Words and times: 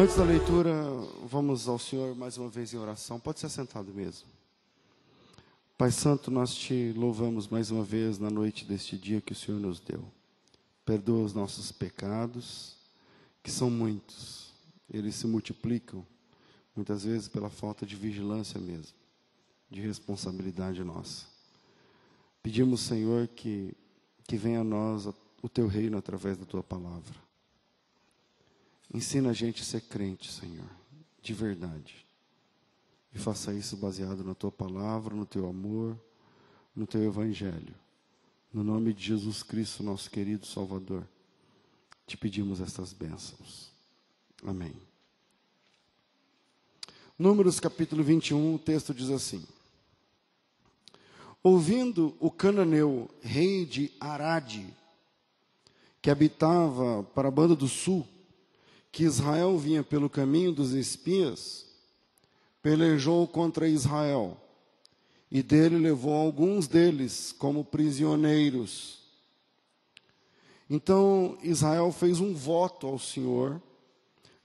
Antes 0.00 0.16
da 0.16 0.24
leitura, 0.24 0.72
vamos 1.26 1.68
ao 1.68 1.78
Senhor 1.78 2.16
mais 2.16 2.38
uma 2.38 2.48
vez 2.48 2.72
em 2.72 2.78
oração. 2.78 3.20
Pode 3.20 3.38
ser 3.38 3.50
sentado 3.50 3.92
mesmo. 3.92 4.26
Pai 5.76 5.90
Santo, 5.90 6.30
nós 6.30 6.54
te 6.54 6.94
louvamos 6.96 7.48
mais 7.48 7.70
uma 7.70 7.84
vez 7.84 8.18
na 8.18 8.30
noite 8.30 8.64
deste 8.64 8.96
dia 8.96 9.20
que 9.20 9.34
o 9.34 9.36
Senhor 9.36 9.60
nos 9.60 9.78
deu. 9.78 10.02
Perdoa 10.86 11.22
os 11.22 11.34
nossos 11.34 11.70
pecados, 11.70 12.78
que 13.42 13.50
são 13.50 13.68
muitos. 13.68 14.54
Eles 14.90 15.16
se 15.16 15.26
multiplicam, 15.26 16.02
muitas 16.74 17.04
vezes 17.04 17.28
pela 17.28 17.50
falta 17.50 17.84
de 17.84 17.94
vigilância 17.94 18.58
mesmo, 18.58 18.96
de 19.70 19.82
responsabilidade 19.82 20.82
nossa. 20.82 21.26
Pedimos, 22.42 22.80
Senhor, 22.80 23.28
que, 23.28 23.76
que 24.26 24.38
venha 24.38 24.62
a 24.62 24.64
nós 24.64 25.06
o 25.42 25.48
teu 25.50 25.66
reino 25.66 25.98
através 25.98 26.38
da 26.38 26.46
tua 26.46 26.62
palavra. 26.62 27.29
Ensina 28.92 29.30
a 29.30 29.32
gente 29.32 29.62
a 29.62 29.64
ser 29.64 29.82
crente, 29.82 30.30
Senhor, 30.30 30.68
de 31.22 31.32
verdade. 31.32 32.04
E 33.14 33.18
faça 33.18 33.52
isso 33.52 33.76
baseado 33.76 34.24
na 34.24 34.34
tua 34.34 34.50
palavra, 34.50 35.14
no 35.14 35.26
teu 35.26 35.48
amor, 35.48 35.98
no 36.74 36.86
teu 36.86 37.02
evangelho. 37.02 37.74
No 38.52 38.64
nome 38.64 38.92
de 38.92 39.04
Jesus 39.04 39.42
Cristo, 39.42 39.82
nosso 39.82 40.10
querido 40.10 40.44
Salvador, 40.44 41.06
te 42.04 42.16
pedimos 42.16 42.60
estas 42.60 42.92
bênçãos. 42.92 43.70
Amém. 44.44 44.74
Números 47.16 47.60
capítulo 47.60 48.02
21, 48.02 48.54
o 48.54 48.58
texto 48.58 48.92
diz 48.92 49.10
assim: 49.10 49.46
Ouvindo 51.42 52.16
o 52.18 52.30
cananeu, 52.30 53.08
rei 53.20 53.64
de 53.64 53.92
Arade, 54.00 54.74
que 56.02 56.10
habitava 56.10 57.04
para 57.14 57.28
a 57.28 57.30
banda 57.30 57.54
do 57.54 57.68
sul, 57.68 58.06
que 58.92 59.04
Israel 59.04 59.56
vinha 59.56 59.82
pelo 59.82 60.10
caminho 60.10 60.52
dos 60.52 60.72
espias, 60.72 61.66
pelejou 62.62 63.26
contra 63.26 63.68
Israel 63.68 64.36
e 65.30 65.42
dele 65.42 65.78
levou 65.78 66.14
alguns 66.14 66.66
deles 66.66 67.32
como 67.32 67.64
prisioneiros. 67.64 68.98
Então 70.68 71.38
Israel 71.42 71.92
fez 71.92 72.20
um 72.20 72.34
voto 72.34 72.86
ao 72.86 72.98
Senhor, 72.98 73.62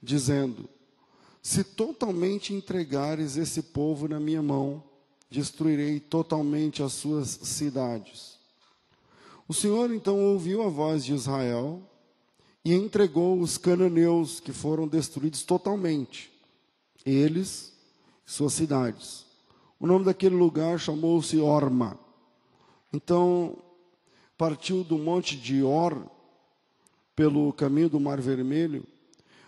dizendo: 0.00 0.68
Se 1.42 1.64
totalmente 1.64 2.54
entregares 2.54 3.36
esse 3.36 3.62
povo 3.62 4.06
na 4.06 4.20
minha 4.20 4.42
mão, 4.42 4.82
destruirei 5.28 5.98
totalmente 5.98 6.82
as 6.82 6.92
suas 6.92 7.28
cidades. 7.28 8.36
O 9.48 9.54
Senhor 9.54 9.92
então 9.92 10.24
ouviu 10.24 10.62
a 10.62 10.68
voz 10.68 11.04
de 11.04 11.14
Israel 11.14 11.82
e 12.66 12.74
entregou 12.74 13.38
os 13.38 13.56
cananeus 13.56 14.40
que 14.40 14.50
foram 14.50 14.88
destruídos 14.88 15.44
totalmente, 15.44 16.32
eles 17.04 17.72
e 18.26 18.32
suas 18.32 18.54
cidades. 18.54 19.24
O 19.78 19.86
nome 19.86 20.04
daquele 20.04 20.34
lugar 20.34 20.76
chamou-se 20.80 21.38
Orma. 21.38 21.96
Então, 22.92 23.56
partiu 24.36 24.82
do 24.82 24.98
monte 24.98 25.36
de 25.36 25.62
Or, 25.62 26.10
pelo 27.14 27.52
caminho 27.52 27.88
do 27.88 28.00
Mar 28.00 28.20
Vermelho, 28.20 28.82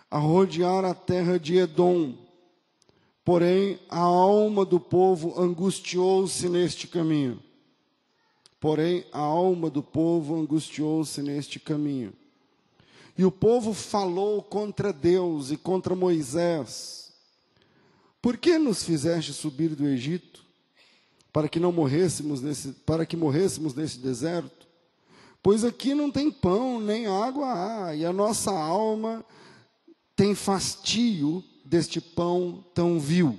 a 0.08 0.18
rodear 0.18 0.84
a 0.84 0.94
terra 0.94 1.40
de 1.40 1.56
Edom. 1.56 2.14
Porém, 3.24 3.80
a 3.88 3.98
alma 3.98 4.64
do 4.64 4.78
povo 4.78 5.34
angustiou-se 5.42 6.48
neste 6.48 6.86
caminho. 6.86 7.42
Porém, 8.60 9.04
a 9.10 9.18
alma 9.18 9.68
do 9.68 9.82
povo 9.82 10.36
angustiou-se 10.36 11.20
neste 11.20 11.58
caminho. 11.58 12.12
E 13.18 13.24
o 13.24 13.32
povo 13.32 13.74
falou 13.74 14.40
contra 14.40 14.92
Deus 14.92 15.50
e 15.50 15.56
contra 15.56 15.96
Moisés: 15.96 17.12
Por 18.22 18.36
que 18.36 18.56
nos 18.58 18.84
fizeste 18.84 19.32
subir 19.32 19.74
do 19.74 19.88
Egito 19.88 20.46
para 21.32 21.48
que 21.48 21.58
não 21.58 21.72
morrêssemos 21.72 22.40
nesse, 22.40 22.68
para 22.86 23.04
que 23.04 23.16
morrêssemos 23.16 23.74
nesse 23.74 23.98
deserto? 23.98 24.68
Pois 25.42 25.64
aqui 25.64 25.94
não 25.94 26.12
tem 26.12 26.30
pão 26.30 26.80
nem 26.80 27.06
água 27.06 27.86
há, 27.86 27.94
e 27.96 28.06
a 28.06 28.12
nossa 28.12 28.52
alma 28.52 29.24
tem 30.14 30.32
fastio 30.32 31.42
deste 31.64 32.00
pão 32.00 32.64
tão 32.72 33.00
vil. 33.00 33.38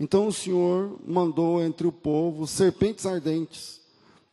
Então 0.00 0.26
o 0.26 0.32
Senhor 0.32 0.98
mandou 1.06 1.62
entre 1.62 1.86
o 1.86 1.92
povo 1.92 2.44
serpentes 2.44 3.06
ardentes 3.06 3.80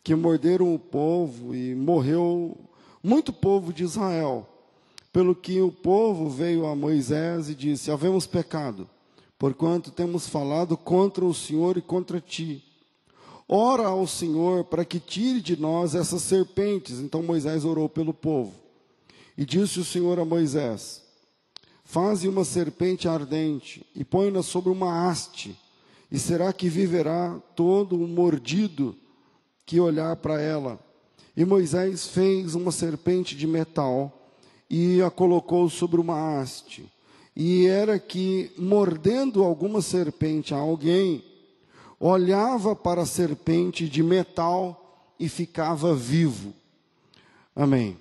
que 0.04 0.16
morderam 0.16 0.74
o 0.74 0.80
povo 0.80 1.56
e 1.56 1.74
morreu 1.76 2.70
muito 3.06 3.32
povo 3.32 3.72
de 3.72 3.84
Israel. 3.84 4.50
Pelo 5.14 5.36
que 5.36 5.62
o 5.62 5.72
povo 5.72 6.28
veio 6.28 6.66
a 6.66 6.76
Moisés 6.76 7.50
e 7.50 7.56
disse: 7.56 7.92
Havemos 7.92 8.26
pecado, 8.26 8.90
porquanto 9.38 9.92
temos 9.92 10.28
falado 10.28 10.76
contra 10.76 11.24
o 11.24 11.34
Senhor 11.34 11.78
e 11.78 11.82
contra 11.82 12.20
ti. 12.20 12.64
Ora 13.48 13.88
ao 13.88 14.08
Senhor 14.08 14.66
para 14.66 14.84
que 14.84 15.00
tire 15.00 15.40
de 15.40 15.56
nós 15.56 15.94
essas 15.94 16.24
serpentes. 16.24 17.00
Então 17.00 17.22
Moisés 17.22 17.64
orou 17.64 17.88
pelo 17.88 18.14
povo. 18.14 18.54
E 19.38 19.46
disse 19.46 19.80
o 19.80 19.86
Senhor 19.86 20.20
a 20.20 20.26
Moisés: 20.26 21.04
Faze 21.84 22.28
uma 22.28 22.44
serpente 22.44 23.08
ardente 23.08 23.86
e 23.96 24.04
põe-na 24.04 24.42
sobre 24.42 24.72
uma 24.72 25.08
haste, 25.08 25.56
e 26.12 26.18
será 26.18 26.52
que 26.52 26.68
viverá 26.68 27.40
todo 27.56 27.96
o 27.96 28.08
mordido 28.08 28.96
que 29.66 29.80
olhar 29.80 30.16
para 30.18 30.42
ela. 30.42 30.85
E 31.36 31.44
Moisés 31.44 32.08
fez 32.08 32.56
uma 32.56 32.72
serpente 32.72 33.36
de 33.36 33.46
metal 33.46 34.32
e 34.70 35.02
a 35.02 35.12
colocou 35.12 35.70
sobre 35.70 36.00
uma 36.00 36.40
haste. 36.40 36.90
E 37.36 37.66
era 37.66 38.00
que, 38.00 38.54
mordendo 38.58 39.44
alguma 39.44 39.82
serpente 39.82 40.54
a 40.54 40.58
alguém, 40.58 41.24
olhava 42.00 42.74
para 42.74 43.02
a 43.02 43.06
serpente 43.06 43.90
de 43.90 44.02
metal 44.02 45.14
e 45.20 45.28
ficava 45.28 45.94
vivo. 45.94 46.54
Amém. 47.54 47.98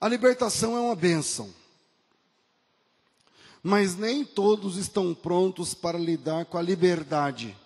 A 0.00 0.08
libertação 0.08 0.76
é 0.76 0.80
uma 0.80 0.94
bênção 0.94 1.52
mas 3.66 3.96
nem 3.96 4.24
todos 4.24 4.76
estão 4.76 5.12
prontos 5.12 5.74
para 5.74 5.98
lidar 5.98 6.44
com 6.44 6.56
a 6.56 6.62
liberdade. 6.62 7.58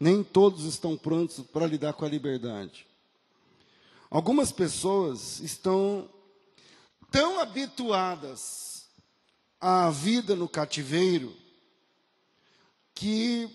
Nem 0.00 0.24
todos 0.24 0.64
estão 0.64 0.96
prontos 0.96 1.38
para 1.52 1.68
lidar 1.68 1.92
com 1.92 2.04
a 2.04 2.08
liberdade. 2.08 2.84
Algumas 4.10 4.50
pessoas 4.50 5.38
estão 5.38 6.10
tão 7.12 7.38
habituadas 7.38 8.86
à 9.60 9.88
vida 9.88 10.34
no 10.34 10.48
cativeiro 10.48 11.32
que 12.92 13.48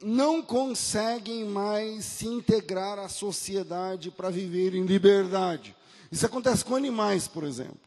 não 0.00 0.40
conseguem 0.40 1.46
mais 1.46 2.04
se 2.04 2.28
integrar 2.28 2.96
à 3.00 3.08
sociedade 3.08 4.12
para 4.12 4.30
viver 4.30 4.72
em 4.72 4.86
liberdade. 4.86 5.74
Isso 6.12 6.26
acontece 6.26 6.64
com 6.64 6.76
animais, 6.76 7.26
por 7.26 7.42
exemplo. 7.42 7.85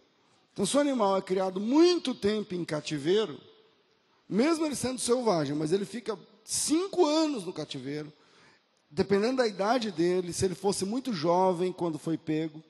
Então, 0.59 0.65
se 0.65 0.75
o 0.75 0.81
animal 0.81 1.15
é 1.15 1.21
criado 1.21 1.57
muito 1.57 2.13
tempo 2.13 2.53
em 2.53 2.65
cativeiro, 2.65 3.39
mesmo 4.27 4.65
ele 4.65 4.75
sendo 4.75 4.99
selvagem, 4.99 5.55
mas 5.55 5.71
ele 5.71 5.85
fica 5.85 6.19
cinco 6.43 7.05
anos 7.05 7.45
no 7.45 7.53
cativeiro, 7.53 8.11
dependendo 8.91 9.37
da 9.37 9.47
idade 9.47 9.89
dele, 9.89 10.33
se 10.33 10.43
ele 10.43 10.55
fosse 10.55 10.83
muito 10.83 11.13
jovem 11.13 11.71
quando 11.71 11.97
foi 11.97 12.17
pego 12.17 12.61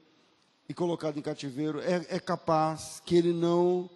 e 0.70 0.74
colocado 0.74 1.18
em 1.18 1.22
cativeiro, 1.24 1.82
é, 1.82 2.06
é 2.10 2.20
capaz 2.20 3.02
que 3.04 3.16
ele 3.16 3.34
não 3.34 3.90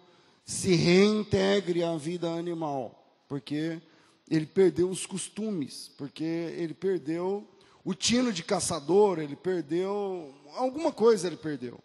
se 0.44 0.74
reintegre 0.74 1.84
à 1.84 1.96
vida 1.96 2.28
animal, 2.28 3.22
porque 3.28 3.80
ele 4.28 4.46
perdeu 4.46 4.90
os 4.90 5.06
costumes, 5.06 5.92
porque 5.96 6.24
ele 6.24 6.74
perdeu 6.74 7.46
o 7.84 7.94
tino 7.94 8.32
de 8.32 8.42
caçador, 8.42 9.20
ele 9.20 9.36
perdeu 9.36 10.34
alguma 10.56 10.90
coisa 10.90 11.28
ele 11.28 11.36
perdeu. 11.36 11.78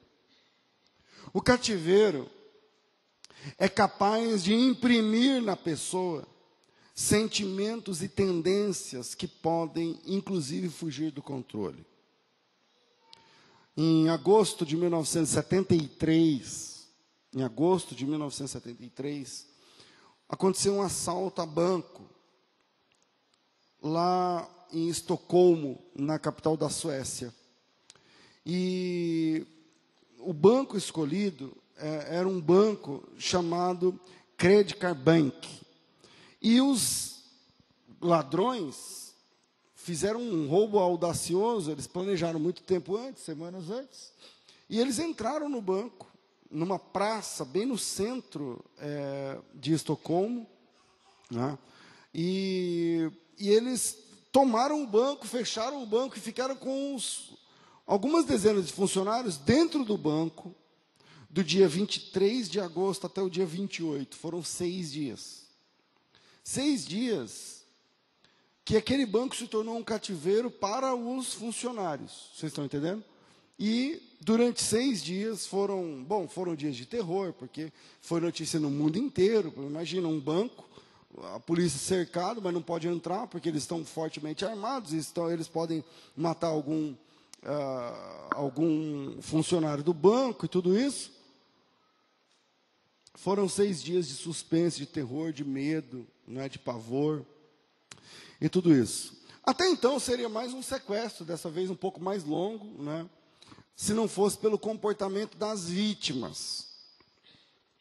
O 1.34 1.42
cativeiro 1.42 2.30
é 3.58 3.70
capaz 3.70 4.44
de 4.44 4.54
imprimir 4.54 5.42
na 5.42 5.56
pessoa 5.56 6.28
sentimentos 6.94 8.02
e 8.02 8.10
tendências 8.10 9.16
que 9.16 9.28
podem, 9.28 10.00
inclusive, 10.06 10.70
fugir 10.70 11.12
do 11.12 11.22
controle. 11.22 11.86
Em 13.78 14.10
agosto 14.10 14.66
de 14.66 14.76
1973, 14.76 16.88
em 17.34 17.44
agosto 17.44 17.96
de 17.96 18.06
1973, 18.06 19.48
aconteceu 20.28 20.74
um 20.74 20.82
assalto 20.82 21.42
a 21.42 21.46
banco 21.46 22.04
lá 23.82 24.50
em 24.74 24.90
Estocolmo, 24.90 25.82
na 25.96 26.20
capital 26.20 26.58
da 26.58 26.70
Suécia. 26.70 27.34
E 28.46 29.48
o 30.19 30.33
banco 30.33 30.77
escolhido 30.77 31.56
é, 31.77 32.18
era 32.18 32.27
um 32.27 32.39
banco 32.39 33.04
chamado 33.18 34.00
Credit 34.38 34.75
Card 34.75 35.01
Bank. 35.01 35.48
E 36.42 36.62
os 36.62 37.24
ladrões 38.01 39.13
fizeram 39.75 40.21
um 40.21 40.48
roubo 40.48 40.77
audacioso, 40.77 41.71
eles 41.71 41.88
planejaram 41.88 42.39
muito 42.39 42.62
tempo 42.62 42.95
antes, 42.95 43.24
semanas 43.24 43.69
antes, 43.69 44.13
e 44.69 44.80
eles 44.80 45.00
entraram 45.00 45.50
no 45.50 45.62
banco, 45.62 46.07
numa 46.51 46.77
praça 46.77 47.44
bem 47.44 47.65
no 47.65 47.77
centro 47.77 48.63
é, 48.77 49.38
de 49.54 49.74
Estocolmo, 49.74 50.48
né? 51.31 51.57
e, 52.13 53.10
e 53.38 53.50
eles 53.50 53.98
tomaram 54.31 54.83
o 54.83 54.88
banco, 54.88 55.27
fecharam 55.27 55.81
o 55.81 55.86
banco 55.86 56.18
e 56.18 56.22
ficaram 56.22 56.56
com 56.56 56.94
os, 56.95 57.33
algumas 57.89 58.24
dezenas 58.24 58.68
de 58.68 58.71
funcionários 58.71 59.38
dentro 59.38 59.83
do 59.83 59.97
banco, 59.97 60.53
do 61.27 61.44
dia 61.44 61.68
23 61.68 62.47
de 62.47 62.59
agosto 62.59 63.07
até 63.07 63.19
o 63.19 63.30
dia 63.30 63.47
28. 63.47 64.15
Foram 64.15 64.44
seis 64.44 64.91
dias. 64.91 65.47
Seis 66.44 66.86
dias 66.86 67.63
que 68.63 68.77
aquele 68.77 69.07
banco 69.07 69.36
se 69.36 69.47
tornou 69.47 69.75
um 69.75 69.83
cativeiro 69.83 70.51
para 70.51 70.94
os 70.94 71.33
funcionários. 71.33 72.30
Vocês 72.36 72.51
estão 72.51 72.63
entendendo? 72.63 73.03
E 73.57 74.00
durante 74.21 74.62
seis 74.62 75.01
dias 75.01 75.47
foram, 75.47 76.03
bom, 76.03 76.27
foram 76.27 76.56
dias 76.56 76.75
de 76.75 76.86
terror, 76.86 77.33
porque 77.33 77.74
foi 78.01 78.21
notícia 78.21 78.59
no 78.59 78.69
mundo 78.69 79.00
inteiro. 79.00 79.51
Imagina 79.57 80.07
um 80.07 80.19
banco, 80.19 80.69
a 81.33 81.39
polícia 81.39 81.80
cercado, 81.80 82.39
mas 82.39 82.53
não 82.53 82.62
pode 82.62 82.88
entrar 82.88 83.25
porque 83.25 83.50
eles 83.50 83.63
estão 83.63 83.83
fortemente 83.83 84.45
armados, 84.45 84.94
estão, 84.94 85.31
eles 85.31 85.47
podem 85.47 85.83
matar 86.15 86.50
algum, 86.50 86.94
uh, 87.44 88.36
algum 88.36 89.21
funcionário 89.21 89.83
do 89.83 89.94
banco 89.94 90.45
e 90.45 90.50
tudo 90.50 90.77
isso. 90.77 91.12
Foram 93.15 93.50
seis 93.50 93.81
dias 93.83 94.07
de 94.07 94.13
suspense, 94.13 94.77
de 94.77 94.86
terror, 94.86 95.33
de 95.33 95.44
medo, 95.44 96.07
né, 96.25 96.47
de 96.47 96.57
pavor 96.57 97.25
e 98.39 98.47
tudo 98.47 98.74
isso. 98.74 99.19
Até 99.44 99.68
então 99.69 100.00
seria 100.00 100.30
mais 100.30 100.53
um 100.53 100.62
sequestro, 100.62 101.25
dessa 101.25 101.50
vez 101.50 101.69
um 101.69 101.75
pouco 101.75 102.01
mais 102.01 102.24
longo, 102.24 102.81
né, 102.81 103.09
se 103.75 103.94
não 103.94 104.07
fosse 104.07 104.38
pelo 104.38 104.57
comportamento 104.57 105.38
das 105.38 105.69
vítimas. 105.69 106.68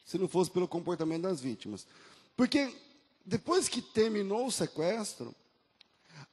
Se 0.05 0.17
não 0.17 0.27
fosse 0.27 0.49
pelo 0.49 0.67
comportamento 0.67 1.21
das 1.21 1.39
vítimas. 1.39 1.85
Porque 2.35 2.75
depois 3.25 3.69
que 3.69 3.81
terminou 3.81 4.47
o 4.47 4.51
sequestro, 4.51 5.35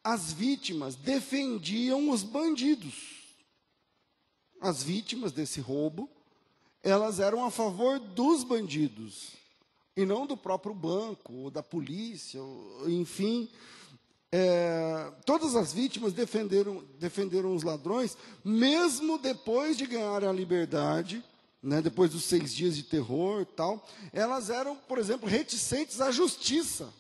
as 0.03 0.33
vítimas 0.33 0.95
defendiam 0.95 2.11
os 2.11 2.23
bandidos. 2.23 3.16
As 4.67 4.83
vítimas 4.83 5.33
desse 5.33 5.61
roubo 5.61 6.11
elas 6.83 7.19
eram 7.19 7.45
a 7.45 7.51
favor 7.51 7.99
dos 7.99 8.45
bandidos 8.45 9.33
e 9.97 10.05
não 10.07 10.27
do 10.27 10.37
próprio 10.37 10.75
banco, 10.75 11.33
ou 11.33 11.51
da 11.51 11.63
polícia, 11.63 12.41
ou, 12.41 12.89
enfim. 12.89 13.49
É, 14.31 15.11
todas 15.25 15.57
as 15.57 15.73
vítimas 15.73 16.13
defenderam, 16.13 16.85
defenderam 16.99 17.55
os 17.55 17.63
ladrões, 17.63 18.17
mesmo 18.45 19.19
depois 19.19 19.77
de 19.77 19.87
ganhar 19.87 20.23
a 20.23 20.33
liberdade, 20.33 21.25
né, 21.63 21.83
depois 21.83 22.11
dos 22.11 22.25
seis 22.25 22.55
dias 22.55 22.77
de 22.77 22.83
terror 22.83 23.45
tal, 23.45 23.85
elas 24.13 24.51
eram, 24.51 24.77
por 24.77 24.99
exemplo, 24.99 25.29
reticentes 25.29 26.01
à 26.01 26.13
justiça. 26.13 26.93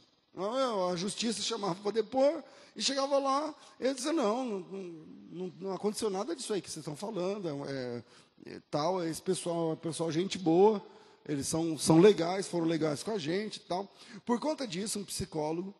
A 0.90 0.96
justiça 0.96 1.42
chamava 1.42 1.76
para 1.76 1.92
depor 1.92 2.42
e 2.76 2.82
chegava 2.82 3.18
lá, 3.18 3.54
ele 3.80 3.94
dizia, 3.94 4.12
não, 4.12 4.44
não, 4.44 4.60
não, 5.30 5.52
não 5.58 5.72
aconteceu 5.72 6.10
nada 6.10 6.36
disso 6.36 6.52
aí 6.52 6.60
que 6.60 6.70
vocês 6.70 6.82
estão 6.82 6.94
falando, 6.94 7.48
é, 7.66 8.02
tal, 8.70 9.02
esse 9.02 9.22
pessoal 9.22 9.72
é 9.72 9.76
pessoal 9.76 10.12
gente 10.12 10.36
boa, 10.38 10.84
eles 11.26 11.48
são, 11.48 11.78
são 11.78 11.98
legais, 11.98 12.46
foram 12.46 12.66
legais 12.66 13.02
com 13.02 13.10
a 13.10 13.18
gente 13.18 13.60
tal. 13.60 13.90
Por 14.24 14.38
conta 14.38 14.66
disso, 14.66 14.98
um 14.98 15.04
psicólogo 15.04 15.74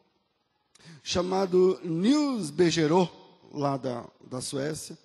chamado 1.03 1.79
Nils 1.85 2.51
Bejerot, 2.51 3.13
lá 3.53 3.77
da, 3.77 4.07
da 4.29 4.41
Suécia, 4.41 4.99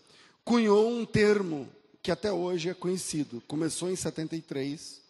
cunhou 0.43 0.89
um 0.89 1.05
termo 1.05 1.69
que 2.01 2.09
até 2.09 2.31
hoje 2.31 2.69
é 2.69 2.73
conhecido. 2.73 3.43
Começou 3.47 3.91
em 3.91 3.95
73, 3.95 5.01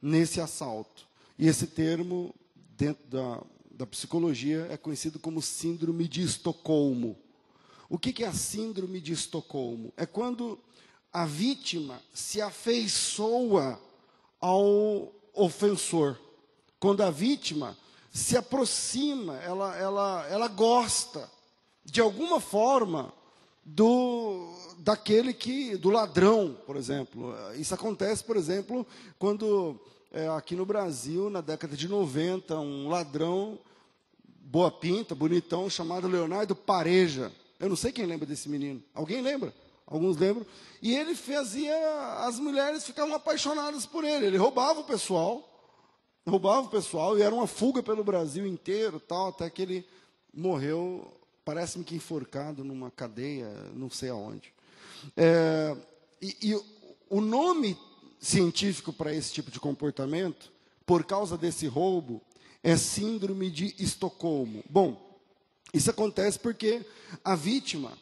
nesse 0.00 0.40
assalto. 0.40 1.06
E 1.38 1.46
esse 1.46 1.66
termo, 1.66 2.34
dentro 2.76 3.06
da, 3.08 3.42
da 3.78 3.86
psicologia, 3.86 4.66
é 4.72 4.76
conhecido 4.76 5.20
como 5.20 5.40
Síndrome 5.40 6.08
de 6.08 6.20
Estocolmo. 6.20 7.16
O 7.88 7.96
que, 7.96 8.12
que 8.12 8.24
é 8.24 8.26
a 8.26 8.32
Síndrome 8.32 9.00
de 9.00 9.12
Estocolmo? 9.12 9.92
É 9.96 10.04
quando 10.04 10.58
a 11.12 11.24
vítima 11.24 12.02
se 12.12 12.42
afeiçoa 12.42 13.80
ao 14.40 15.12
ofensor. 15.32 16.18
Quando 16.80 17.04
a 17.04 17.10
vítima 17.12 17.78
se 18.12 18.36
aproxima, 18.36 19.36
ela, 19.36 19.76
ela, 19.76 20.26
ela 20.28 20.48
gosta, 20.48 21.30
de 21.84 22.00
alguma 22.00 22.40
forma, 22.40 23.14
do 23.64 24.54
daquele 24.78 25.32
que 25.32 25.76
do 25.76 25.90
ladrão, 25.90 26.56
por 26.66 26.74
exemplo. 26.74 27.32
Isso 27.54 27.74
acontece, 27.74 28.24
por 28.24 28.36
exemplo, 28.36 28.84
quando 29.20 29.78
é, 30.10 30.26
aqui 30.30 30.56
no 30.56 30.66
Brasil, 30.66 31.30
na 31.30 31.40
década 31.40 31.76
de 31.76 31.86
90, 31.86 32.58
um 32.58 32.88
ladrão 32.88 33.56
boa 34.48 34.70
pinta, 34.70 35.14
bonitão, 35.14 35.68
chamado 35.68 36.08
Leonardo 36.08 36.54
Pareja. 36.56 37.32
Eu 37.60 37.68
não 37.68 37.76
sei 37.76 37.92
quem 37.92 38.06
lembra 38.06 38.26
desse 38.26 38.48
menino. 38.48 38.82
Alguém 38.94 39.20
lembra? 39.20 39.52
alguns 39.90 40.16
lembram, 40.18 40.46
e 40.82 40.94
ele 40.94 41.14
fazia, 41.14 41.74
as 42.18 42.38
mulheres 42.38 42.84
ficavam 42.84 43.14
apaixonadas 43.14 43.86
por 43.86 44.04
ele, 44.04 44.26
ele 44.26 44.36
roubava 44.36 44.80
o 44.80 44.84
pessoal, 44.84 45.42
roubava 46.26 46.66
o 46.66 46.70
pessoal, 46.70 47.18
e 47.18 47.22
era 47.22 47.34
uma 47.34 47.46
fuga 47.46 47.82
pelo 47.82 48.04
Brasil 48.04 48.46
inteiro, 48.46 49.00
tal, 49.00 49.28
até 49.28 49.48
que 49.48 49.62
ele 49.62 49.86
morreu, 50.32 51.10
parece-me 51.44 51.84
que 51.84 51.94
enforcado 51.94 52.62
numa 52.62 52.90
cadeia, 52.90 53.48
não 53.74 53.88
sei 53.88 54.10
aonde. 54.10 54.52
É, 55.16 55.74
e, 56.20 56.36
e 56.42 56.60
o 57.08 57.20
nome 57.20 57.76
científico 58.20 58.92
para 58.92 59.14
esse 59.14 59.32
tipo 59.32 59.50
de 59.50 59.58
comportamento, 59.58 60.52
por 60.84 61.04
causa 61.04 61.38
desse 61.38 61.66
roubo, 61.66 62.20
é 62.62 62.76
síndrome 62.76 63.50
de 63.50 63.74
Estocolmo. 63.78 64.64
Bom, 64.68 65.20
isso 65.72 65.90
acontece 65.90 66.38
porque 66.38 66.84
a 67.24 67.34
vítima 67.34 67.96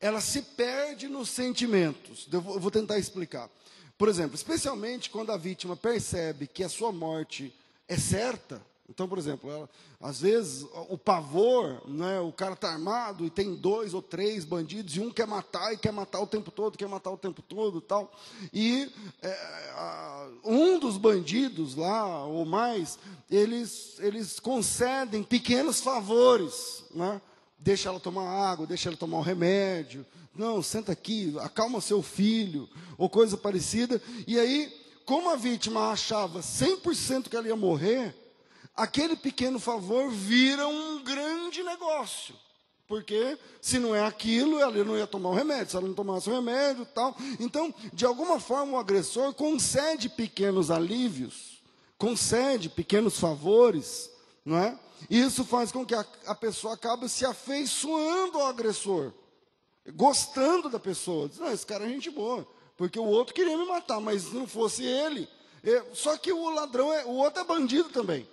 ela 0.00 0.20
se 0.20 0.42
perde 0.42 1.08
nos 1.08 1.30
sentimentos. 1.30 2.28
Eu 2.30 2.40
vou 2.40 2.70
tentar 2.70 2.98
explicar. 2.98 3.48
Por 3.96 4.08
exemplo, 4.08 4.34
especialmente 4.34 5.08
quando 5.08 5.30
a 5.32 5.36
vítima 5.36 5.76
percebe 5.76 6.46
que 6.46 6.64
a 6.64 6.68
sua 6.68 6.92
morte 6.92 7.54
é 7.88 7.96
certa. 7.96 8.60
Então, 8.88 9.08
por 9.08 9.16
exemplo, 9.16 9.50
ela, 9.50 9.68
às 9.98 10.20
vezes 10.20 10.66
o 10.90 10.98
pavor, 10.98 11.82
né, 11.88 12.20
o 12.20 12.30
cara 12.30 12.52
está 12.52 12.70
armado 12.70 13.24
e 13.24 13.30
tem 13.30 13.54
dois 13.54 13.94
ou 13.94 14.02
três 14.02 14.44
bandidos 14.44 14.94
e 14.96 15.00
um 15.00 15.10
quer 15.10 15.26
matar 15.26 15.72
e 15.72 15.78
quer 15.78 15.92
matar 15.92 16.20
o 16.20 16.26
tempo 16.26 16.50
todo, 16.50 16.76
quer 16.76 16.88
matar 16.88 17.10
o 17.10 17.16
tempo 17.16 17.40
todo, 17.40 17.80
tal. 17.80 18.12
E 18.52 18.90
é, 19.22 19.30
a, 19.72 20.28
um 20.44 20.78
dos 20.78 20.98
bandidos 20.98 21.74
lá 21.74 22.26
ou 22.26 22.44
mais, 22.44 22.98
eles 23.30 23.96
eles 24.00 24.38
concedem 24.38 25.22
pequenos 25.22 25.80
favores, 25.80 26.84
né? 26.94 27.20
deixa 27.58 27.88
ela 27.88 27.98
tomar 27.98 28.28
água, 28.28 28.66
deixa 28.66 28.90
ela 28.90 28.96
tomar 28.96 29.18
um 29.18 29.22
remédio. 29.22 30.04
Não, 30.36 30.62
senta 30.62 30.92
aqui, 30.92 31.34
acalma 31.40 31.80
seu 31.80 32.02
filho, 32.02 32.68
ou 32.98 33.08
coisa 33.08 33.36
parecida. 33.36 34.02
E 34.26 34.38
aí, 34.38 34.70
como 35.06 35.30
a 35.30 35.36
vítima 35.36 35.90
achava 35.90 36.40
100% 36.40 37.28
que 37.28 37.36
ela 37.36 37.48
ia 37.48 37.56
morrer, 37.56 38.14
aquele 38.76 39.16
pequeno 39.16 39.58
favor 39.58 40.10
vira 40.10 40.66
um 40.66 41.02
grande 41.02 41.62
negócio. 41.62 42.34
Porque 42.86 43.38
se 43.60 43.78
não 43.78 43.94
é 43.94 44.04
aquilo, 44.04 44.58
ela 44.58 44.84
não 44.84 44.96
ia 44.96 45.06
tomar 45.06 45.30
o 45.30 45.34
remédio, 45.34 45.70
se 45.70 45.76
ela 45.76 45.86
não 45.86 45.94
tomasse 45.94 46.28
o 46.28 46.34
remédio 46.34 46.84
tal. 46.84 47.16
Então, 47.40 47.74
de 47.92 48.04
alguma 48.04 48.38
forma, 48.38 48.72
o 48.72 48.78
agressor 48.78 49.32
concede 49.32 50.08
pequenos 50.08 50.70
alívios, 50.70 51.62
concede 51.96 52.68
pequenos 52.68 53.18
favores, 53.18 54.10
não 54.44 54.58
é? 54.58 54.78
Isso 55.08 55.44
faz 55.44 55.72
com 55.72 55.84
que 55.84 55.94
a, 55.94 56.04
a 56.26 56.34
pessoa 56.34 56.74
acabe 56.74 57.08
se 57.08 57.24
afeiçoando 57.24 58.38
ao 58.38 58.46
agressor, 58.46 59.12
gostando 59.94 60.68
da 60.68 60.78
pessoa. 60.78 61.28
Diz, 61.28 61.38
não, 61.38 61.50
esse 61.50 61.64
cara 61.64 61.86
é 61.86 61.88
gente 61.88 62.10
boa, 62.10 62.46
porque 62.76 62.98
o 62.98 63.04
outro 63.04 63.34
queria 63.34 63.56
me 63.56 63.66
matar, 63.66 64.00
mas 64.00 64.22
se 64.22 64.34
não 64.34 64.46
fosse 64.46 64.84
ele. 64.84 65.26
só 65.94 66.18
que 66.18 66.32
o 66.32 66.50
ladrão, 66.50 66.92
é, 66.92 67.04
o 67.06 67.12
outro 67.12 67.40
é 67.40 67.44
bandido 67.44 67.88
também. 67.88 68.28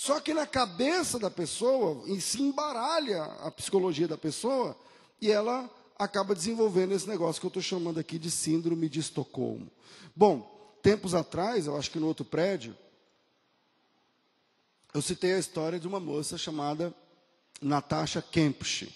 Só 0.00 0.18
que 0.18 0.32
na 0.32 0.46
cabeça 0.46 1.18
da 1.18 1.30
pessoa, 1.30 2.02
e 2.06 2.22
se 2.22 2.40
embaralha 2.40 3.22
a 3.22 3.50
psicologia 3.50 4.08
da 4.08 4.16
pessoa, 4.16 4.74
e 5.20 5.30
ela 5.30 5.68
acaba 5.98 6.34
desenvolvendo 6.34 6.92
esse 6.92 7.06
negócio 7.06 7.38
que 7.38 7.44
eu 7.44 7.50
estou 7.50 7.62
chamando 7.62 8.00
aqui 8.00 8.18
de 8.18 8.30
síndrome 8.30 8.88
de 8.88 8.98
Estocolmo. 8.98 9.70
Bom, 10.16 10.78
tempos 10.82 11.14
atrás, 11.14 11.66
eu 11.66 11.76
acho 11.76 11.90
que 11.90 11.98
no 11.98 12.06
outro 12.06 12.24
prédio, 12.24 12.74
eu 14.94 15.02
citei 15.02 15.34
a 15.34 15.38
história 15.38 15.78
de 15.78 15.86
uma 15.86 16.00
moça 16.00 16.38
chamada 16.38 16.94
Natasha 17.60 18.22
Kempsch. 18.22 18.88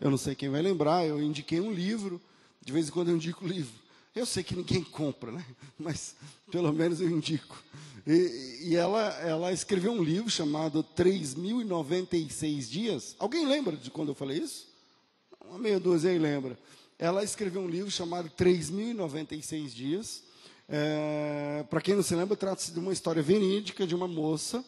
Eu 0.00 0.10
não 0.10 0.16
sei 0.16 0.34
quem 0.34 0.48
vai 0.48 0.62
lembrar, 0.62 1.04
eu 1.04 1.20
indiquei 1.20 1.60
um 1.60 1.70
livro, 1.70 2.18
de 2.62 2.72
vez 2.72 2.88
em 2.88 2.92
quando 2.92 3.10
eu 3.10 3.16
indico 3.16 3.44
livro. 3.46 3.85
Eu 4.16 4.24
sei 4.24 4.42
que 4.42 4.56
ninguém 4.56 4.82
compra, 4.82 5.30
né? 5.30 5.44
mas 5.78 6.16
pelo 6.50 6.72
menos 6.72 7.02
eu 7.02 7.10
indico. 7.10 7.62
E, 8.06 8.70
e 8.70 8.74
ela, 8.74 9.12
ela 9.20 9.52
escreveu 9.52 9.92
um 9.92 10.02
livro 10.02 10.30
chamado 10.30 10.82
3.096 10.96 12.66
Dias. 12.66 13.14
Alguém 13.18 13.46
lembra 13.46 13.76
de 13.76 13.90
quando 13.90 14.08
eu 14.08 14.14
falei 14.14 14.38
isso? 14.38 14.74
uma 15.46 15.58
meia 15.58 15.78
dúzia 15.78 16.10
aí 16.10 16.18
lembra. 16.18 16.58
Ela 16.98 17.22
escreveu 17.22 17.60
um 17.60 17.68
livro 17.68 17.90
chamado 17.90 18.30
3.096 18.30 19.68
Dias. 19.68 20.22
É, 20.66 21.62
Para 21.68 21.82
quem 21.82 21.94
não 21.94 22.02
se 22.02 22.14
lembra, 22.14 22.36
trata-se 22.38 22.72
de 22.72 22.78
uma 22.78 22.94
história 22.94 23.22
verídica 23.22 23.86
de 23.86 23.94
uma 23.94 24.08
moça. 24.08 24.64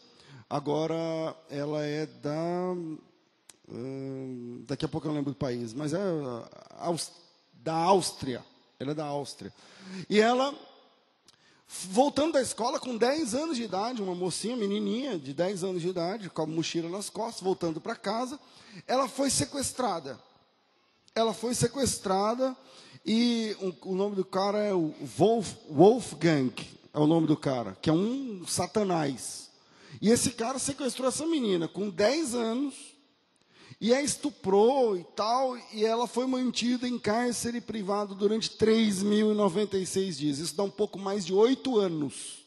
Agora, 0.49 1.35
ela 1.49 1.83
é 1.85 2.05
da. 2.05 2.75
hum, 3.67 4.63
daqui 4.67 4.85
a 4.85 4.89
pouco 4.89 5.07
eu 5.07 5.09
não 5.11 5.17
lembro 5.17 5.33
do 5.33 5.39
país, 5.39 5.73
mas 5.73 5.95
é 5.95 5.99
da 7.55 7.75
Áustria. 7.75 8.45
Ela 8.81 8.93
é 8.93 8.95
da 8.95 9.07
Áustria. 9.07 9.53
E 10.09 10.21
ela 10.21 10.55
Voltando 11.69 12.33
da 12.33 12.41
escola 12.41 12.81
com 12.81 12.97
10 12.97 13.35
anos 13.35 13.57
de 13.59 13.63
idade, 13.63 14.03
uma 14.03 14.15
mocinha, 14.15 14.57
menininha 14.57 15.19
de 15.19 15.35
10 15.35 15.65
anos 15.65 15.83
de 15.83 15.89
idade, 15.89 16.31
com 16.31 16.41
a 16.41 16.47
mochila 16.47 16.89
nas 16.89 17.11
costas, 17.11 17.43
voltando 17.43 17.79
para 17.79 17.95
casa, 17.95 18.41
ela 18.87 19.07
foi 19.07 19.29
sequestrada. 19.29 20.19
Ela 21.15 21.35
foi 21.35 21.55
sequestrada 21.55 22.57
e 23.05 23.55
o, 23.61 23.91
o 23.91 23.95
nome 23.95 24.17
do 24.17 24.25
cara 24.25 24.59
é 24.59 24.73
Wolf, 24.73 25.53
Wolfgang, 25.69 26.55
é 26.95 26.99
o 26.99 27.07
nome 27.07 27.27
do 27.27 27.37
cara, 27.37 27.77
que 27.83 27.91
é 27.91 27.93
um 27.93 28.47
satanás. 28.47 29.51
E 30.01 30.11
esse 30.11 30.31
cara 30.31 30.59
sequestrou 30.59 31.09
essa 31.09 31.27
menina 31.27 31.69
com 31.69 31.91
10 31.91 32.35
anos 32.35 32.75
e 33.81 33.95
a 33.95 34.03
estuprou 34.03 34.97
e 34.97 35.05
tal, 35.15 35.57
e 35.73 35.85
ela 35.85 36.07
foi 36.07 36.27
mantida 36.27 36.89
em 36.89 36.99
cárcere 36.99 37.61
privado 37.61 38.15
durante 38.15 38.51
3.096 38.51 40.17
dias. 40.17 40.39
Isso 40.39 40.57
dá 40.57 40.65
um 40.65 40.71
pouco 40.71 40.99
mais 40.99 41.25
de 41.25 41.33
oito 41.33 41.79
anos. 41.79 42.45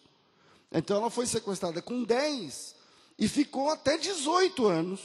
Então 0.72 0.98
ela 0.98 1.10
foi 1.10 1.26
sequestrada 1.26 1.82
com 1.82 2.04
10 2.04 2.76
e 3.18 3.28
ficou 3.28 3.70
até 3.70 3.98
18 3.98 4.66
anos 4.68 5.00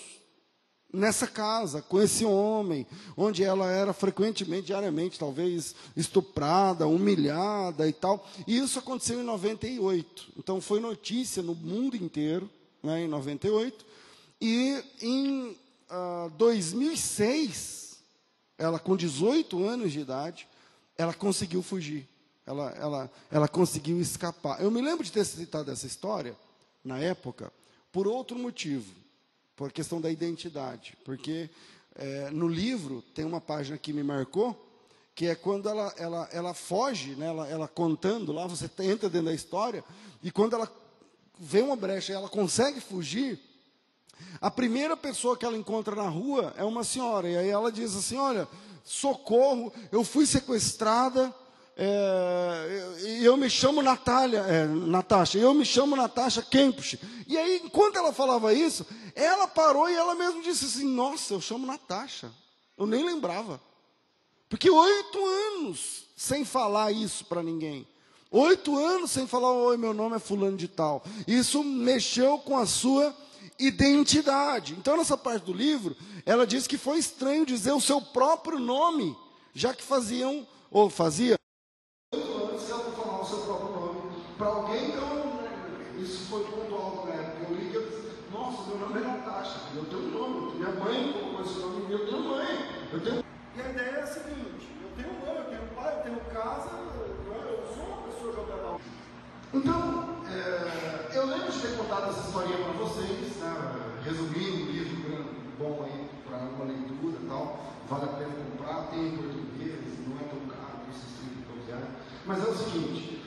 nessa 0.92 1.26
casa, 1.26 1.83
com 1.83 2.00
esse 2.00 2.25
homem, 2.25 2.87
onde 3.16 3.45
ela 3.45 3.71
era 3.71 3.92
frequentemente, 3.92 4.68
diariamente, 4.68 5.18
talvez 5.18 5.75
estuprada, 5.97 6.87
humilhada 6.87 7.88
e 7.88 7.92
tal. 7.92 8.26
E 8.47 8.59
isso 8.59 8.78
aconteceu 8.78 9.21
em 9.21 9.25
98. 9.25 10.33
Então 10.38 10.61
foi 10.61 10.80
notícia 10.80 11.42
no 11.42 11.54
mundo 11.54 11.97
inteiro, 11.97 12.49
né, 12.83 13.02
em 13.02 13.09
98. 13.09 13.85
E 14.40 14.83
em 15.00 15.56
ah, 15.88 16.31
2006, 16.37 17.99
ela 18.59 18.78
com 18.78 18.97
18 18.97 19.64
anos 19.64 19.93
de 19.93 20.00
idade, 20.00 20.49
ela 20.97 21.14
conseguiu 21.14 21.62
fugir. 21.62 22.09
Ela, 22.47 22.71
ela, 22.73 23.11
ela 23.31 23.49
conseguiu 23.49 24.00
escapar. 24.00 24.62
Eu 24.62 24.71
me 24.71 24.81
lembro 24.81 25.05
de 25.05 25.12
ter 25.12 25.25
citado 25.25 25.71
essa 25.71 25.87
história, 25.87 26.37
na 26.85 26.99
época, 26.99 27.52
por 27.90 28.07
outro 28.07 28.38
motivo, 28.38 28.93
por 29.57 29.73
questão 29.73 30.00
da 30.00 30.11
identidade. 30.11 30.97
Porque 31.05 31.50
eh, 31.97 32.31
no 32.31 32.47
livro 32.47 33.02
tem 33.14 33.25
uma 33.25 33.40
página 33.40 33.76
que 33.76 33.93
me 33.93 34.05
marcou, 34.05 34.64
que 35.14 35.26
é 35.26 35.35
quando 35.35 35.69
ela, 35.69 35.93
ela, 35.97 36.28
ela 36.31 36.55
foge, 36.55 37.16
né, 37.16 37.26
ela, 37.26 37.49
ela 37.49 37.66
contando 37.66 38.33
lá, 38.33 38.47
você 38.47 38.66
entra 38.81 39.09
dentro 39.09 39.26
da 39.26 39.35
história, 39.35 39.83
e 40.23 40.31
quando 40.31 40.55
ela 40.55 40.71
vê 41.38 41.62
uma 41.62 41.75
brecha 41.75 42.12
e 42.12 42.14
ela 42.14 42.28
consegue 42.28 42.81
fugir, 42.81 43.40
a 44.40 44.50
primeira 44.50 44.96
pessoa 44.96 45.37
que 45.37 45.44
ela 45.44 45.56
encontra 45.56 45.94
na 45.94 46.08
rua 46.08 46.54
é 46.56 46.64
uma 46.64 46.85
senhora, 46.85 47.28
e 47.28 47.37
aí 47.37 47.49
ela 47.49 47.73
diz 47.73 47.94
assim: 47.96 48.16
Olha, 48.16 48.49
socorro, 48.85 49.73
eu 49.90 50.04
fui 50.04 50.26
sequestrada, 50.26 51.35
é, 51.76 52.96
e 53.02 53.25
eu 53.25 53.37
me 53.37 53.50
chamo 53.50 53.82
Natália, 53.82 54.40
é, 54.40 54.66
Natasha, 54.66 55.38
eu 55.38 55.52
me 55.52 55.64
chamo 55.64 55.94
Natasha 55.94 56.40
Kempsch. 56.42 56.99
E 57.26 57.37
aí, 57.37 57.61
enquanto 57.64 57.96
ela 57.96 58.12
falava 58.12 58.54
isso, 58.54 58.87
ela 59.14 59.46
parou 59.46 59.88
e 59.88 59.94
ela 59.94 60.14
mesma 60.14 60.42
disse 60.42 60.64
assim: 60.64 60.87
Nossa, 60.87 61.35
eu 61.35 61.40
chamo 61.40 61.66
Natasha. 61.66 62.30
Eu 62.78 62.87
nem 62.87 63.04
lembrava. 63.04 63.61
Porque 64.49 64.70
oito 64.70 65.18
anos 65.25 66.04
sem 66.16 66.44
falar 66.44 66.92
isso 66.92 67.25
para 67.25 67.42
ninguém. 67.42 67.87
Oito 68.30 68.76
anos 68.76 69.11
sem 69.11 69.26
falar, 69.26 69.52
oi, 69.52 69.76
meu 69.76 69.94
nome 69.94 70.16
é 70.16 70.18
fulano 70.18 70.56
de 70.56 70.68
tal. 70.68 71.02
Isso 71.26 71.62
mexeu 71.62 72.38
com 72.38 72.56
a 72.58 72.66
sua 72.66 73.14
identidade. 73.58 74.74
Então, 74.74 74.96
nessa 74.96 75.16
parte 75.16 75.44
do 75.44 75.52
livro, 75.52 75.96
ela 76.24 76.46
diz 76.46 76.66
que 76.66 76.78
foi 76.78 76.98
estranho 76.98 77.46
dizer 77.46 77.72
o 77.72 77.80
seu 77.80 78.00
próprio 78.00 78.58
nome, 78.58 79.16
já 79.54 79.74
que 79.74 79.82
faziam, 79.82 80.46
ou 80.70 80.90
fazia. 80.90 81.36
Se 82.12 82.72
ela 82.72 82.84
não 82.84 82.92
falar 82.92 83.20
o 83.20 83.26
seu 83.26 83.38
próprio 83.38 83.70
nome 83.70 84.12
para 84.36 84.46
alguém, 84.46 84.88
então, 84.88 85.40
isso 85.98 86.26
foi 86.26 86.44
pontual 86.44 87.06
na 87.06 87.14
época. 87.14 87.46
Eu 87.48 87.56
li 87.56 87.70
que 87.70 87.76
eu 87.76 87.86
disse, 87.88 88.14
nossa, 88.32 88.68
meu 88.68 88.78
nome 88.78 88.98
é 88.98 89.02
Natasha, 89.02 89.60
eu 89.74 89.84
tenho 89.84 90.02
um 90.02 90.10
nome, 90.10 90.54
minha 90.56 90.72
mãe 90.72 91.12
colocou 91.12 91.44
esse 91.44 91.58
nome, 91.58 91.92
eu 91.92 92.06
tenho 92.06 92.20
mãe, 92.20 92.46
eu 92.92 93.00
tenho. 93.02 93.24
E 93.56 93.60
a 93.60 93.70
ideia 93.70 93.90
é 93.90 94.02
a 94.02 94.06
seguinte: 94.06 94.68
eu 94.82 94.90
tenho 94.96 95.20
mãe, 95.20 95.36
eu 95.36 95.44
tenho 95.44 95.74
pai, 95.74 95.98
eu 95.98 96.02
tenho 96.02 96.20
casa, 96.32 96.70
eu 96.70 97.74
sou 97.74 97.84
uma 97.84 98.02
pessoa 98.02 98.32
jogada 98.32 98.80
então, 99.54 100.15
é, 100.30 101.11
eu 101.14 101.26
lembro 101.26 101.52
de 101.52 101.59
ter 101.61 101.76
contado 101.76 102.11
essa 102.11 102.26
historinha 102.26 102.59
para 102.59 102.73
vocês, 102.73 103.37
né, 103.37 103.54
resumindo 104.04 104.64
o 104.64 104.73
livro 104.73 105.02
grande, 105.09 105.30
bom 105.59 105.85
aí 105.85 106.09
para 106.26 106.38
uma 106.38 106.64
leitura 106.64 107.16
e 107.23 107.26
tal, 107.26 107.61
vale 107.88 108.04
a 108.04 108.09
pena 108.09 108.30
comprar, 108.35 108.88
tem 108.90 109.09
em 109.09 109.16
português, 109.16 109.99
não 110.06 110.16
é 110.16 110.25
tão 110.28 110.40
caro, 110.49 110.78
custa 110.87 111.06
30 111.66 111.66
reais. 111.66 111.90
Mas 112.26 112.45
é 112.45 112.50
o 112.50 112.56
seguinte, 112.56 113.23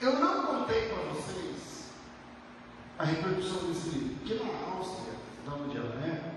eu 0.00 0.12
não 0.20 0.46
contei 0.46 0.88
para 0.88 1.02
vocês 1.12 1.90
a 2.98 3.04
repercussão 3.04 3.68
desse 3.68 3.88
livro, 3.90 4.16
porque 4.16 4.34
na 4.34 4.76
Áustria, 4.76 5.14
da 5.44 5.54
onde 5.54 5.76
ela 5.76 5.94
é, 6.06 6.32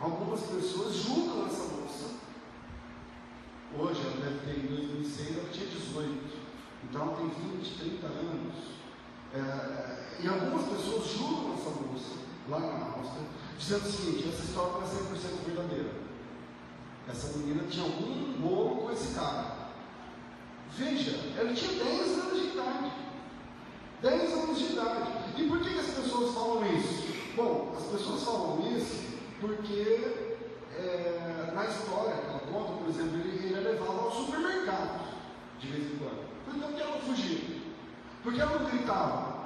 algumas 0.00 0.40
pessoas 0.40 0.94
julgam 0.94 1.46
essa 1.46 1.64
moça. 1.74 2.10
Hoje 3.76 4.00
ela 4.00 4.24
deve 4.24 4.38
ter 4.46 4.64
em 4.64 4.66
2006, 4.66 5.38
ela 5.38 5.48
tinha 5.50 5.66
18. 5.66 6.44
Então 6.84 7.02
ela 7.02 7.16
tem 7.16 7.28
20, 7.28 7.78
30 7.78 8.06
anos. 8.06 8.83
É, 9.34 10.22
e 10.22 10.28
algumas 10.28 10.68
pessoas 10.68 11.10
julgam 11.10 11.54
essa 11.54 11.70
moça, 11.70 12.14
lá 12.48 12.60
na 12.60 12.96
Áustria, 12.96 13.26
dizendo 13.58 13.88
o 13.88 13.90
seguinte: 13.90 14.28
essa 14.28 14.44
história 14.44 14.72
não 14.72 14.82
é 14.82 14.84
100% 14.84 15.44
verdadeira. 15.46 15.90
Essa 17.08 17.38
menina 17.38 17.64
tinha 17.68 17.84
algum 17.84 18.40
rolo 18.40 18.82
com 18.82 18.92
esse 18.92 19.14
cara. 19.14 19.64
Veja, 20.70 21.18
ela 21.36 21.52
tinha 21.52 21.84
10 21.84 22.18
anos 22.18 22.40
de 22.40 22.46
idade. 22.48 22.92
10 24.02 24.32
anos 24.32 24.58
de 24.58 24.72
idade. 24.72 25.12
E 25.36 25.48
por 25.48 25.60
que, 25.60 25.70
que 25.70 25.80
as 25.80 25.86
pessoas 25.86 26.34
falam 26.34 26.66
isso? 26.74 27.04
Bom, 27.36 27.74
as 27.76 27.84
pessoas 27.86 28.22
falam 28.22 28.76
isso 28.76 29.14
porque 29.40 30.40
é, 30.76 31.52
na 31.54 31.64
história 31.64 32.16
que 32.16 32.26
ela 32.26 32.38
conta, 32.40 32.72
por 32.72 32.88
exemplo, 32.88 33.20
ele, 33.20 33.46
ele 33.46 33.54
é 33.54 33.70
levado 33.72 33.98
ao 33.98 34.12
supermercado 34.12 35.08
de 35.60 35.66
vez 35.66 35.92
em 35.92 35.96
quando. 35.98 36.24
Então, 36.56 36.72
que 36.72 36.80
ela 36.80 36.98
fugia? 37.00 37.53
Porque 38.24 38.40
ela 38.40 38.58
não 38.58 38.70
gritava. 38.70 39.44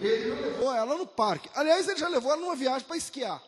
Ele 0.00 0.30
levou 0.30 0.72
ela 0.72 0.96
no 0.96 1.06
parque. 1.06 1.48
Aliás, 1.54 1.88
ele 1.88 1.98
já 1.98 2.08
levou 2.08 2.30
ela 2.30 2.40
numa 2.40 2.54
viagem 2.54 2.86
para 2.86 2.96
esquiar. 2.96 3.42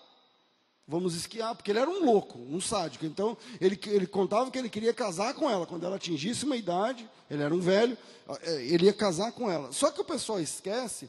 Vamos 0.89 1.15
esquiar, 1.15 1.55
porque 1.55 1.71
ele 1.71 1.79
era 1.79 1.89
um 1.89 2.05
louco, 2.05 2.37
um 2.39 2.61
sádico. 2.61 3.07
Então, 3.07 3.37
ele, 3.61 3.79
ele 3.87 4.07
contava 4.09 4.51
que 4.51 4.59
ele 4.59 4.69
queria 4.69 4.93
casar 4.93 5.35
com 5.35 5.49
ela. 5.49 5.65
Quando 5.65 5.87
ela 5.87 5.95
atingisse 5.97 6.45
uma 6.45 6.57
idade, 6.57 7.09
ele 7.31 7.43
era 7.43 7.55
um 7.55 7.61
velho, 7.61 7.97
ele 8.43 8.87
ia 8.87 8.93
casar 8.93 9.31
com 9.31 9.49
ela. 9.49 9.71
Só 9.71 9.93
que 9.93 10.01
o 10.01 10.05
pessoal 10.05 10.41
esquece 10.41 11.09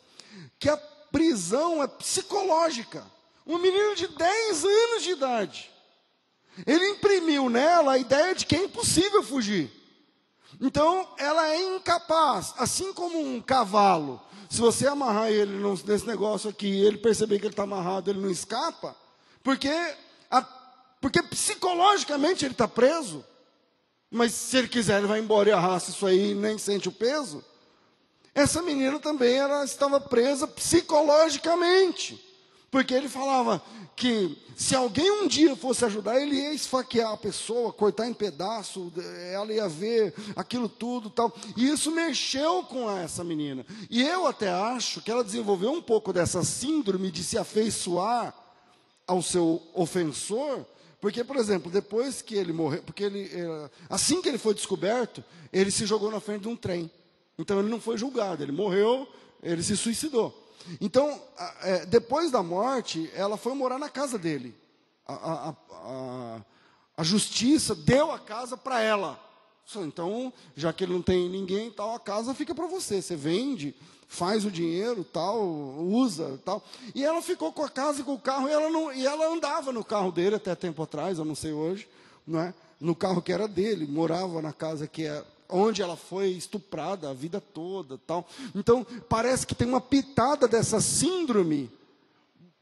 que 0.59 0.69
a 0.69 0.77
prisão 0.77 1.81
é 1.81 1.87
psicológica. 1.87 3.03
Um 3.47 3.57
menino 3.57 3.95
de 3.95 4.07
10 4.07 4.65
anos 4.65 5.03
de 5.03 5.11
idade. 5.11 5.71
Ele 6.67 6.89
imprimiu 6.89 7.49
nela 7.49 7.93
a 7.93 7.97
ideia 7.97 8.35
de 8.35 8.45
que 8.45 8.55
é 8.55 8.65
impossível 8.65 9.23
fugir. 9.23 9.80
Então, 10.61 11.07
ela 11.17 11.55
é 11.55 11.75
incapaz, 11.75 12.53
assim 12.55 12.93
como 12.93 13.19
um 13.19 13.41
cavalo. 13.41 14.21
Se 14.47 14.61
você 14.61 14.85
amarrar 14.85 15.31
ele 15.31 15.51
nesse 15.87 16.05
negócio 16.05 16.51
aqui 16.51 16.67
ele 16.85 16.97
perceber 16.97 17.39
que 17.39 17.45
ele 17.45 17.53
está 17.53 17.63
amarrado, 17.63 18.11
ele 18.11 18.19
não 18.19 18.29
escapa, 18.29 18.95
porque, 19.41 19.71
a, 20.29 20.43
porque 21.01 21.23
psicologicamente 21.23 22.45
ele 22.45 22.53
está 22.53 22.67
preso. 22.67 23.25
Mas 24.11 24.33
se 24.33 24.57
ele 24.57 24.67
quiser, 24.67 24.99
ele 24.99 25.07
vai 25.07 25.19
embora 25.19 25.49
e 25.49 25.51
arrasta 25.51 25.89
isso 25.89 26.05
aí 26.05 26.31
e 26.31 26.35
nem 26.35 26.57
sente 26.59 26.89
o 26.89 26.91
peso. 26.91 27.43
Essa 28.35 28.61
menina 28.61 28.99
também 28.99 29.37
ela 29.37 29.63
estava 29.65 29.99
presa 29.99 30.47
psicologicamente. 30.47 32.21
Porque 32.71 32.93
ele 32.93 33.09
falava 33.09 33.61
que 33.97 34.37
se 34.55 34.73
alguém 34.73 35.11
um 35.11 35.27
dia 35.27 35.57
fosse 35.57 35.83
ajudar, 35.83 36.21
ele 36.21 36.35
ia 36.35 36.53
esfaquear 36.53 37.11
a 37.11 37.17
pessoa, 37.17 37.73
cortar 37.73 38.07
em 38.07 38.13
pedaço, 38.13 38.91
ela 39.31 39.51
ia 39.51 39.67
ver 39.67 40.13
aquilo 40.37 40.69
tudo 40.69 41.09
tal. 41.09 41.35
E 41.57 41.67
isso 41.69 41.91
mexeu 41.91 42.63
com 42.63 42.89
essa 42.89 43.25
menina. 43.25 43.65
E 43.89 44.01
eu 44.01 44.25
até 44.25 44.49
acho 44.49 45.01
que 45.01 45.11
ela 45.11 45.23
desenvolveu 45.23 45.73
um 45.73 45.81
pouco 45.81 46.13
dessa 46.13 46.43
síndrome 46.45 47.11
de 47.11 47.23
se 47.23 47.37
afeiçoar 47.37 48.33
ao 49.05 49.21
seu 49.21 49.61
ofensor, 49.73 50.65
porque, 51.01 51.23
por 51.23 51.35
exemplo, 51.35 51.69
depois 51.69 52.21
que 52.21 52.35
ele 52.35 52.53
morreu, 52.53 52.83
porque 52.83 53.03
ele, 53.03 53.29
assim 53.89 54.21
que 54.21 54.29
ele 54.29 54.37
foi 54.37 54.53
descoberto, 54.53 55.21
ele 55.51 55.71
se 55.71 55.85
jogou 55.85 56.09
na 56.09 56.21
frente 56.21 56.43
de 56.43 56.47
um 56.47 56.55
trem. 56.55 56.89
Então 57.37 57.59
ele 57.59 57.69
não 57.69 57.81
foi 57.81 57.97
julgado, 57.97 58.41
ele 58.41 58.51
morreu, 58.51 59.07
ele 59.43 59.61
se 59.61 59.75
suicidou. 59.75 60.40
Então, 60.79 61.21
é, 61.61 61.85
depois 61.85 62.31
da 62.31 62.43
morte, 62.43 63.09
ela 63.13 63.37
foi 63.37 63.53
morar 63.53 63.79
na 63.79 63.89
casa 63.89 64.17
dele. 64.17 64.55
A, 65.07 65.13
a, 65.13 65.49
a, 65.49 66.41
A 66.97 67.03
justiça 67.03 67.73
deu 67.73 68.11
a 68.11 68.19
casa 68.19 68.55
para 68.55 68.81
ela. 68.81 69.19
Então, 69.77 70.33
já 70.55 70.73
que 70.73 70.83
ele 70.83 70.93
não 70.93 71.01
tem 71.01 71.29
ninguém, 71.29 71.71
tal, 71.71 71.95
a 71.95 71.99
casa 71.99 72.33
fica 72.33 72.53
para 72.53 72.67
você. 72.67 73.01
Você 73.01 73.15
vende, 73.15 73.73
faz 74.07 74.43
o 74.43 74.51
dinheiro, 74.51 75.03
tal, 75.03 75.41
usa, 75.41 76.39
tal. 76.43 76.61
E 76.93 77.03
ela 77.03 77.21
ficou 77.21 77.53
com 77.53 77.63
a 77.63 77.69
casa 77.69 78.01
e 78.01 78.03
com 78.03 78.13
o 78.13 78.19
carro 78.19 78.49
e 78.49 78.51
ela 78.51 78.69
não, 78.69 78.91
e 78.91 79.07
ela 79.07 79.33
andava 79.33 79.71
no 79.71 79.83
carro 79.83 80.11
dele 80.11 80.35
até 80.35 80.53
tempo 80.53 80.83
atrás, 80.83 81.17
eu 81.17 81.25
não 81.25 81.35
sei 81.35 81.53
hoje, 81.53 81.87
não 82.27 82.41
é? 82.41 82.53
No 82.79 82.93
carro 82.93 83.21
que 83.21 83.31
era 83.31 83.47
dele, 83.47 83.87
morava 83.87 84.41
na 84.41 84.51
casa 84.51 84.85
que 84.85 85.05
é 85.05 85.23
onde 85.51 85.81
ela 85.81 85.95
foi 85.95 86.29
estuprada 86.29 87.09
a 87.09 87.13
vida 87.13 87.41
toda, 87.41 87.97
tal. 87.97 88.27
Então, 88.55 88.85
parece 89.09 89.45
que 89.45 89.53
tem 89.53 89.67
uma 89.67 89.81
pitada 89.81 90.47
dessa 90.47 90.79
síndrome 90.79 91.69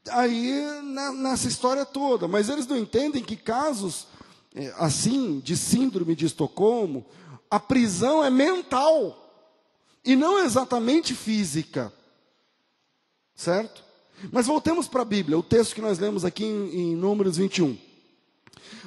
aí 0.08 0.82
nessa 1.16 1.46
história 1.48 1.84
toda, 1.84 2.26
mas 2.26 2.48
eles 2.48 2.66
não 2.66 2.76
entendem 2.76 3.22
que 3.22 3.36
casos 3.36 4.06
é, 4.54 4.72
assim 4.78 5.40
de 5.40 5.56
síndrome 5.56 6.16
de 6.16 6.26
Estocolmo, 6.26 7.06
a 7.50 7.60
prisão 7.60 8.24
é 8.24 8.30
mental 8.30 9.16
e 10.04 10.16
não 10.16 10.38
exatamente 10.38 11.14
física. 11.14 11.92
Certo? 13.34 13.84
Mas 14.30 14.46
voltemos 14.46 14.86
para 14.86 15.02
a 15.02 15.04
Bíblia, 15.04 15.38
o 15.38 15.42
texto 15.42 15.74
que 15.74 15.80
nós 15.80 15.98
lemos 15.98 16.24
aqui 16.24 16.44
em, 16.44 16.74
em 16.74 16.96
Números 16.96 17.36
21. 17.36 17.76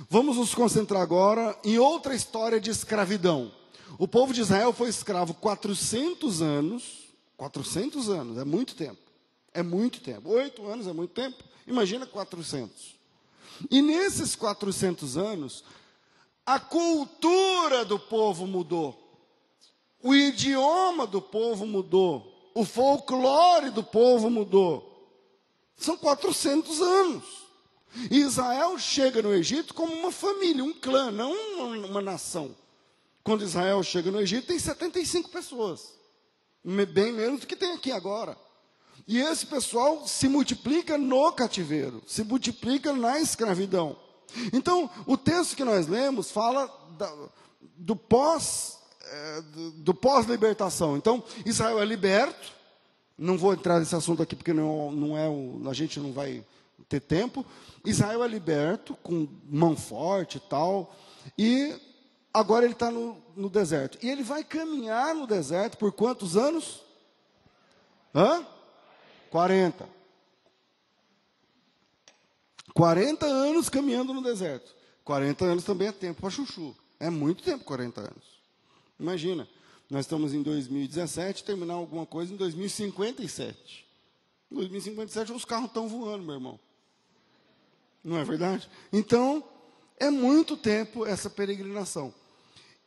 Vamos 0.09 0.37
nos 0.37 0.53
concentrar 0.53 1.01
agora 1.01 1.57
em 1.63 1.79
outra 1.79 2.13
história 2.13 2.59
de 2.59 2.69
escravidão. 2.69 3.51
O 3.97 4.07
povo 4.07 4.33
de 4.33 4.41
Israel 4.41 4.73
foi 4.73 4.89
escravo 4.89 5.33
400 5.35 6.41
anos. 6.41 7.03
400 7.37 8.09
anos, 8.09 8.37
é 8.37 8.43
muito 8.43 8.75
tempo. 8.75 9.01
É 9.53 9.61
muito 9.61 9.99
tempo. 10.01 10.29
Oito 10.29 10.65
anos 10.67 10.87
é 10.87 10.93
muito 10.93 11.11
tempo. 11.11 11.43
Imagina 11.67 12.05
400. 12.05 12.95
E 13.69 13.81
nesses 13.81 14.35
400 14.35 15.17
anos, 15.17 15.63
a 16.45 16.59
cultura 16.59 17.85
do 17.85 17.99
povo 17.99 18.47
mudou. 18.47 18.99
O 20.01 20.13
idioma 20.13 21.05
do 21.05 21.21
povo 21.21 21.65
mudou. 21.65 22.51
O 22.53 22.65
folclore 22.65 23.69
do 23.69 23.83
povo 23.83 24.29
mudou. 24.29 24.89
São 25.77 25.97
400 25.97 26.81
anos. 26.81 27.23
E 28.09 28.17
Israel 28.19 28.77
chega 28.79 29.21
no 29.21 29.33
Egito 29.33 29.73
como 29.73 29.93
uma 29.93 30.11
família, 30.11 30.63
um 30.63 30.73
clã, 30.73 31.11
não 31.11 31.31
uma, 31.31 31.87
uma 31.87 32.01
nação. 32.01 32.55
Quando 33.23 33.43
Israel 33.43 33.81
chega 33.83 34.11
no 34.11 34.19
Egito, 34.19 34.47
tem 34.47 34.59
75 34.59 35.29
pessoas. 35.29 35.93
Bem 36.63 37.11
menos 37.11 37.41
do 37.41 37.47
que 37.47 37.55
tem 37.55 37.73
aqui 37.73 37.91
agora. 37.91 38.37
E 39.07 39.19
esse 39.19 39.45
pessoal 39.45 40.07
se 40.07 40.27
multiplica 40.27 40.97
no 40.97 41.31
cativeiro, 41.31 42.01
se 42.07 42.23
multiplica 42.23 42.93
na 42.93 43.19
escravidão. 43.19 43.97
Então, 44.51 44.89
o 45.05 45.17
texto 45.17 45.55
que 45.55 45.63
nós 45.63 45.87
lemos 45.87 46.31
fala 46.31 46.67
da, 46.97 47.13
do 47.77 47.95
pós 47.95 48.79
é, 49.05 49.41
do 49.75 49.93
pós-libertação. 49.93 50.97
Então, 50.97 51.23
Israel 51.45 51.81
é 51.81 51.85
liberto. 51.85 52.53
Não 53.17 53.37
vou 53.37 53.53
entrar 53.53 53.79
nesse 53.79 53.95
assunto 53.95 54.23
aqui 54.23 54.35
porque 54.35 54.53
não, 54.53 54.91
não 54.91 55.17
é 55.17 55.27
o, 55.29 55.61
a 55.69 55.73
gente 55.73 55.99
não 55.99 56.11
vai 56.13 56.43
ter 56.87 57.01
tempo. 57.01 57.45
Israel 57.85 58.23
é 58.23 58.27
liberto 58.27 58.95
com 59.03 59.27
mão 59.49 59.75
forte 59.75 60.37
e 60.37 60.41
tal. 60.41 60.95
E 61.37 61.75
agora 62.33 62.65
ele 62.65 62.73
está 62.73 62.89
no, 62.89 63.21
no 63.35 63.49
deserto. 63.49 63.97
E 64.01 64.09
ele 64.09 64.23
vai 64.23 64.43
caminhar 64.43 65.13
no 65.13 65.27
deserto 65.27 65.77
por 65.77 65.91
quantos 65.91 66.35
anos? 66.35 66.81
Hã? 68.13 68.45
40. 69.29 69.87
40 72.73 73.25
anos 73.25 73.69
caminhando 73.69 74.13
no 74.13 74.23
deserto. 74.23 74.73
40 75.03 75.45
anos 75.45 75.63
também 75.63 75.89
é 75.89 75.91
tempo 75.91 76.21
para 76.21 76.29
chuchu. 76.29 76.75
É 76.99 77.09
muito 77.09 77.43
tempo, 77.43 77.63
40 77.63 78.01
anos. 78.01 78.41
Imagina, 78.99 79.47
nós 79.89 80.05
estamos 80.05 80.33
em 80.33 80.41
2017, 80.41 81.43
terminar 81.43 81.75
alguma 81.75 82.05
coisa 82.05 82.33
em 82.33 82.37
2057. 82.37 83.85
Em 84.51 84.55
2057 84.55 85.31
os 85.33 85.45
carros 85.45 85.67
estão 85.67 85.87
voando, 85.87 86.23
meu 86.23 86.35
irmão. 86.35 86.59
Não 88.03 88.17
é 88.17 88.23
verdade? 88.23 88.69
Então, 88.91 89.43
é 89.99 90.09
muito 90.09 90.57
tempo 90.57 91.05
essa 91.05 91.29
peregrinação. 91.29 92.13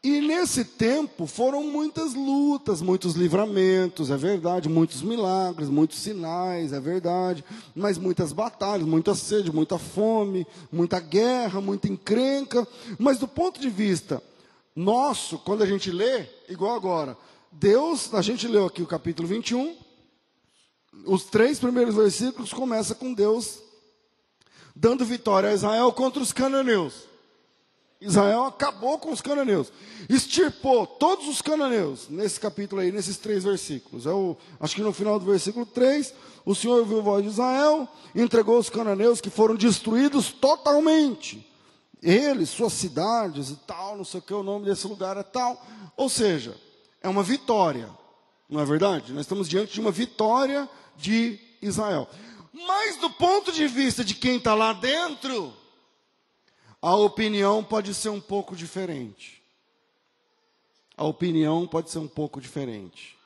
E 0.07 0.21
nesse 0.21 0.65
tempo 0.65 1.27
foram 1.27 1.65
muitas 1.65 2.15
lutas, 2.15 2.81
muitos 2.81 3.17
livramentos, 3.17 4.09
é 4.09 4.17
verdade, 4.17 4.69
muitos 4.69 5.03
milagres, 5.03 5.69
muitos 5.69 5.99
sinais, 5.99 6.73
é 6.73 6.79
verdade, 6.79 7.45
mas 7.75 7.99
muitas 7.99 8.33
batalhas, 8.33 8.87
muita 8.87 9.17
sede, 9.17 9.51
muita 9.51 9.79
fome, 9.79 10.47
muita 10.71 11.01
guerra, 11.01 11.61
muita 11.61 11.89
encrenca. 11.89 12.65
Mas 13.01 13.19
do 13.19 13.27
ponto 13.27 13.61
de 13.61 13.69
vista 13.69 14.23
nosso, 14.77 15.41
quando 15.41 15.65
a 15.65 15.67
gente 15.67 15.91
lê, 15.91 16.25
igual 16.49 16.77
agora, 16.77 17.19
Deus, 17.51 18.15
a 18.15 18.23
gente 18.23 18.47
leu 18.47 18.67
aqui 18.67 18.83
o 18.83 18.87
capítulo 18.87 19.27
21, 19.27 19.75
os 21.05 21.25
três 21.25 21.59
primeiros 21.59 21.97
versículos 21.97 22.53
começam 22.53 22.97
com 22.97 23.13
Deus 23.13 23.59
dando 24.73 25.05
vitória 25.05 25.49
a 25.49 25.55
Israel 25.55 25.91
contra 25.91 26.23
os 26.23 26.33
cananeus. 26.33 27.16
Israel 28.01 28.45
acabou 28.45 28.99
com 28.99 29.11
os 29.11 29.21
cananeus, 29.21 29.73
extirpou 30.09 30.87
todos 30.87 31.29
os 31.29 31.41
cananeus, 31.41 32.09
nesse 32.11 32.39
capítulo 32.39 32.83
aí, 32.83 32.93
nesses 32.93 33.17
três 33.17 33.45
versículos. 33.45 34.07
É 34.07 34.11
acho 34.61 34.75
que 34.75 34.83
no 34.83 34.93
final 34.93 35.19
do 35.19 35.25
versículo 35.25 35.65
3, 35.65 36.13
o 36.45 36.55
Senhor 36.55 36.79
ouviu 36.79 36.99
a 36.99 37.03
voz 37.03 37.23
de 37.23 37.31
Israel, 37.31 37.89
entregou 38.15 38.59
os 38.59 38.69
cananeus 38.69 39.21
que 39.21 39.31
foram 39.31 39.55
destruídos 39.55 40.31
totalmente 40.31 41.47
eles, 42.03 42.51
suas 42.51 42.73
cidades 42.73 43.51
e 43.51 43.57
tal, 43.57 43.97
não 43.97 44.05
sei 44.05 44.21
o 44.21 44.23
que, 44.23 44.33
o 44.33 44.43
nome 44.43 44.67
desse 44.67 44.87
lugar 44.87 45.17
é 45.17 45.23
tal. 45.23 45.65
Ou 45.97 46.09
seja, 46.09 46.57
é 47.03 47.09
uma 47.09 47.23
vitória, 47.23 47.91
não 48.49 48.61
é 48.61 48.65
verdade? 48.65 49.13
Nós 49.13 49.23
estamos 49.23 49.49
diante 49.49 49.73
de 49.73 49.81
uma 49.81 49.91
vitória 49.91 50.69
de 50.97 51.39
Israel. 51.61 52.09
Mas 52.53 52.97
do 52.99 53.11
ponto 53.11 53.51
de 53.51 53.67
vista 53.67 54.05
de 54.05 54.15
quem 54.15 54.37
está 54.37 54.55
lá 54.55 54.73
dentro, 54.73 55.53
a 56.87 56.95
opinião 56.95 57.65
pode 57.65 57.93
ser 57.93 58.11
um 58.11 58.21
pouco 58.21 58.55
diferente. 58.55 59.43
A 60.97 61.03
opinião 61.03 61.67
pode 61.67 61.91
ser 61.91 61.99
um 61.99 62.07
pouco 62.07 62.41
diferente. 62.41 63.19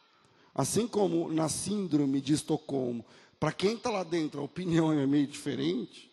Assim 0.54 0.88
como 0.88 1.30
na 1.30 1.46
síndrome 1.50 2.22
de 2.22 2.32
Estocolmo, 2.32 3.04
para 3.38 3.52
quem 3.52 3.74
está 3.74 3.90
lá 3.90 4.02
dentro 4.02 4.40
a 4.40 4.44
opinião 4.44 4.90
é 4.90 5.06
meio 5.06 5.26
diferente, 5.26 6.10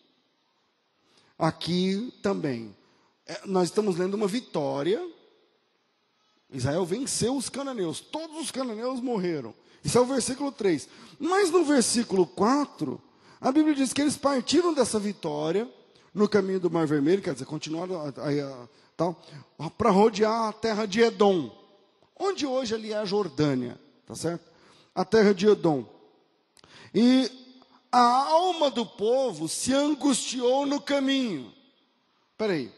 aqui 1.38 2.12
também. 2.20 2.76
É, 3.24 3.40
nós 3.46 3.68
estamos 3.70 3.96
lendo 3.96 4.12
uma 4.12 4.28
vitória. 4.28 5.02
Israel 6.50 6.84
venceu 6.84 7.34
os 7.34 7.48
cananeus. 7.48 7.98
Todos 7.98 8.38
os 8.38 8.50
cananeus 8.50 9.00
morreram. 9.00 9.54
Isso 9.82 9.96
é 9.96 10.00
o 10.02 10.04
versículo 10.04 10.52
3. 10.52 10.86
Mas 11.18 11.50
no 11.50 11.64
versículo 11.64 12.26
4, 12.26 13.00
a 13.40 13.50
Bíblia 13.50 13.74
diz 13.74 13.94
que 13.94 14.02
eles 14.02 14.18
partiram 14.18 14.74
dessa 14.74 14.98
vitória 14.98 15.66
no 16.18 16.28
caminho 16.28 16.60
do 16.60 16.70
Mar 16.70 16.86
Vermelho, 16.86 17.22
quer 17.22 17.32
dizer, 17.32 17.46
continuaram 17.46 18.12
para 19.76 19.90
rodear 19.90 20.48
a 20.48 20.52
terra 20.52 20.86
de 20.86 21.00
Edom, 21.00 21.50
onde 22.18 22.44
hoje 22.44 22.74
ali 22.74 22.92
é 22.92 22.98
a 22.98 23.04
Jordânia, 23.04 23.78
tá 24.06 24.14
certo? 24.14 24.44
A 24.94 25.04
terra 25.04 25.32
de 25.32 25.46
Edom. 25.46 25.86
E 26.94 27.30
a 27.92 28.00
alma 28.00 28.70
do 28.70 28.84
povo 28.84 29.48
se 29.48 29.72
angustiou 29.72 30.66
no 30.66 30.80
caminho. 30.80 31.52
Peraí, 32.36 32.72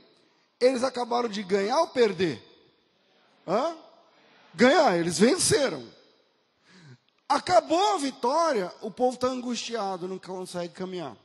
eles 0.61 0.83
acabaram 0.83 1.29
de 1.29 1.43
ganhar 1.43 1.81
ou 1.81 1.89
perder? 1.89 2.43
Hã? 3.47 3.75
Ganhar, 4.55 4.99
eles 4.99 5.19
venceram. 5.19 5.83
Acabou 7.29 7.95
a 7.95 7.99
vitória, 7.99 8.73
o 8.81 8.91
povo 8.91 9.15
está 9.15 9.29
angustiado, 9.29 10.09
não 10.09 10.19
consegue 10.19 10.75
caminhar. 10.75 11.17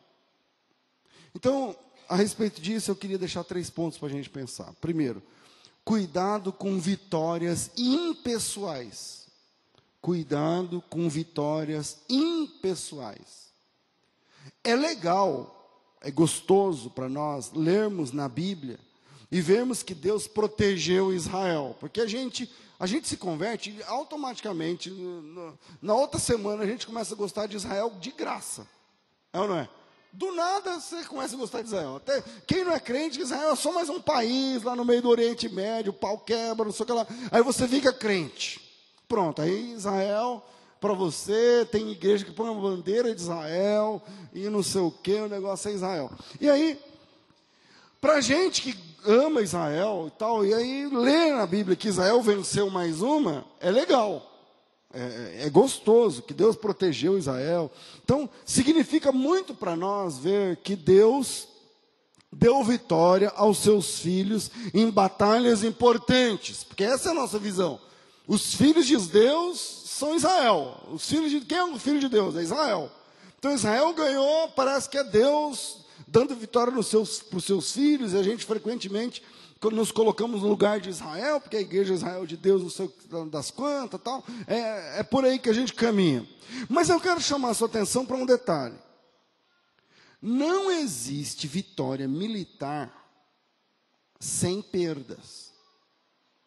Então, 1.34 1.75
a 2.07 2.15
respeito 2.15 2.61
disso, 2.61 2.91
eu 2.91 2.95
queria 2.95 3.17
deixar 3.17 3.43
três 3.43 3.69
pontos 3.69 3.97
para 3.97 4.07
a 4.07 4.11
gente 4.11 4.29
pensar. 4.29 4.73
Primeiro, 4.81 5.21
cuidado 5.83 6.51
com 6.51 6.79
vitórias 6.79 7.71
impessoais. 7.77 9.25
Cuidado 10.01 10.83
com 10.89 11.09
vitórias 11.09 11.97
impessoais. 12.09 13.45
É 14.63 14.75
legal, 14.75 15.97
é 16.01 16.11
gostoso 16.11 16.89
para 16.89 17.09
nós 17.09 17.51
lermos 17.53 18.11
na 18.11 18.29
Bíblia 18.29 18.79
e 19.31 19.41
vermos 19.41 19.81
que 19.81 19.95
Deus 19.95 20.27
protegeu 20.27 21.13
Israel, 21.13 21.75
porque 21.79 22.01
a 22.01 22.07
gente 22.07 22.49
a 22.77 22.85
gente 22.85 23.07
se 23.07 23.15
converte 23.15 23.81
automaticamente 23.87 24.91
na 25.81 25.93
outra 25.95 26.19
semana 26.19 26.63
a 26.63 26.67
gente 26.67 26.85
começa 26.85 27.13
a 27.13 27.17
gostar 27.17 27.47
de 27.47 27.55
Israel 27.55 27.91
de 27.99 28.11
graça, 28.11 28.67
é 29.31 29.39
ou 29.39 29.47
não 29.47 29.57
é? 29.57 29.69
Do 30.15 30.34
nada 30.34 30.80
você 30.80 31.04
começa 31.04 31.36
a 31.36 31.38
gostar 31.38 31.62
de 31.62 31.67
Israel. 31.67 31.97
Até 31.97 32.23
quem 32.47 32.63
não 32.63 32.71
é 32.71 32.80
crente, 32.80 33.21
Israel 33.21 33.51
é 33.51 33.56
só 33.56 33.73
mais 33.73 33.89
um 33.89 34.01
país 34.01 34.63
lá 34.63 34.73
no 34.73 34.86
meio 34.86 35.01
do 35.01 35.10
Oriente 35.10 35.49
Médio, 35.49 35.91
pau 35.91 36.17
quebra, 36.17 36.63
não 36.63 36.71
sei 36.71 36.84
o 36.84 36.88
que 36.88 36.93
lá. 36.93 37.06
Aí 37.32 37.43
você 37.43 37.67
fica 37.67 37.91
crente. 37.91 38.62
Pronto, 39.10 39.41
aí 39.41 39.73
Israel 39.73 40.41
para 40.80 40.93
você, 40.93 41.67
tem 41.71 41.89
igreja 41.89 42.23
que 42.23 42.32
põe 42.32 42.47
uma 42.47 42.62
bandeira 42.62 43.13
de 43.13 43.19
Israel 43.19 44.01
e 44.34 44.47
não 44.49 44.62
sei 44.62 44.82
o 44.82 44.91
que, 44.91 45.15
o 45.15 45.28
negócio 45.28 45.69
é 45.69 45.73
Israel. 45.73 46.12
E 46.39 46.47
aí, 46.47 46.80
para 47.99 48.21
gente 48.21 48.62
que 48.62 48.78
ama 49.04 49.41
Israel 49.41 50.06
e 50.08 50.12
tal, 50.12 50.45
e 50.45 50.54
aí 50.54 50.88
lê 50.88 51.32
na 51.32 51.47
Bíblia 51.47 51.75
que 51.75 51.88
Israel 51.88 52.21
venceu 52.21 52.69
mais 52.69 53.01
uma, 53.01 53.43
é 53.60 53.71
legal. 53.71 54.34
É, 54.95 55.45
é 55.45 55.49
gostoso 55.49 56.21
que 56.21 56.34
Deus 56.34 56.55
protegeu 56.55 57.17
Israel. 57.17 57.69
Então, 58.03 58.29
significa 58.45 59.12
muito 59.12 59.53
para 59.53 59.75
nós 59.75 60.17
ver 60.17 60.58
que 60.58 60.75
Deus 60.75 61.49
deu 62.31 62.63
vitória 62.63 63.31
aos 63.36 63.60
seus 63.60 63.99
filhos 63.99 64.49
em 64.73 64.89
batalhas 64.89 65.63
importantes, 65.63 66.63
porque 66.63 66.84
essa 66.84 67.10
é 67.10 67.12
a 67.12 67.15
nossa 67.15 67.38
visão. 67.38 67.79
Os 68.27 68.55
filhos 68.55 68.88
de 68.88 68.97
Deus 68.97 69.60
são 69.86 70.15
Israel. 70.15 70.77
Os 70.91 71.08
filhos 71.08 71.29
de 71.29 71.41
quem 71.41 71.58
é 71.58 71.63
o 71.63 71.77
filho 71.77 71.99
de 71.99 72.10
Deus? 72.10 72.36
É 72.36 72.41
Israel. 72.41 72.91
Então 73.38 73.53
Israel 73.53 73.93
ganhou, 73.93 74.49
parece 74.49 74.89
que 74.89 74.97
é 74.97 75.03
Deus 75.03 75.86
dando 76.08 76.36
vitória 76.36 76.71
para 76.71 76.79
os 76.79 76.88
seus, 76.88 77.23
seus 77.41 77.71
filhos, 77.71 78.13
e 78.13 78.17
a 78.17 78.23
gente 78.23 78.45
frequentemente 78.45 79.21
nos 79.63 79.91
colocamos 79.91 80.41
no 80.41 80.47
lugar 80.47 80.79
de 80.79 80.89
Israel, 80.89 81.39
porque 81.39 81.57
a 81.57 81.61
igreja 81.61 81.93
é 81.93 81.95
Israel 81.95 82.25
de 82.25 82.37
Deus, 82.37 82.61
não 82.61 82.69
sei 82.69 82.91
das 83.31 83.49
quantas, 83.49 84.01
tal. 84.01 84.23
É, 84.47 84.99
é 84.99 85.03
por 85.03 85.25
aí 85.25 85.39
que 85.39 85.49
a 85.49 85.53
gente 85.53 85.73
caminha. 85.73 86.27
Mas 86.69 86.89
eu 86.89 86.99
quero 86.99 87.21
chamar 87.21 87.49
a 87.49 87.53
sua 87.53 87.67
atenção 87.67 88.05
para 88.05 88.17
um 88.17 88.25
detalhe. 88.25 88.75
Não 90.21 90.71
existe 90.71 91.47
vitória 91.47 92.07
militar 92.07 92.93
sem 94.19 94.61
perdas. 94.61 95.53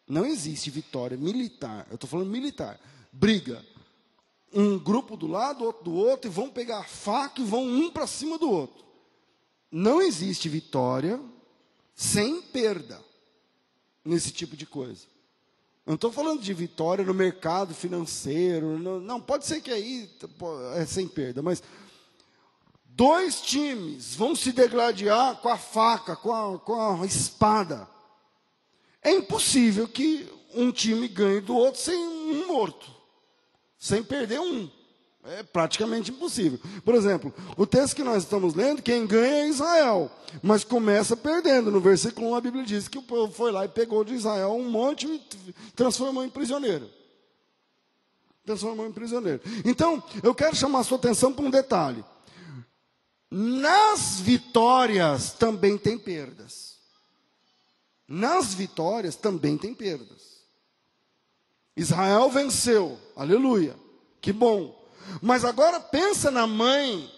Não 0.07 0.25
existe 0.25 0.69
vitória 0.69 1.17
militar. 1.17 1.87
Eu 1.89 1.95
estou 1.95 2.09
falando 2.09 2.29
militar. 2.29 2.79
Briga. 3.11 3.63
Um 4.51 4.79
grupo 4.79 5.15
do 5.15 5.27
lado, 5.27 5.63
outro 5.63 5.83
do 5.83 5.93
outro, 5.93 6.29
e 6.29 6.33
vão 6.33 6.49
pegar 6.49 6.79
a 6.79 6.83
faca 6.83 7.41
e 7.41 7.45
vão 7.45 7.63
um 7.63 7.91
para 7.91 8.07
cima 8.07 8.37
do 8.37 8.49
outro. 8.49 8.83
Não 9.71 10.01
existe 10.01 10.49
vitória 10.49 11.21
sem 11.99 12.41
perda 12.41 13.03
nesse 14.05 14.31
tipo 14.31 14.55
de 14.55 14.65
coisa. 14.65 15.03
Eu 15.85 15.91
não 15.91 15.95
estou 15.95 16.09
falando 16.09 16.41
de 16.41 16.53
vitória 16.53 17.03
no 17.03 17.13
mercado 17.13 17.75
financeiro. 17.75 18.79
No, 18.79 19.01
não, 19.01 19.19
pode 19.19 19.45
ser 19.45 19.59
que 19.59 19.69
aí 19.69 20.09
é 20.77 20.85
sem 20.85 21.09
perda, 21.09 21.41
mas 21.41 21.61
dois 22.85 23.41
times 23.41 24.15
vão 24.15 24.33
se 24.33 24.53
degladiar 24.53 25.41
com 25.41 25.49
a 25.49 25.57
faca, 25.57 26.15
com 26.15 26.33
a, 26.33 26.57
com 26.57 27.01
a 27.01 27.05
espada. 27.05 27.85
É 29.03 29.11
impossível 29.11 29.85
que 29.85 30.25
um 30.53 30.71
time 30.71 31.05
ganhe 31.05 31.41
do 31.41 31.53
outro 31.53 31.81
sem 31.81 31.97
um 31.97 32.47
morto, 32.47 32.89
sem 33.77 34.01
perder 34.01 34.39
um. 34.39 34.71
É 35.25 35.43
praticamente 35.43 36.11
impossível. 36.11 36.59
Por 36.83 36.95
exemplo, 36.95 37.33
o 37.57 37.67
texto 37.67 37.95
que 37.95 38.03
nós 38.03 38.23
estamos 38.23 38.53
lendo, 38.53 38.81
quem 38.81 39.05
ganha 39.05 39.43
é 39.43 39.49
Israel, 39.49 40.09
mas 40.41 40.63
começa 40.63 41.15
perdendo. 41.15 41.69
No 41.69 41.81
versículo 41.81 42.29
1 42.29 42.35
a 42.35 42.41
Bíblia 42.41 42.63
diz 42.63 42.87
que 42.87 42.97
o 42.97 43.03
povo 43.03 43.31
foi 43.31 43.51
lá 43.51 43.65
e 43.65 43.69
pegou 43.69 44.03
de 44.03 44.13
Israel 44.13 44.53
um 44.53 44.69
monte 44.69 45.07
e 45.07 45.53
transformou 45.75 46.23
em 46.23 46.29
prisioneiro. 46.29 46.89
Transformou 48.45 48.87
em 48.87 48.93
prisioneiro. 48.93 49.41
Então, 49.65 50.01
eu 50.23 50.33
quero 50.33 50.55
chamar 50.55 50.79
a 50.79 50.83
sua 50.83 50.97
atenção 50.97 51.33
para 51.33 51.45
um 51.45 51.51
detalhe. 51.51 52.03
Nas 53.29 54.19
vitórias 54.21 55.33
também 55.33 55.77
tem 55.77 55.97
perdas. 55.97 56.77
Nas 58.07 58.53
vitórias 58.53 59.15
também 59.15 59.57
tem 59.57 59.73
perdas. 59.73 60.39
Israel 61.75 62.29
venceu, 62.31 62.97
aleluia, 63.15 63.75
que 64.19 64.33
bom. 64.33 64.78
Mas 65.21 65.43
agora 65.43 65.79
pensa 65.79 66.31
na 66.31 66.45
mãe 66.45 67.09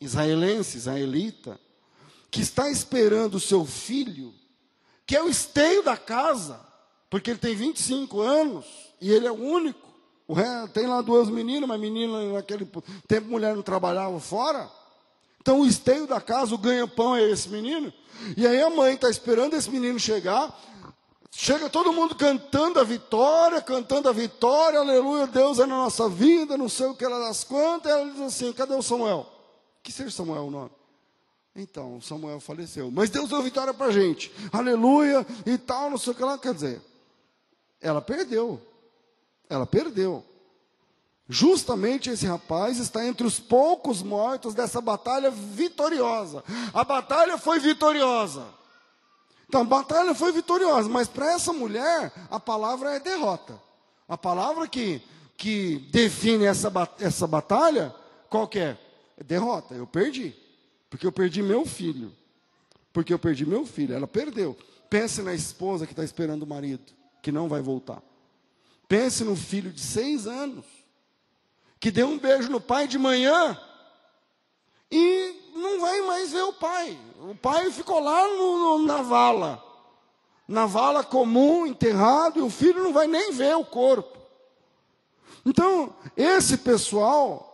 israelense, 0.00 0.78
israelita, 0.78 1.60
que 2.30 2.40
está 2.40 2.70
esperando 2.70 3.34
o 3.34 3.40
seu 3.40 3.64
filho, 3.64 4.32
que 5.06 5.16
é 5.16 5.22
o 5.22 5.28
esteio 5.28 5.82
da 5.82 5.96
casa, 5.96 6.60
porque 7.08 7.30
ele 7.30 7.38
tem 7.38 7.54
25 7.54 8.20
anos 8.20 8.64
e 9.00 9.10
ele 9.10 9.26
é 9.26 9.32
o 9.32 9.34
único. 9.34 9.88
O 10.28 10.32
ré, 10.32 10.44
tem 10.72 10.86
lá 10.86 11.02
duas 11.02 11.28
meninas, 11.28 11.68
mas 11.68 11.80
menina 11.80 12.32
naquele 12.32 12.68
tempo 13.08 13.28
mulher 13.28 13.56
não 13.56 13.62
trabalhava 13.62 14.20
fora. 14.20 14.70
Então 15.40 15.60
o 15.60 15.66
esteio 15.66 16.06
da 16.06 16.20
casa, 16.20 16.54
o 16.54 16.58
ganha-pão 16.58 17.16
é 17.16 17.28
esse 17.28 17.48
menino. 17.48 17.92
E 18.36 18.46
aí 18.46 18.62
a 18.62 18.70
mãe 18.70 18.94
está 18.94 19.10
esperando 19.10 19.54
esse 19.54 19.68
menino 19.70 19.98
chegar 19.98 20.56
Chega 21.30 21.70
todo 21.70 21.92
mundo 21.92 22.14
cantando 22.16 22.80
a 22.80 22.84
vitória, 22.84 23.62
cantando 23.62 24.08
a 24.08 24.12
vitória, 24.12 24.80
aleluia, 24.80 25.26
Deus 25.28 25.58
é 25.58 25.66
na 25.66 25.76
nossa 25.76 26.08
vida, 26.08 26.56
não 26.56 26.68
sei 26.68 26.86
o 26.86 26.94
que 26.94 27.04
ela 27.04 27.20
das 27.20 27.44
quantas. 27.44 27.90
Ela 27.90 28.10
diz 28.10 28.20
assim: 28.20 28.52
cadê 28.52 28.74
o 28.74 28.82
Samuel? 28.82 29.26
Que 29.82 29.92
seja 29.92 30.10
Samuel 30.10 30.46
o 30.46 30.50
nome? 30.50 30.70
Então, 31.54 32.00
Samuel 32.00 32.40
faleceu. 32.40 32.90
Mas 32.90 33.10
Deus 33.10 33.28
deu 33.28 33.42
vitória 33.42 33.72
para 33.72 33.92
gente, 33.92 34.32
aleluia 34.52 35.26
e 35.46 35.56
tal, 35.56 35.88
não 35.88 35.98
sei 35.98 36.12
o 36.12 36.16
que 36.16 36.22
ela 36.22 36.38
quer 36.38 36.52
dizer. 36.52 36.82
Ela 37.80 38.02
perdeu, 38.02 38.60
ela 39.48 39.66
perdeu. 39.66 40.24
Justamente 41.28 42.10
esse 42.10 42.26
rapaz 42.26 42.78
está 42.78 43.06
entre 43.06 43.24
os 43.24 43.38
poucos 43.38 44.02
mortos 44.02 44.52
dessa 44.52 44.80
batalha 44.80 45.30
vitoriosa. 45.30 46.42
A 46.74 46.82
batalha 46.82 47.38
foi 47.38 47.60
vitoriosa. 47.60 48.59
Então 49.50 49.62
a 49.62 49.64
batalha 49.64 50.14
foi 50.14 50.30
vitoriosa, 50.30 50.88
mas 50.88 51.08
para 51.08 51.32
essa 51.32 51.52
mulher 51.52 52.12
a 52.30 52.38
palavra 52.38 52.94
é 52.94 53.00
derrota. 53.00 53.60
A 54.08 54.16
palavra 54.16 54.68
que, 54.68 55.02
que 55.36 55.88
define 55.90 56.44
essa, 56.44 56.72
essa 57.00 57.26
batalha, 57.26 57.92
qual 58.28 58.46
que 58.46 58.60
é? 58.60 58.78
é? 59.18 59.24
Derrota, 59.24 59.74
eu 59.74 59.88
perdi. 59.88 60.36
Porque 60.88 61.04
eu 61.04 61.10
perdi 61.10 61.42
meu 61.42 61.66
filho. 61.66 62.12
Porque 62.92 63.12
eu 63.12 63.18
perdi 63.18 63.44
meu 63.44 63.66
filho, 63.66 63.92
ela 63.92 64.06
perdeu. 64.06 64.56
Pense 64.88 65.20
na 65.20 65.34
esposa 65.34 65.84
que 65.84 65.92
está 65.92 66.04
esperando 66.04 66.44
o 66.44 66.46
marido, 66.46 66.84
que 67.20 67.32
não 67.32 67.48
vai 67.48 67.60
voltar. 67.60 68.00
Pense 68.86 69.24
no 69.24 69.34
filho 69.34 69.72
de 69.72 69.80
seis 69.80 70.28
anos, 70.28 70.64
que 71.80 71.90
deu 71.90 72.06
um 72.06 72.20
beijo 72.20 72.48
no 72.48 72.60
pai 72.60 72.86
de 72.86 72.98
manhã 72.98 73.60
e 74.88 75.39
não 75.60 75.80
vai 75.80 76.00
mais 76.02 76.32
ver 76.32 76.42
o 76.42 76.52
pai. 76.52 76.98
O 77.20 77.34
pai 77.34 77.70
ficou 77.70 78.00
lá 78.00 78.26
no, 78.26 78.78
no, 78.78 78.86
na 78.86 79.02
vala, 79.02 79.62
na 80.48 80.66
vala 80.66 81.04
comum, 81.04 81.66
enterrado, 81.66 82.38
e 82.38 82.42
o 82.42 82.50
filho 82.50 82.82
não 82.82 82.92
vai 82.92 83.06
nem 83.06 83.30
ver 83.32 83.56
o 83.56 83.64
corpo. 83.64 84.18
Então, 85.44 85.94
esse 86.16 86.58
pessoal 86.58 87.46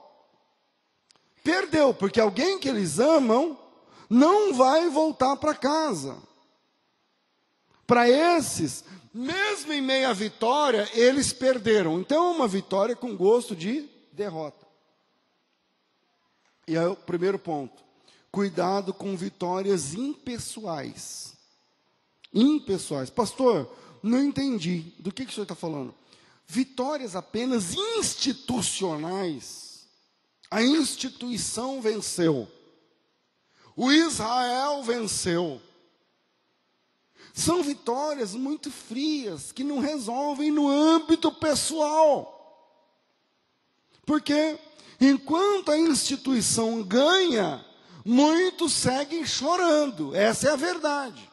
perdeu, 1.44 1.94
porque 1.94 2.20
alguém 2.20 2.58
que 2.58 2.68
eles 2.68 2.98
amam 2.98 3.58
não 4.08 4.54
vai 4.54 4.88
voltar 4.88 5.36
para 5.36 5.54
casa. 5.54 6.16
Para 7.86 8.08
esses, 8.08 8.84
mesmo 9.14 9.72
em 9.72 9.80
meia 9.80 10.12
vitória, 10.12 10.88
eles 10.92 11.32
perderam. 11.32 12.00
Então, 12.00 12.26
é 12.26 12.34
uma 12.34 12.48
vitória 12.48 12.96
com 12.96 13.16
gosto 13.16 13.54
de 13.54 13.88
derrota. 14.12 14.66
E 16.66 16.74
é 16.74 16.86
o 16.86 16.96
primeiro 16.96 17.38
ponto. 17.38 17.85
Cuidado 18.30 18.92
com 18.92 19.16
vitórias 19.16 19.94
impessoais. 19.94 21.34
Impessoais. 22.32 23.10
Pastor, 23.10 23.70
não 24.02 24.22
entendi. 24.22 24.92
Do 24.98 25.12
que, 25.12 25.24
que 25.24 25.30
o 25.30 25.34
senhor 25.34 25.44
está 25.44 25.54
falando? 25.54 25.94
Vitórias 26.46 27.16
apenas 27.16 27.74
institucionais. 27.74 29.86
A 30.50 30.62
instituição 30.62 31.80
venceu. 31.80 32.46
O 33.74 33.90
Israel 33.90 34.82
venceu. 34.82 35.60
São 37.34 37.62
vitórias 37.62 38.34
muito 38.34 38.70
frias, 38.70 39.52
que 39.52 39.62
não 39.62 39.78
resolvem 39.78 40.50
no 40.50 40.68
âmbito 40.68 41.30
pessoal. 41.30 42.32
Por 44.06 44.22
quê? 44.22 44.58
Enquanto 44.98 45.70
a 45.70 45.78
instituição 45.78 46.82
ganha, 46.82 47.62
muitos 48.06 48.72
seguem 48.72 49.26
chorando. 49.26 50.14
Essa 50.14 50.48
é 50.48 50.52
a 50.52 50.56
verdade. 50.56 51.28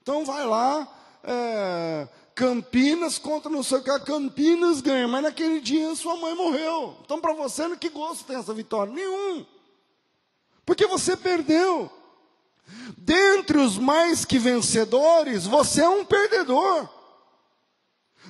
Então 0.00 0.24
vai 0.24 0.46
lá, 0.46 0.88
é, 1.24 2.08
Campinas 2.34 3.18
contra 3.18 3.50
não 3.50 3.62
sei 3.62 3.78
o 3.78 3.82
que, 3.82 3.98
Campinas 4.00 4.80
ganha, 4.80 5.08
mas 5.08 5.22
naquele 5.22 5.60
dia 5.60 5.94
sua 5.94 6.16
mãe 6.16 6.34
morreu. 6.34 6.96
Então 7.04 7.20
para 7.20 7.34
você, 7.34 7.76
que 7.76 7.88
gosto 7.88 8.24
tem 8.24 8.36
essa 8.36 8.54
vitória? 8.54 8.92
Nenhum. 8.92 9.44
Porque 10.64 10.86
você 10.86 11.16
perdeu. 11.16 11.90
Dentre 12.96 13.58
os 13.58 13.76
mais 13.76 14.24
que 14.24 14.38
vencedores, 14.38 15.46
você 15.46 15.82
é 15.82 15.88
um 15.88 16.04
perdedor. 16.04 16.88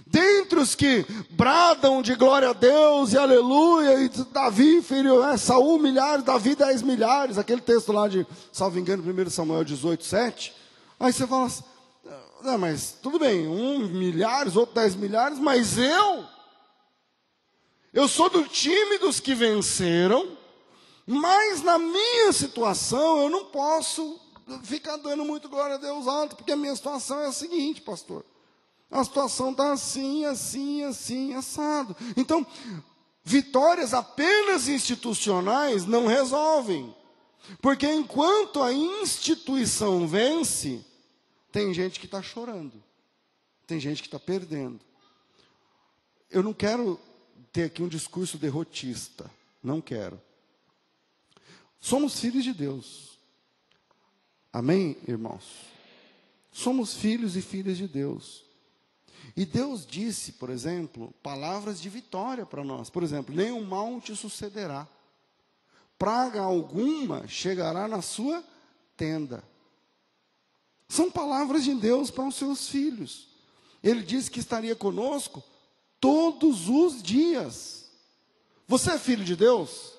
Dentre 0.07 0.59
os 0.59 0.75
que 0.75 1.07
bradam 1.31 2.03
de 2.03 2.15
glória 2.15 2.51
a 2.51 2.53
Deus 2.53 3.13
e 3.13 3.19
aleluia, 3.19 4.03
e 4.03 4.09
Davi 4.31 4.83
feriu, 4.83 5.25
é, 5.25 5.37
Saul 5.37 5.79
milhares, 5.79 6.25
Davi 6.25 6.55
dez 6.55 6.83
milhares, 6.83 7.39
aquele 7.39 7.61
texto 7.61 7.93
lá 7.93 8.09
de, 8.09 8.27
salvo 8.53 8.79
engano, 8.79 9.03
1 9.03 9.31
Samuel 9.31 9.65
18, 9.65 10.05
7. 10.05 10.55
Aí 11.01 11.13
você 11.13 11.27
fala 11.27 11.47
assim, 11.47 11.65
não, 12.43 12.59
mas 12.59 12.97
tudo 13.01 13.19
bem, 13.19 13.47
um 13.47 13.89
milhares, 13.89 14.57
outro 14.57 14.75
dez 14.75 14.95
milhares, 14.95 15.39
mas 15.39 15.79
eu, 15.79 16.25
eu 17.93 18.09
sou 18.09 18.29
do 18.29 18.45
time 18.45 18.99
dos 18.99 19.21
que 19.21 19.35
venceram, 19.35 20.37
mas 21.07 21.63
na 21.63 21.79
minha 21.79 22.33
situação 22.33 23.23
eu 23.23 23.31
não 23.31 23.47
posso 23.47 24.21
ficar 24.65 24.97
dando 24.97 25.25
muito 25.25 25.49
glória 25.49 25.77
a 25.77 25.79
Deus 25.79 26.07
alto, 26.07 26.37
porque 26.37 26.53
a 26.53 26.57
minha 26.57 26.75
situação 26.75 27.21
é 27.21 27.27
a 27.27 27.33
seguinte, 27.33 27.81
pastor. 27.81 28.25
A 28.93 29.03
situação 29.03 29.53
está 29.53 29.73
assim, 29.73 30.27
assim, 30.27 30.85
assim, 30.85 31.33
assado. 31.33 31.97
Então, 32.15 32.47
vitórias 33.25 33.95
apenas 33.95 34.69
institucionais 34.69 35.87
não 35.87 36.07
resolvem. 36.07 36.95
Porque 37.63 37.91
enquanto 37.91 38.63
a 38.63 38.71
instituição 38.71 40.07
vence, 40.07 40.85
tem 41.51 41.73
gente 41.73 41.99
que 41.99 42.05
está 42.05 42.23
chorando, 42.23 42.83
tem 43.67 43.81
gente 43.81 44.03
que 44.03 44.09
está 44.09 44.21
perdendo. 44.21 44.81
Eu 46.31 46.43
não 46.43 46.53
quero 46.53 47.01
ter 47.51 47.65
aqui 47.65 47.83
um 47.83 47.89
discurso 47.89 48.37
derrotista, 48.37 49.31
não 49.63 49.81
quero. 49.81 50.21
Somos 51.81 52.21
filhos 52.21 52.45
de 52.45 52.53
Deus. 52.53 53.19
Amém, 54.53 54.99
irmãos? 55.09 55.45
Somos 56.53 56.95
filhos 56.95 57.37
e 57.37 57.43
filhas 57.43 57.79
de 57.79 57.89
Deus. 57.89 58.52
E 59.37 59.45
Deus 59.47 59.87
disse, 59.87 60.33
por 60.33 60.51
exemplo, 60.51 61.15
palavras 61.23 61.81
de 61.81 61.89
vitória 61.89 62.45
para 62.45 62.65
nós. 62.65 62.91
Por 62.91 63.03
exemplo, 63.03 63.35
nenhum 63.35 63.65
mal 63.65 64.01
te 64.01 64.15
sucederá. 64.15 64.87
Praga 65.99 66.41
alguma 66.41 67.27
chegará 67.29 67.87
na 67.87 68.03
sua 68.03 68.43
tenda. 68.97 69.43
São 70.89 71.11
palavras 71.11 71.65
de 71.65 71.75
Deus 71.75 72.11
para 72.11 72.27
os 72.27 72.35
seus 72.35 72.69
filhos. 72.69 73.29
Ele 73.83 74.03
disse 74.03 74.31
que 74.31 74.41
estaria 74.41 74.77
conosco 74.77 75.43
todos 75.99 76.69
os 76.69 77.03
dias. 77.03 77.87
Você 78.69 78.91
é 78.91 78.99
filho 78.99 79.25
de 79.25 79.37
Deus? 79.37 79.93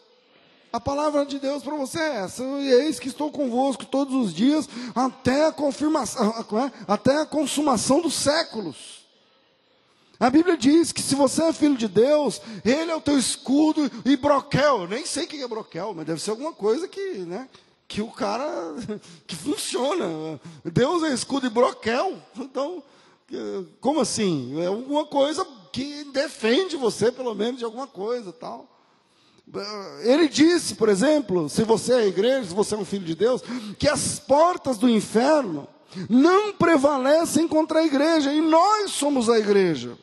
A 0.71 0.79
palavra 0.79 1.25
de 1.25 1.37
Deus 1.37 1.61
para 1.61 1.75
você 1.75 1.99
é 1.99 2.15
essa. 2.17 2.43
Eis 2.43 2.99
que 2.99 3.07
estou 3.07 3.31
convosco 3.31 3.85
todos 3.85 4.13
os 4.15 4.33
dias 4.33 4.67
até 4.95 5.45
a 5.45 5.51
confirmação, 5.51 6.33
é? 6.59 6.71
até 6.87 7.21
a 7.21 7.25
consumação 7.25 8.01
dos 8.01 8.15
séculos. 8.15 9.02
A 10.23 10.29
Bíblia 10.29 10.55
diz 10.55 10.93
que 10.93 11.01
se 11.01 11.15
você 11.15 11.43
é 11.43 11.51
filho 11.51 11.75
de 11.75 11.85
Deus, 11.85 12.39
Ele 12.63 12.89
é 12.89 12.95
o 12.95 13.01
teu 13.01 13.19
escudo 13.19 13.91
e 14.05 14.15
broquel. 14.15 14.87
Nem 14.87 15.05
sei 15.05 15.25
o 15.25 15.27
que 15.27 15.43
é 15.43 15.47
broquel, 15.49 15.93
mas 15.93 16.05
deve 16.05 16.21
ser 16.21 16.29
alguma 16.29 16.53
coisa 16.53 16.87
que, 16.87 17.15
né, 17.25 17.49
que 17.89 18.01
o 18.01 18.07
cara, 18.09 18.47
que 19.27 19.35
funciona. 19.35 20.39
Deus 20.63 21.03
é 21.03 21.13
escudo 21.13 21.47
e 21.47 21.49
broquel. 21.49 22.17
Então, 22.37 22.81
como 23.81 23.99
assim? 23.99 24.61
É 24.61 24.67
alguma 24.67 25.05
coisa 25.05 25.45
que 25.73 26.05
defende 26.05 26.77
você, 26.77 27.11
pelo 27.11 27.35
menos, 27.35 27.57
de 27.59 27.65
alguma 27.65 27.85
coisa 27.85 28.31
tal. 28.31 28.65
Ele 30.03 30.29
disse, 30.29 30.75
por 30.75 30.87
exemplo, 30.87 31.49
se 31.49 31.65
você 31.65 31.95
é 31.95 32.07
igreja, 32.07 32.47
se 32.47 32.55
você 32.55 32.75
é 32.75 32.77
um 32.77 32.85
filho 32.85 33.03
de 33.03 33.13
Deus, 33.13 33.43
que 33.77 33.89
as 33.89 34.19
portas 34.19 34.77
do 34.77 34.89
inferno 34.89 35.67
não 36.09 36.53
prevalecem 36.53 37.45
contra 37.45 37.79
a 37.79 37.85
igreja, 37.85 38.31
e 38.31 38.39
nós 38.39 38.91
somos 38.91 39.29
a 39.29 39.37
igreja. 39.37 39.97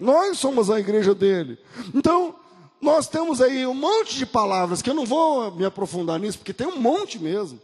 Nós 0.00 0.38
somos 0.38 0.70
a 0.70 0.80
igreja 0.80 1.14
dele. 1.14 1.58
Então, 1.94 2.34
nós 2.80 3.06
temos 3.06 3.42
aí 3.42 3.66
um 3.66 3.74
monte 3.74 4.16
de 4.16 4.24
palavras, 4.24 4.80
que 4.80 4.88
eu 4.88 4.94
não 4.94 5.04
vou 5.04 5.54
me 5.54 5.66
aprofundar 5.66 6.18
nisso, 6.18 6.38
porque 6.38 6.54
tem 6.54 6.66
um 6.66 6.80
monte 6.80 7.18
mesmo, 7.18 7.60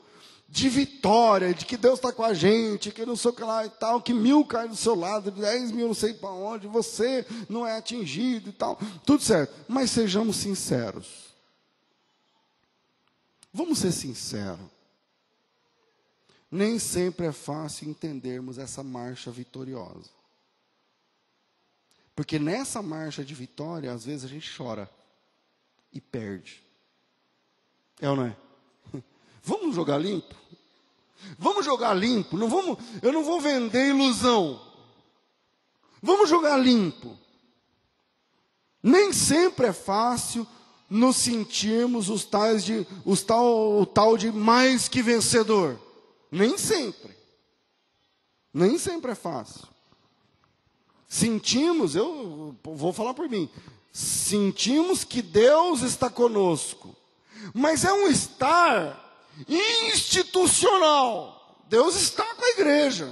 de 0.47 0.69
vitória, 0.69 1.55
de 1.55 1.65
que 1.65 1.77
Deus 1.77 1.99
está 1.99 2.13
com 2.13 2.23
a 2.23 2.35
gente, 2.35 2.93
que 2.93 3.07
não 3.07 3.17
sei 3.17 3.31
o 3.31 3.35
que 3.35 3.43
lá 3.43 3.65
e 3.65 3.71
tal, 3.71 4.01
que 4.03 4.13
mil 4.13 4.45
cai 4.45 4.69
do 4.69 4.77
seu 4.77 4.95
lado, 4.95 5.31
dez 5.31 5.73
mil 5.73 5.89
não 5.89 5.95
sei 5.95 6.13
para 6.13 6.29
onde, 6.29 6.67
você 6.67 7.27
não 7.49 7.67
é 7.67 7.79
atingido 7.79 8.51
e 8.51 8.53
tal. 8.53 8.79
Tudo 9.05 9.23
certo. 9.23 9.55
Mas 9.67 9.91
sejamos 9.91 10.37
sinceros. 10.37 11.35
Vamos 13.53 13.79
ser 13.79 13.93
sinceros. 13.93 14.77
Nem 16.51 16.79
sempre 16.79 17.27
é 17.27 17.33
fácil 17.33 17.89
entendermos 17.89 18.59
essa 18.59 18.83
marcha 18.83 19.31
vitoriosa. 19.31 20.16
Porque 22.17 22.39
nessa 22.39 22.81
marcha 22.81 23.23
de 23.23 23.35
vitória, 23.35 23.93
às 23.93 24.07
vezes 24.07 24.25
a 24.25 24.29
gente 24.29 24.51
chora 24.57 24.91
e 25.93 26.01
perde. 26.01 26.65
É 28.01 28.09
ou 28.09 28.17
não 28.17 28.25
é? 28.25 28.37
Vamos 29.45 29.77
jogar 29.77 29.99
limpo? 29.99 30.35
Vamos 31.39 31.65
jogar 31.65 31.95
limpo, 31.95 32.37
não 32.37 32.49
vamos, 32.49 32.79
eu 33.03 33.11
não 33.11 33.25
vou 33.25 33.41
vender 33.41 33.89
ilusão. 33.89 34.61
Vamos 36.03 36.29
jogar 36.29 36.57
limpo. 36.59 37.19
Nem 38.83 39.13
sempre 39.13 39.67
é 39.67 39.73
fácil 39.73 40.47
nos 40.89 41.17
sentirmos 41.17 42.11
os 42.11 42.25
tais 42.25 42.65
de 42.65 42.87
os 43.05 43.23
tal, 43.23 43.81
o 43.81 43.87
tal 43.87 44.17
de 44.17 44.31
mais 44.31 44.89
que 44.89 45.03
vencedor. 45.03 45.81
Nem 46.31 46.57
sempre. 46.59 47.17
Nem 48.53 48.79
sempre 48.79 49.13
é 49.13 49.15
fácil. 49.15 49.67
Sentimos, 51.09 51.95
eu 51.95 52.57
vou 52.65 52.93
falar 52.93 53.15
por 53.15 53.29
mim, 53.29 53.49
sentimos 53.93 55.05
que 55.05 55.23
Deus 55.23 55.83
está 55.83 56.11
conosco, 56.11 56.95
mas 57.55 57.85
é 57.85 57.93
um 57.93 58.09
estar 58.09 59.05
institucional. 59.49 61.65
Deus 61.69 61.97
está 61.97 62.25
com 62.35 62.45
a 62.45 62.51
igreja, 62.51 63.11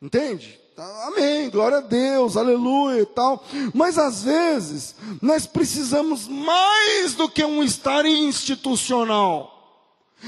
entende? 0.00 0.60
Amém, 0.76 1.50
glória 1.50 1.78
a 1.78 1.82
Deus, 1.82 2.36
aleluia 2.36 3.02
e 3.02 3.06
tal. 3.06 3.44
Mas 3.74 3.98
às 3.98 4.22
vezes 4.22 4.94
nós 5.20 5.46
precisamos 5.46 6.26
mais 6.26 7.14
do 7.14 7.28
que 7.28 7.44
um 7.44 7.62
estar 7.62 8.06
institucional. 8.06 9.50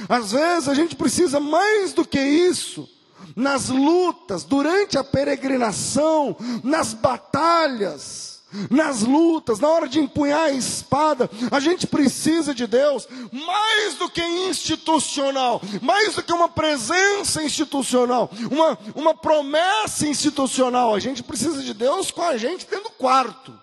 Às 0.08 0.32
vezes 0.32 0.68
a 0.68 0.74
gente 0.74 0.96
precisa 0.96 1.40
mais 1.40 1.92
do 1.92 2.04
que 2.04 2.20
isso 2.20 2.88
nas 3.36 3.68
lutas, 3.68 4.44
durante 4.44 4.98
a 4.98 5.04
peregrinação, 5.04 6.36
nas 6.62 6.94
batalhas, 6.94 8.34
nas 8.70 9.02
lutas, 9.02 9.58
na 9.58 9.68
hora 9.68 9.88
de 9.88 9.98
empunhar 9.98 10.42
a 10.42 10.50
espada, 10.50 11.28
a 11.50 11.58
gente 11.58 11.86
precisa 11.86 12.54
de 12.54 12.66
Deus 12.66 13.08
mais 13.32 13.94
do 13.96 14.08
que 14.08 14.22
institucional, 14.22 15.60
mais 15.82 16.14
do 16.14 16.22
que 16.22 16.32
uma 16.32 16.48
presença 16.48 17.42
institucional, 17.42 18.30
uma, 18.50 18.78
uma 18.94 19.14
promessa 19.14 20.06
institucional. 20.06 20.94
A 20.94 21.00
gente 21.00 21.22
precisa 21.22 21.62
de 21.62 21.74
Deus 21.74 22.10
com 22.10 22.22
a 22.22 22.36
gente 22.36 22.66
dentro 22.66 22.90
do 22.90 22.96
quarto. 22.96 23.58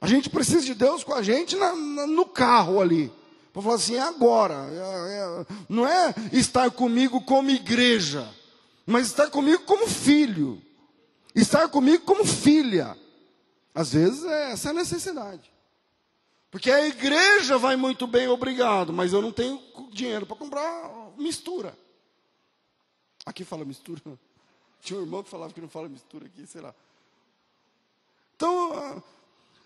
A 0.00 0.06
gente 0.06 0.30
precisa 0.30 0.64
de 0.64 0.74
Deus 0.74 1.04
com 1.04 1.12
a 1.12 1.22
gente 1.22 1.56
na, 1.56 1.74
na, 1.74 2.06
no 2.06 2.24
carro 2.24 2.80
ali. 2.80 3.12
Para 3.52 3.62
falar 3.62 3.74
assim, 3.74 3.96
é 3.96 4.00
agora. 4.00 4.54
É, 4.54 5.42
é, 5.42 5.46
não 5.68 5.86
é 5.86 6.14
estar 6.32 6.70
comigo 6.70 7.20
como 7.22 7.50
igreja, 7.50 8.28
mas 8.86 9.08
estar 9.08 9.30
comigo 9.30 9.64
como 9.64 9.86
filho. 9.86 10.62
Estar 11.34 11.68
comigo 11.68 12.04
como 12.04 12.24
filha. 12.24 12.96
Às 13.74 13.92
vezes 13.92 14.24
é 14.24 14.52
essa 14.52 14.68
é 14.68 14.70
a 14.70 14.74
necessidade. 14.74 15.50
Porque 16.50 16.70
a 16.70 16.86
igreja 16.86 17.56
vai 17.56 17.76
muito 17.76 18.06
bem, 18.06 18.26
obrigado, 18.26 18.92
mas 18.92 19.12
eu 19.12 19.22
não 19.22 19.30
tenho 19.30 19.60
dinheiro 19.92 20.26
para 20.26 20.36
comprar 20.36 21.12
mistura. 21.16 21.76
Aqui 23.24 23.44
fala 23.44 23.64
mistura. 23.64 24.00
Tinha 24.80 24.98
um 24.98 25.02
irmão 25.02 25.22
que 25.22 25.30
falava 25.30 25.52
que 25.52 25.60
não 25.60 25.68
fala 25.68 25.88
mistura 25.88 26.26
aqui, 26.26 26.46
sei 26.46 26.60
lá. 26.60 26.74
Então, 28.34 29.02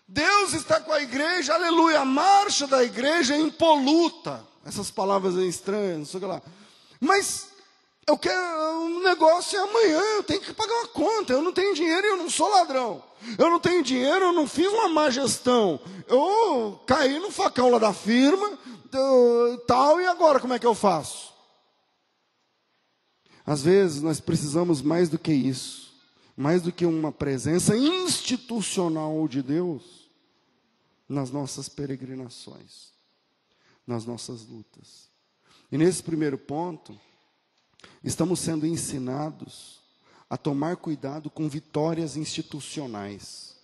Deus 0.07 0.53
está 0.53 0.79
com 0.79 0.91
a 0.91 1.01
igreja, 1.01 1.53
aleluia. 1.55 2.01
A 2.01 2.05
marcha 2.05 2.67
da 2.67 2.83
igreja 2.83 3.35
é 3.35 3.39
impoluta. 3.39 4.45
Essas 4.65 4.91
palavras 4.91 5.35
estranhas, 5.35 5.97
não 5.97 6.05
sei 6.05 6.17
o 6.17 6.21
que 6.21 6.27
lá. 6.27 6.41
Mas 6.99 7.49
eu 8.07 8.17
quero 8.17 8.37
um 8.81 9.03
negócio 9.03 9.57
é 9.57 9.61
amanhã, 9.61 9.99
eu 10.17 10.23
tenho 10.23 10.41
que 10.41 10.53
pagar 10.53 10.73
uma 10.73 10.87
conta. 10.89 11.33
Eu 11.33 11.41
não 11.41 11.51
tenho 11.51 11.73
dinheiro 11.73 12.05
e 12.05 12.09
eu 12.11 12.17
não 12.17 12.29
sou 12.29 12.49
ladrão. 12.49 13.03
Eu 13.37 13.49
não 13.49 13.59
tenho 13.59 13.81
dinheiro, 13.81 14.25
eu 14.25 14.33
não 14.33 14.47
fiz 14.47 14.67
uma 14.67 14.87
má 14.89 15.09
gestão. 15.09 15.79
Eu 16.07 16.79
caí 16.85 17.17
no 17.19 17.31
facão 17.31 17.71
lá 17.71 17.79
da 17.79 17.93
firma, 17.93 18.59
tal, 19.65 19.99
e 19.99 20.05
agora 20.05 20.39
como 20.39 20.53
é 20.53 20.59
que 20.59 20.67
eu 20.67 20.75
faço? 20.75 21.33
Às 23.43 23.63
vezes 23.63 24.01
nós 24.03 24.19
precisamos 24.19 24.81
mais 24.81 25.09
do 25.09 25.17
que 25.17 25.31
isso 25.31 25.84
mais 26.35 26.61
do 26.61 26.71
que 26.71 26.85
uma 26.85 27.11
presença 27.11 27.77
institucional 27.77 29.27
de 29.27 29.41
Deus 29.41 30.09
nas 31.07 31.31
nossas 31.31 31.69
peregrinações, 31.69 32.91
nas 33.85 34.05
nossas 34.05 34.45
lutas. 34.45 35.09
E 35.71 35.77
nesse 35.77 36.03
primeiro 36.03 36.37
ponto, 36.37 36.99
estamos 38.03 38.39
sendo 38.39 38.65
ensinados 38.65 39.79
a 40.29 40.37
tomar 40.37 40.77
cuidado 40.77 41.29
com 41.29 41.47
vitórias 41.47 42.17
institucionais. 42.17 43.55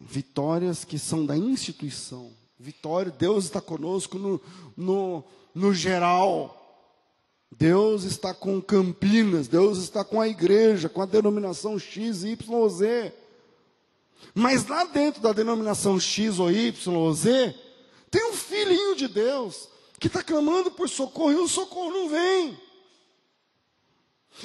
Vitórias 0.00 0.84
que 0.84 0.98
são 0.98 1.26
da 1.26 1.36
instituição. 1.36 2.32
Vitória, 2.58 3.10
Deus 3.10 3.44
está 3.44 3.60
conosco 3.60 4.18
no, 4.18 4.40
no, 4.76 5.24
no 5.54 5.74
geral. 5.74 6.63
Deus 7.58 8.04
está 8.04 8.34
com 8.34 8.60
Campinas, 8.60 9.48
Deus 9.48 9.78
está 9.78 10.04
com 10.04 10.20
a 10.20 10.28
igreja, 10.28 10.88
com 10.88 11.00
a 11.00 11.06
denominação 11.06 11.78
X, 11.78 12.24
Y 12.24 12.54
ou 12.54 12.68
Z. 12.68 13.12
Mas 14.34 14.66
lá 14.66 14.84
dentro 14.84 15.22
da 15.22 15.32
denominação 15.32 15.98
X 16.00 16.38
ou 16.38 16.50
Y 16.50 16.94
ou 16.94 17.12
Z, 17.12 17.54
Tem 18.10 18.30
um 18.30 18.32
filhinho 18.32 18.94
de 18.94 19.08
Deus 19.08 19.68
que 19.98 20.06
está 20.06 20.22
clamando 20.22 20.70
por 20.70 20.88
socorro 20.88 21.32
e 21.32 21.36
o 21.36 21.48
socorro 21.48 21.90
não 21.90 22.08
vem. 22.08 22.56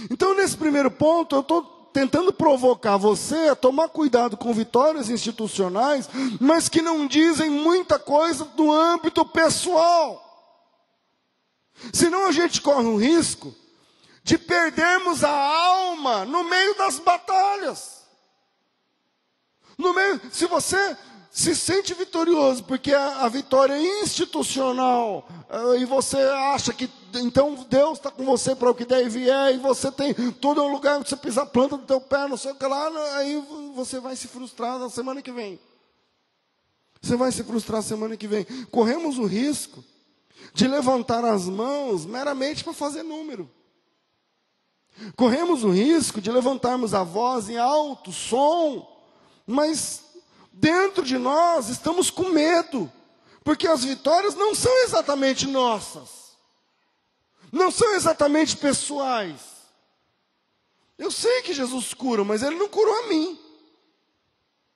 Então, 0.09 0.33
nesse 0.33 0.57
primeiro 0.57 0.89
ponto, 0.89 1.35
eu 1.35 1.41
estou 1.41 1.61
tentando 1.93 2.33
provocar 2.33 2.97
você 2.97 3.49
a 3.49 3.55
tomar 3.55 3.89
cuidado 3.89 4.37
com 4.37 4.51
vitórias 4.53 5.09
institucionais, 5.09 6.09
mas 6.39 6.67
que 6.67 6.81
não 6.81 7.05
dizem 7.05 7.49
muita 7.49 7.99
coisa 7.99 8.45
do 8.45 8.71
âmbito 8.71 9.23
pessoal. 9.25 10.28
Senão 11.93 12.25
a 12.27 12.31
gente 12.31 12.61
corre 12.61 12.85
um 12.85 12.97
risco 12.97 13.53
de 14.23 14.37
perdermos 14.37 15.23
a 15.23 15.31
alma 15.31 16.25
no 16.25 16.43
meio 16.43 16.75
das 16.75 16.99
batalhas. 16.99 17.99
No 19.77 19.93
meio, 19.93 20.21
se 20.31 20.45
você 20.45 20.97
se 21.31 21.55
sente 21.55 21.93
vitorioso 21.93 22.63
porque 22.63 22.93
a, 22.93 23.25
a 23.25 23.29
vitória 23.29 23.73
é 23.73 24.01
institucional 24.01 25.27
uh, 25.49 25.75
e 25.75 25.85
você 25.85 26.17
acha 26.17 26.73
que 26.73 26.89
então 27.13 27.65
Deus 27.69 27.97
está 27.97 28.11
com 28.11 28.25
você 28.25 28.55
para 28.55 28.69
o 28.69 28.75
que 28.75 28.85
der 28.85 29.05
e 29.05 29.09
vier, 29.09 29.55
e 29.55 29.57
você 29.57 29.91
tem 29.91 30.13
todo 30.33 30.61
um 30.61 30.71
lugar 30.71 30.99
onde 30.99 31.09
você 31.09 31.15
pisar 31.15 31.45
planta 31.45 31.77
do 31.77 31.85
teu 31.85 32.01
pé, 32.01 32.27
não 32.27 32.37
sei 32.37 32.51
o 32.51 32.55
que 32.55 32.65
lá, 32.65 32.89
aí 33.15 33.41
você 33.73 33.99
vai 33.99 34.15
se 34.15 34.27
frustrar 34.27 34.77
na 34.77 34.89
semana 34.89 35.21
que 35.21 35.31
vem. 35.31 35.59
Você 37.01 37.15
vai 37.15 37.31
se 37.31 37.43
frustrar 37.43 37.81
semana 37.81 38.17
que 38.17 38.27
vem. 38.27 38.45
Corremos 38.69 39.17
o 39.17 39.25
risco 39.25 39.83
de 40.53 40.67
levantar 40.67 41.23
as 41.23 41.45
mãos 41.45 42.05
meramente 42.05 42.63
para 42.63 42.73
fazer 42.73 43.03
número. 43.03 43.49
Corremos 45.15 45.63
o 45.63 45.69
risco 45.69 46.19
de 46.19 46.31
levantarmos 46.31 46.93
a 46.93 47.03
voz 47.03 47.49
em 47.49 47.57
alto 47.57 48.11
som, 48.11 48.85
mas 49.47 50.03
dentro 50.51 51.03
de 51.03 51.17
nós 51.17 51.69
estamos 51.69 52.09
com 52.09 52.29
medo, 52.29 52.91
porque 53.43 53.67
as 53.67 53.83
vitórias 53.83 54.35
não 54.35 54.53
são 54.53 54.83
exatamente 54.83 55.47
nossas, 55.47 56.37
não 57.51 57.71
são 57.71 57.95
exatamente 57.95 58.57
pessoais. 58.57 59.39
Eu 60.97 61.09
sei 61.09 61.41
que 61.43 61.53
Jesus 61.53 61.93
cura, 61.93 62.25
mas 62.25 62.43
Ele 62.43 62.57
não 62.57 62.67
curou 62.67 62.93
a 63.03 63.07
mim. 63.07 63.39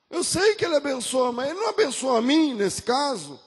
Eu 0.09 0.23
sei 0.23 0.55
que 0.55 0.63
Ele 0.63 0.77
abençoa, 0.77 1.33
mas 1.33 1.49
Ele 1.49 1.59
não 1.59 1.69
abençoa 1.69 2.19
a 2.19 2.21
mim 2.21 2.53
nesse 2.53 2.81
caso, 2.81 3.37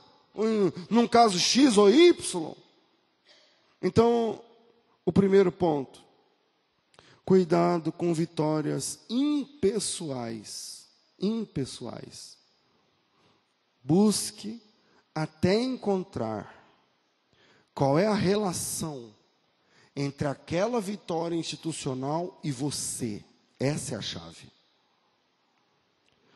num 0.91 1.07
caso 1.09 1.39
X 1.39 1.77
ou 1.77 1.91
Y. 1.91 2.55
Então, 3.83 4.41
o 5.05 5.13
primeiro 5.13 5.53
ponto, 5.53 6.03
cuidado 7.25 7.93
com 7.93 8.13
vitórias 8.13 9.01
impessoais 9.09 10.77
impessoais. 11.19 12.37
Busque 13.83 14.61
até 15.15 15.55
encontrar 15.55 16.55
qual 17.75 17.99
é 17.99 18.07
a 18.07 18.15
relação 18.15 19.15
entre 19.95 20.27
aquela 20.27 20.81
vitória 20.81 21.37
institucional 21.37 22.39
e 22.43 22.51
você. 22.51 23.25
Essa 23.59 23.95
é 23.95 23.99
a 23.99 24.03
chave. 24.03 24.51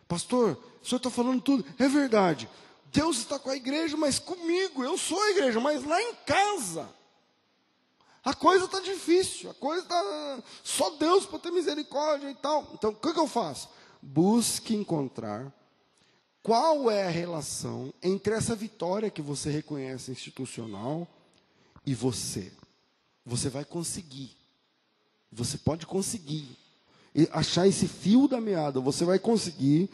Pastor, 0.08 0.58
o 0.82 0.86
senhor 0.86 0.96
está 0.96 1.10
falando 1.10 1.42
tudo. 1.42 1.64
É 1.78 1.88
verdade. 1.88 2.48
Deus 2.92 3.18
está 3.18 3.38
com 3.38 3.50
a 3.50 3.56
igreja, 3.56 3.96
mas 3.96 4.18
comigo. 4.18 4.82
Eu 4.82 4.96
sou 4.98 5.20
a 5.20 5.30
igreja, 5.30 5.60
mas 5.60 5.84
lá 5.84 6.00
em 6.00 6.14
casa. 6.26 6.88
A 8.24 8.34
coisa 8.34 8.66
está 8.66 8.80
difícil. 8.80 9.50
A 9.50 9.54
coisa 9.54 9.82
está. 9.82 10.42
Só 10.62 10.90
Deus 10.90 11.26
para 11.26 11.38
ter 11.38 11.50
misericórdia 11.50 12.30
e 12.30 12.34
tal. 12.34 12.70
Então, 12.74 12.90
o 12.90 12.94
que, 12.94 13.12
que 13.12 13.20
eu 13.20 13.28
faço? 13.28 13.68
busque 14.02 14.74
encontrar 14.74 15.52
qual 16.42 16.90
é 16.90 17.06
a 17.06 17.10
relação 17.10 17.92
entre 18.02 18.34
essa 18.34 18.54
vitória 18.54 19.10
que 19.10 19.20
você 19.20 19.50
reconhece 19.50 20.10
institucional 20.10 21.06
e 21.84 21.94
você. 21.94 22.50
Você 23.26 23.50
vai 23.50 23.64
conseguir. 23.64 24.34
Você 25.30 25.58
pode 25.58 25.86
conseguir. 25.86 26.56
E 27.14 27.28
achar 27.32 27.66
esse 27.66 27.86
fio 27.86 28.26
da 28.26 28.40
meada, 28.40 28.80
você 28.80 29.04
vai 29.04 29.18
conseguir, 29.18 29.90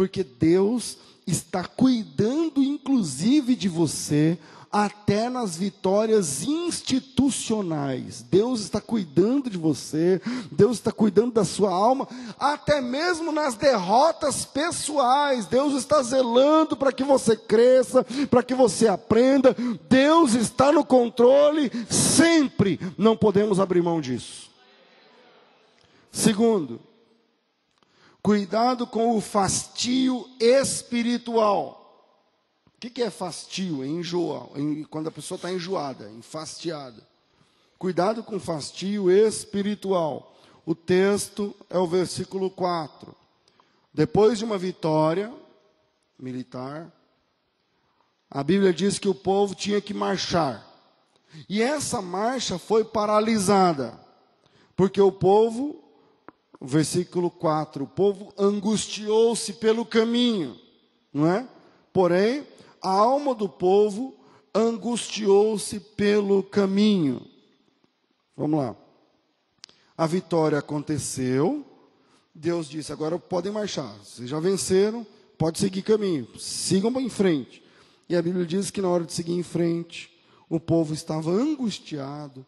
porque 0.00 0.24
Deus 0.24 0.96
está 1.26 1.62
cuidando, 1.62 2.62
inclusive, 2.62 3.54
de 3.54 3.68
você 3.68 4.38
até 4.72 5.28
nas 5.28 5.58
vitórias 5.58 6.42
institucionais. 6.42 8.22
Deus 8.22 8.62
está 8.62 8.80
cuidando 8.80 9.50
de 9.50 9.58
você, 9.58 10.18
Deus 10.50 10.78
está 10.78 10.90
cuidando 10.90 11.32
da 11.32 11.44
sua 11.44 11.70
alma, 11.70 12.08
até 12.38 12.80
mesmo 12.80 13.30
nas 13.30 13.56
derrotas 13.56 14.46
pessoais. 14.46 15.44
Deus 15.44 15.74
está 15.74 16.02
zelando 16.02 16.78
para 16.78 16.92
que 16.92 17.04
você 17.04 17.36
cresça, 17.36 18.02
para 18.30 18.42
que 18.42 18.54
você 18.54 18.88
aprenda. 18.88 19.54
Deus 19.86 20.32
está 20.32 20.72
no 20.72 20.82
controle 20.82 21.70
sempre. 21.90 22.80
Não 22.96 23.14
podemos 23.14 23.60
abrir 23.60 23.82
mão 23.82 24.00
disso. 24.00 24.48
Segundo, 26.10 26.80
cuidado 28.22 28.86
com 28.86 29.16
o 29.16 29.20
fastio 29.20 30.28
espiritual. 30.38 31.80
O 32.66 32.80
que, 32.80 32.90
que 32.90 33.02
é 33.02 33.10
fastio? 33.10 33.82
É 33.82 33.86
enjoa, 33.86 34.48
quando 34.88 35.08
a 35.08 35.12
pessoa 35.12 35.36
está 35.36 35.52
enjoada, 35.52 36.10
enfastiada. 36.10 37.06
Cuidado 37.78 38.22
com 38.22 38.38
fastio 38.38 39.10
espiritual. 39.10 40.36
O 40.64 40.74
texto 40.74 41.54
é 41.68 41.78
o 41.78 41.86
versículo 41.86 42.50
4. 42.50 43.14
Depois 43.92 44.38
de 44.38 44.44
uma 44.44 44.56
vitória 44.58 45.32
militar, 46.18 46.92
a 48.30 48.44
Bíblia 48.44 48.72
diz 48.72 48.98
que 48.98 49.08
o 49.08 49.14
povo 49.14 49.54
tinha 49.54 49.80
que 49.80 49.92
marchar. 49.92 50.66
E 51.48 51.62
essa 51.62 52.00
marcha 52.00 52.58
foi 52.58 52.84
paralisada, 52.84 53.98
porque 54.76 55.00
o 55.00 55.10
povo, 55.10 55.82
versículo 56.60 57.30
4, 57.30 57.84
o 57.84 57.88
povo 57.88 58.32
angustiou-se 58.38 59.54
pelo 59.54 59.84
caminho, 59.84 60.58
não 61.12 61.26
é? 61.26 61.48
Porém, 61.92 62.46
a 62.82 62.90
alma 62.90 63.34
do 63.34 63.48
povo 63.48 64.14
angustiou-se 64.54 65.80
pelo 65.80 66.42
caminho. 66.42 67.26
Vamos 68.36 68.58
lá. 68.58 68.76
A 69.96 70.06
vitória 70.06 70.58
aconteceu. 70.58 71.64
Deus 72.34 72.68
disse: 72.68 72.92
agora 72.92 73.18
podem 73.18 73.52
marchar. 73.52 73.92
Vocês 73.98 74.28
já 74.30 74.40
venceram, 74.40 75.06
pode 75.36 75.58
seguir 75.58 75.82
caminho. 75.82 76.26
Sigam 76.38 76.90
em 77.00 77.08
frente. 77.08 77.62
E 78.08 78.16
a 78.16 78.22
Bíblia 78.22 78.46
diz 78.46 78.70
que 78.70 78.82
na 78.82 78.88
hora 78.88 79.04
de 79.04 79.12
seguir 79.12 79.34
em 79.34 79.42
frente, 79.42 80.10
o 80.48 80.58
povo 80.58 80.92
estava 80.94 81.30
angustiado, 81.30 82.44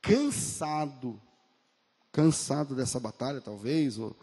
cansado, 0.00 1.20
cansado 2.16 2.74
dessa 2.74 2.98
batalha, 2.98 3.42
talvez, 3.42 3.98
ou, 3.98 4.16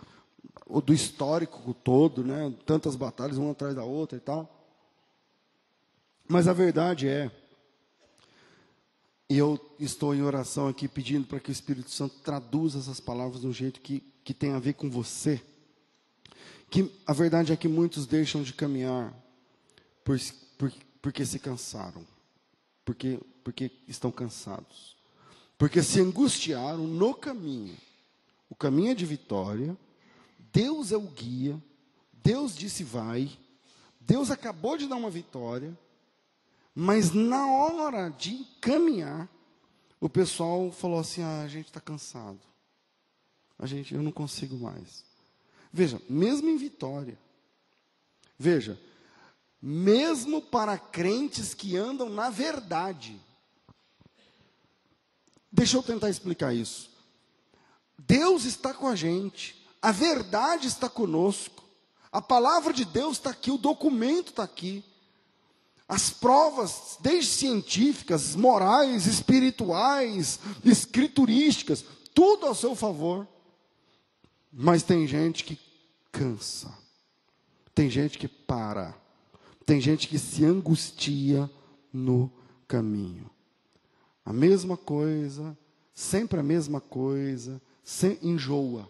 ou 0.66 0.82
do 0.82 0.92
histórico 0.92 1.76
todo, 1.76 2.24
né? 2.24 2.52
Tantas 2.66 2.96
batalhas, 2.96 3.38
uma 3.38 3.52
atrás 3.52 3.76
da 3.76 3.84
outra 3.84 4.18
e 4.18 4.20
tal. 4.20 4.50
Mas 6.28 6.48
a 6.48 6.54
verdade 6.54 7.08
é, 7.08 7.30
e 9.30 9.38
eu 9.38 9.60
estou 9.80 10.16
em 10.16 10.24
oração 10.24 10.68
aqui 10.68 10.88
pedindo 10.88 11.28
para 11.28 11.40
que 11.40 11.50
o 11.50 11.52
Espírito 11.52 11.92
Santo 11.92 12.16
traduza 12.24 12.80
essas 12.80 13.00
palavras 13.00 13.42
de 13.42 13.48
um 13.48 13.54
jeito 13.54 13.80
que, 13.80 14.00
que 14.24 14.34
tem 14.34 14.54
a 14.54 14.60
ver 14.60 14.74
com 14.74 14.90
você. 14.90 15.40
Que 16.72 16.92
a 17.06 17.14
verdade 17.14 17.54
é 17.54 17.56
que 17.56 17.68
muitos 17.68 18.08
deixam 18.08 18.42
de 18.42 18.54
caminhar 18.54 19.14
por, 20.04 20.20
por, 20.58 20.74
porque 21.00 21.24
se 21.28 21.38
cansaram, 21.38 22.04
porque, 22.84 23.20
porque 23.44 23.72
estão 23.88 24.12
cansados, 24.12 24.93
porque 25.64 25.82
se 25.82 26.02
angustiaram 26.02 26.86
no 26.86 27.16
caminho. 27.16 27.74
O 28.50 28.56
caminho 28.56 28.92
é 28.92 28.94
de 28.94 29.06
vitória, 29.06 29.78
Deus 30.52 30.92
é 30.92 30.98
o 30.98 31.08
guia, 31.08 31.58
Deus 32.12 32.54
disse 32.54 32.84
vai, 32.84 33.32
Deus 33.98 34.30
acabou 34.30 34.76
de 34.76 34.90
dar 34.90 34.98
uma 34.98 35.10
vitória, 35.10 35.74
mas 36.76 37.14
na 37.14 37.50
hora 37.50 38.10
de 38.10 38.46
caminhar, 38.60 39.30
o 40.02 40.10
pessoal 40.10 40.70
falou 40.70 41.00
assim: 41.00 41.22
ah, 41.22 41.44
a 41.44 41.48
gente 41.48 41.68
está 41.68 41.80
cansado. 41.80 42.42
A 43.58 43.66
gente, 43.66 43.96
eu 43.96 44.04
não 44.04 44.12
consigo 44.12 44.58
mais. 44.58 45.06
Veja, 45.72 45.98
mesmo 46.10 46.50
em 46.50 46.58
vitória. 46.58 47.18
Veja, 48.38 48.78
mesmo 49.62 50.42
para 50.42 50.78
crentes 50.78 51.54
que 51.54 51.78
andam 51.78 52.10
na 52.10 52.30
verdade. 52.30 53.18
Deixa 55.54 55.78
eu 55.78 55.84
tentar 55.84 56.10
explicar 56.10 56.52
isso. 56.52 56.90
Deus 57.96 58.44
está 58.44 58.74
com 58.74 58.88
a 58.88 58.96
gente, 58.96 59.64
a 59.80 59.92
verdade 59.92 60.68
está 60.68 60.90
conosco, 60.90 61.64
a 62.12 62.20
palavra 62.20 62.74
de 62.74 62.84
Deus 62.84 63.18
está 63.18 63.30
aqui, 63.30 63.52
o 63.52 63.58
documento 63.58 64.30
está 64.30 64.44
aqui. 64.44 64.84
As 65.88 66.10
provas, 66.10 66.98
desde 67.02 67.30
científicas, 67.30 68.36
morais, 68.36 69.06
espirituais, 69.06 70.40
escriturísticas, 70.66 71.86
tudo 72.16 72.48
a 72.48 72.56
seu 72.56 72.76
favor. 72.76 73.28
Mas 74.52 74.82
tem 74.82 75.06
gente 75.06 75.44
que 75.44 75.60
cansa, 76.12 76.76
tem 77.76 77.90
gente 77.90 78.18
que 78.18 78.28
para, 78.28 78.96
Tem 79.66 79.80
gente 79.80 80.10
que 80.10 80.20
se 80.20 80.44
angustia 80.44 81.50
no 81.92 82.30
caminho. 82.68 83.33
A 84.26 84.32
mesma 84.32 84.78
coisa, 84.78 85.58
sempre 85.94 86.40
a 86.40 86.44
mesma 86.44 86.80
coisa, 86.80 87.62
sem, 87.84 88.18
enjoa. 88.22 88.90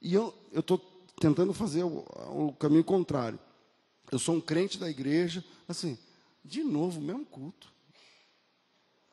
E 0.00 0.14
eu 0.14 0.34
estou 0.54 0.78
tentando 1.20 1.52
fazer 1.52 1.84
o, 1.84 1.98
o 2.48 2.52
caminho 2.58 2.84
contrário. 2.84 3.38
Eu 4.10 4.18
sou 4.18 4.36
um 4.36 4.40
crente 4.40 4.78
da 4.78 4.88
igreja, 4.88 5.44
assim, 5.68 5.98
de 6.44 6.62
novo, 6.62 7.00
mesmo 7.00 7.26
culto. 7.26 7.72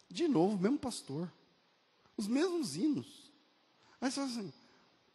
De 0.09 0.27
novo, 0.27 0.57
mesmo 0.57 0.77
pastor. 0.77 1.31
Os 2.15 2.27
mesmos 2.27 2.75
hinos. 2.75 3.31
Aí 3.99 4.11
você 4.11 4.15
fala 4.15 4.27
assim, 4.27 4.53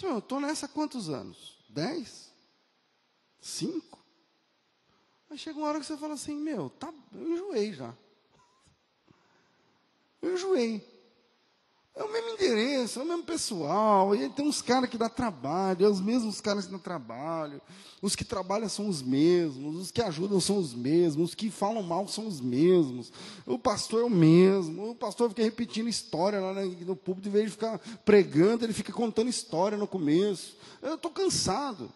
eu 0.03 0.19
estou 0.19 0.41
nessa 0.41 0.67
há 0.67 0.69
quantos 0.69 1.09
anos? 1.09 1.59
Dez? 1.69 2.33
Cinco? 3.41 3.99
Aí 5.31 5.39
chega 5.39 5.59
uma 5.59 5.69
hora 5.69 5.79
que 5.79 5.87
você 5.87 5.97
fala 5.97 6.15
assim, 6.15 6.35
meu, 6.35 6.71
tá, 6.71 6.93
eu 7.13 7.33
enjoei 7.33 7.73
já. 7.73 7.95
Eu 10.29 10.35
enjoei. 10.35 10.99
É 11.95 12.05
o 12.05 12.13
mesmo 12.13 12.31
endereço, 12.31 13.01
é 13.01 13.03
o 13.03 13.07
mesmo 13.07 13.25
pessoal. 13.25 14.15
E 14.15 14.29
tem 14.29 14.47
uns 14.47 14.63
caras 14.63 14.89
que 14.89 14.97
dá 14.97 15.09
trabalho, 15.09 15.85
é 15.85 15.89
os 15.89 16.01
mesmos 16.01 16.41
caras 16.41 16.67
que 16.67 16.71
dão 16.71 16.79
trabalho. 16.79 17.61
Os 18.01 18.15
que 18.15 18.25
trabalham 18.25 18.69
são 18.69 18.89
os 18.89 19.03
mesmos, 19.03 19.75
os 19.75 19.91
que 19.91 20.01
ajudam 20.01 20.39
são 20.39 20.59
os 20.59 20.75
mesmos, 20.75 21.31
os 21.31 21.35
que 21.35 21.51
falam 21.51 21.83
mal 21.83 22.07
são 22.07 22.29
os 22.29 22.41
mesmos. 22.41 23.11
O 23.45 23.59
pastor 23.59 24.03
é 24.03 24.05
o 24.05 24.11
mesmo. 24.11 24.91
O 24.91 24.95
pastor 24.95 25.31
fica 25.31 25.43
repetindo 25.43 25.89
história 25.89 26.39
lá 26.39 26.53
no 26.53 26.95
púlpito, 26.95 27.29
em 27.29 27.33
vez 27.33 27.47
de 27.47 27.51
ficar 27.53 27.79
pregando, 28.05 28.65
ele 28.65 28.73
fica 28.73 28.93
contando 28.93 29.29
história 29.29 29.77
no 29.77 29.89
começo. 29.89 30.57
Eu 30.81 30.95
estou 30.95 31.11
cansado. 31.11 31.93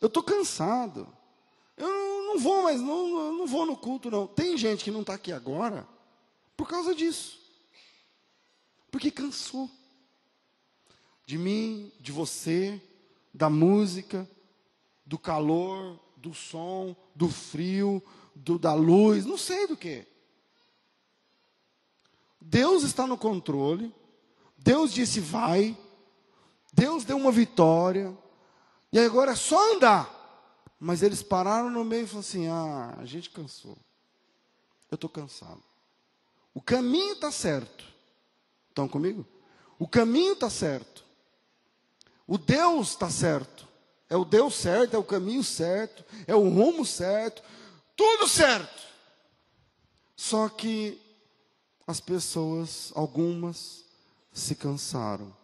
Eu 0.00 0.08
estou 0.08 0.22
cansado. 0.22 1.06
Eu 1.76 1.88
não 1.88 2.38
vou 2.40 2.64
mais, 2.64 2.80
não, 2.80 3.32
não 3.34 3.46
vou 3.46 3.66
no 3.66 3.76
culto, 3.76 4.10
não. 4.10 4.26
Tem 4.26 4.56
gente 4.56 4.82
que 4.82 4.90
não 4.90 5.02
está 5.02 5.14
aqui 5.14 5.30
agora 5.30 5.93
por 6.56 6.68
causa 6.68 6.94
disso. 6.94 7.40
Porque 8.90 9.10
cansou. 9.10 9.70
De 11.26 11.38
mim, 11.38 11.90
de 11.98 12.12
você, 12.12 12.80
da 13.32 13.48
música, 13.48 14.28
do 15.06 15.18
calor, 15.18 15.98
do 16.16 16.34
som, 16.34 16.94
do 17.14 17.28
frio, 17.28 18.02
do, 18.34 18.58
da 18.58 18.74
luz, 18.74 19.24
não 19.24 19.38
sei 19.38 19.66
do 19.66 19.76
que. 19.76 20.06
Deus 22.40 22.82
está 22.82 23.06
no 23.06 23.16
controle. 23.16 23.92
Deus 24.58 24.92
disse 24.92 25.18
vai. 25.18 25.76
Deus 26.72 27.04
deu 27.04 27.16
uma 27.16 27.32
vitória. 27.32 28.16
E 28.92 28.98
agora 28.98 29.32
é 29.32 29.36
só 29.36 29.74
andar. 29.74 30.10
Mas 30.78 31.02
eles 31.02 31.22
pararam 31.22 31.70
no 31.70 31.84
meio 31.84 32.04
e 32.04 32.06
falaram 32.06 32.20
assim: 32.20 32.46
ah, 32.48 32.94
a 32.98 33.04
gente 33.06 33.30
cansou. 33.30 33.76
Eu 34.90 34.96
estou 34.96 35.08
cansado. 35.08 35.62
O 36.54 36.62
caminho 36.62 37.14
está 37.14 37.30
certo. 37.32 37.84
Estão 38.68 38.88
comigo? 38.88 39.26
O 39.78 39.88
caminho 39.88 40.34
está 40.34 40.48
certo. 40.48 41.04
O 42.26 42.38
Deus 42.38 42.90
está 42.90 43.10
certo. 43.10 43.68
É 44.08 44.16
o 44.16 44.24
Deus 44.24 44.54
certo, 44.54 44.94
é 44.94 44.98
o 44.98 45.04
caminho 45.04 45.42
certo, 45.42 46.04
é 46.26 46.34
o 46.34 46.48
rumo 46.48 46.84
certo, 46.84 47.42
tudo 47.96 48.28
certo. 48.28 48.82
Só 50.14 50.48
que 50.48 51.00
as 51.86 52.00
pessoas, 52.00 52.92
algumas, 52.94 53.84
se 54.32 54.54
cansaram. 54.54 55.34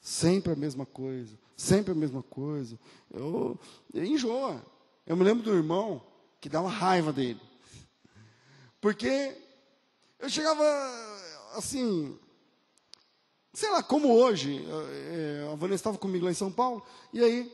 Sempre 0.00 0.52
a 0.52 0.56
mesma 0.56 0.86
coisa, 0.86 1.36
sempre 1.56 1.92
a 1.92 1.94
mesma 1.94 2.22
coisa. 2.22 2.78
Eu, 3.12 3.58
eu 3.92 4.04
enjoa. 4.04 4.64
Eu 5.06 5.16
me 5.16 5.24
lembro 5.24 5.44
do 5.44 5.54
irmão 5.54 6.02
que 6.40 6.48
dava 6.48 6.68
raiva 6.68 7.12
dele. 7.12 7.40
Porque 8.80 9.36
eu 10.18 10.28
chegava 10.28 10.64
assim, 11.54 12.18
sei 13.52 13.70
lá, 13.70 13.82
como 13.82 14.12
hoje, 14.12 14.66
é, 15.12 15.48
a 15.52 15.54
Vanessa 15.56 15.76
estava 15.76 15.98
comigo 15.98 16.24
lá 16.24 16.30
em 16.30 16.34
São 16.34 16.50
Paulo, 16.50 16.82
e 17.12 17.22
aí 17.22 17.52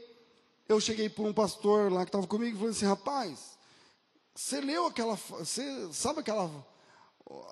eu 0.69 0.81
cheguei 0.81 1.09
para 1.09 1.25
um 1.25 1.33
pastor 1.33 1.93
lá 1.93 2.05
que 2.05 2.09
estava 2.09 2.27
comigo 2.27 2.57
e 2.57 2.59
falei 2.59 2.71
assim, 2.71 2.87
rapaz, 2.87 3.59
você 4.35 4.61
leu 4.61 4.87
aquela, 4.87 5.15
você 5.15 5.89
sabe 5.93 6.21
aquela, 6.21 6.51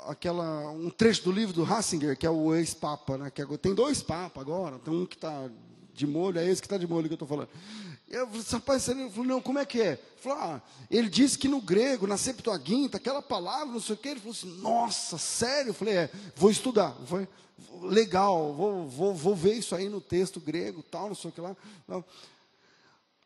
aquela, 0.06 0.70
um 0.70 0.90
trecho 0.90 1.24
do 1.24 1.32
livro 1.32 1.54
do 1.54 1.64
Ratzinger, 1.64 2.16
que 2.16 2.26
é 2.26 2.30
o 2.30 2.54
ex-papa, 2.54 3.18
né, 3.18 3.30
que 3.30 3.42
é, 3.42 3.46
tem 3.58 3.74
dois 3.74 4.02
papas 4.02 4.42
agora, 4.42 4.78
tem 4.78 4.94
um 4.94 5.06
que 5.06 5.16
está 5.16 5.50
de 5.92 6.06
molho, 6.06 6.38
é 6.38 6.46
esse 6.46 6.62
que 6.62 6.66
está 6.66 6.78
de 6.78 6.86
molho 6.86 7.08
que 7.08 7.12
eu 7.12 7.16
estou 7.16 7.28
falando. 7.28 7.50
Eu 8.10 8.26
falei, 8.26 8.44
rapaz, 8.50 8.82
você 8.82 9.10
falou, 9.10 9.24
não, 9.24 9.40
como 9.40 9.60
é 9.60 9.64
que 9.64 9.80
é? 9.80 9.98
Ele 10.22 10.34
ah, 10.34 10.60
ele 10.90 11.08
disse 11.08 11.38
que 11.38 11.46
no 11.46 11.60
grego, 11.60 12.08
na 12.08 12.16
Septuaginta, 12.16 12.96
aquela 12.96 13.22
palavra, 13.22 13.72
não 13.72 13.80
sei 13.80 13.94
o 13.94 13.98
quê, 13.98 14.08
ele 14.08 14.20
falou 14.20 14.34
assim, 14.34 14.60
nossa, 14.60 15.16
sério? 15.16 15.70
Eu 15.70 15.74
falei, 15.74 15.94
é, 15.94 16.10
vou 16.34 16.50
estudar. 16.50 16.94
Foi, 17.06 17.28
legal, 17.82 18.52
vou, 18.52 18.88
vou, 18.88 19.14
vou 19.14 19.36
ver 19.36 19.54
isso 19.54 19.76
aí 19.76 19.88
no 19.88 20.00
texto 20.00 20.40
grego, 20.40 20.82
tal, 20.82 21.08
não 21.08 21.14
sei 21.14 21.30
o 21.30 21.32
que 21.32 21.40
lá. 21.40 21.56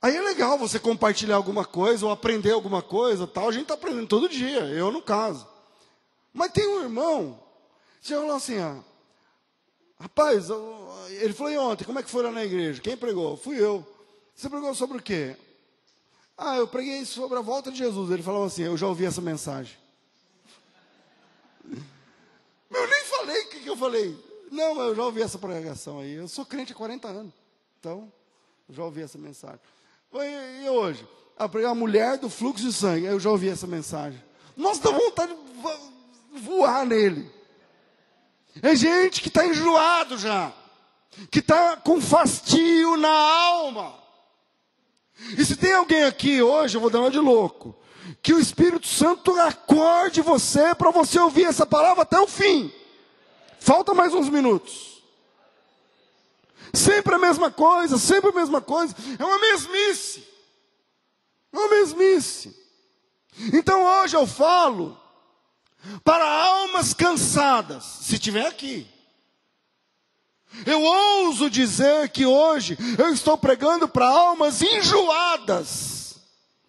Aí 0.03 0.15
é 0.15 0.21
legal 0.21 0.59
você 0.59 0.79
compartilhar 0.79 1.37
alguma 1.37 1.65
coisa 1.65 2.05
ou 2.05 2.13
aprender 2.13 2.53
alguma 2.53 2.83
coisa, 2.83 3.27
tal. 3.27 3.49
A 3.49 3.53
gente 3.53 3.63
está 3.63 3.75
aprendendo 3.75 4.07
todo 4.07 4.29
dia, 4.29 4.61
eu 4.67 4.93
no 4.93 5.01
caso. 5.01 5.49
Mas 6.33 6.53
tem 6.53 6.67
um 6.67 6.83
irmão, 6.83 7.41
você 8.03 8.15
falou 8.15 8.37
assim, 8.37 8.59
ó, 8.59 8.77
rapaz, 9.99 10.49
ele 11.09 11.33
falou 11.33 11.71
ontem, 11.71 11.85
como 11.85 11.99
é 11.99 12.03
que 12.03 12.11
foi 12.11 12.23
lá 12.23 12.31
na 12.31 12.45
igreja? 12.45 12.83
Quem 12.83 12.97
pregou? 12.97 13.37
Fui 13.37 13.59
eu. 13.59 13.94
Você 14.35 14.49
pregou 14.49 14.75
sobre 14.75 14.99
o 14.99 15.03
quê? 15.03 15.37
Ah, 16.37 16.57
eu 16.57 16.67
preguei 16.67 17.05
sobre 17.05 17.39
a 17.39 17.43
volta 17.43 17.71
de 17.71 17.79
Jesus. 17.79 18.11
Ele 18.11 18.23
falou 18.23 18.45
assim, 18.45 18.63
eu 18.63 18.77
já 18.77 18.87
ouvi 18.87 19.05
essa 19.05 19.21
mensagem. 19.21 19.77
Eu 21.71 22.89
nem 22.89 23.05
falei 23.05 23.43
o 23.43 23.49
que, 23.49 23.61
que 23.61 23.71
eu 23.71 23.77
falei. 23.77 24.19
Não, 24.51 24.81
eu 24.81 24.95
já 24.95 25.05
ouvi 25.05 25.23
essa 25.23 25.39
pregação 25.39 26.01
aí. 26.01 26.15
Eu 26.15 26.27
sou 26.27 26.45
crente 26.45 26.73
há 26.73 26.75
40 26.75 27.09
anos. 27.09 27.33
Então, 27.79 28.13
eu 28.69 28.75
já 28.75 28.85
ouvi 28.85 29.03
essa 29.03 29.17
mensagem. 29.17 29.61
E, 30.13 30.69
hoje? 30.69 31.07
A 31.37 31.75
mulher 31.75 32.19
do 32.19 32.29
fluxo 32.29 32.65
de 32.65 32.73
sangue. 32.73 33.07
Eu 33.07 33.21
já 33.21 33.31
ouvi 33.31 33.49
essa 33.49 33.67
mensagem. 33.67 34.23
Nossa, 34.57 34.83
dá 34.83 34.91
vontade 34.91 35.35
de 36.33 36.41
voar 36.41 36.85
nele. 36.85 37.31
É 38.63 38.75
gente 38.75 39.21
que 39.21 39.29
está 39.29 39.47
enjoado 39.47 40.19
já. 40.19 40.53
Que 41.31 41.39
está 41.39 41.77
com 41.77 42.01
fastio 42.01 42.97
na 42.97 43.09
alma. 43.09 44.04
E 45.37 45.45
se 45.45 45.57
tem 45.57 45.73
alguém 45.73 46.05
aqui 46.05 46.43
hoje, 46.43 46.77
eu 46.77 46.81
vou 46.81 46.91
dar 46.91 47.01
uma 47.01 47.11
de 47.11 47.19
louco. 47.19 47.75
Que 48.23 48.35
o 48.35 48.39
Espírito 48.39 48.87
Santo 48.87 49.39
acorde 49.41 50.21
você 50.21 50.75
para 50.75 50.91
você 50.91 51.19
ouvir 51.19 51.45
essa 51.45 51.65
palavra 51.65 52.03
até 52.03 52.19
o 52.21 52.27
fim. 52.27 52.73
Falta 53.59 53.95
mais 53.95 54.13
uns 54.13 54.29
minutos. 54.29 55.03
Sempre 56.73 57.15
a 57.15 57.19
mesma 57.19 57.51
coisa, 57.51 57.99
sempre 57.99 58.31
a 58.31 58.35
mesma 58.35 58.61
coisa. 58.61 58.95
É 59.19 59.25
uma 59.25 59.39
mesmice. 59.39 60.27
É 61.53 61.57
uma 61.57 61.69
mesmice. 61.69 62.55
Então 63.53 63.85
hoje 63.85 64.17
eu 64.17 64.27
falo 64.27 64.99
para 66.03 66.25
almas 66.25 66.93
cansadas, 66.93 67.85
se 68.03 68.19
tiver 68.19 68.47
aqui. 68.47 68.87
Eu 70.67 70.83
ouso 70.83 71.51
dizer 71.51 72.09
que 72.09 72.27
hoje 72.27 72.77
eu 72.99 73.13
estou 73.13 73.37
pregando 73.37 73.89
para 73.89 74.07
almas 74.07 74.63
enjoadas 74.63 75.95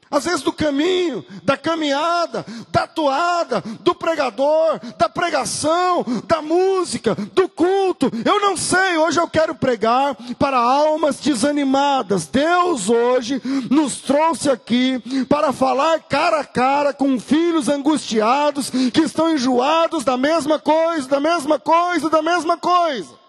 às 0.10 0.24
vezes 0.24 0.42
do 0.42 0.54
caminho, 0.54 1.26
da 1.44 1.58
caminhada, 1.58 2.46
da 2.72 2.88
toada, 2.88 3.62
do 3.82 3.96
pregador, 3.96 4.80
da 4.98 5.10
pregação, 5.10 6.06
da 6.26 6.42
música, 6.42 7.16
do 7.16 7.50
culto. 7.50 8.12
Eu 8.24 8.40
não 8.40 8.56
sei, 8.56 8.98
hoje 8.98 9.20
eu 9.20 9.28
quero 9.28 9.56
pregar 9.56 10.16
para 10.38 10.58
almas 10.58 11.18
desanimadas. 11.20 12.28
Deus 12.28 12.90
hoje 12.90 13.42
nos 13.70 13.98
trouxe 13.98 14.50
aqui 14.50 15.02
para 15.28 15.52
falar 15.52 16.00
cara 16.04 16.42
a 16.42 16.46
cara 16.46 16.94
com 16.94 17.20
filhos 17.20 17.68
angustiados 17.68 18.70
que 18.70 19.02
estão 19.02 19.32
enjoados 19.32 20.04
da 20.04 20.16
mesma 20.16 20.60
coisa, 20.60 21.10
da 21.10 21.20
mesma 21.20 21.60
coisa, 21.60 22.10
da 22.10 22.22
mesma 22.22 22.58
coisa. 22.58 23.25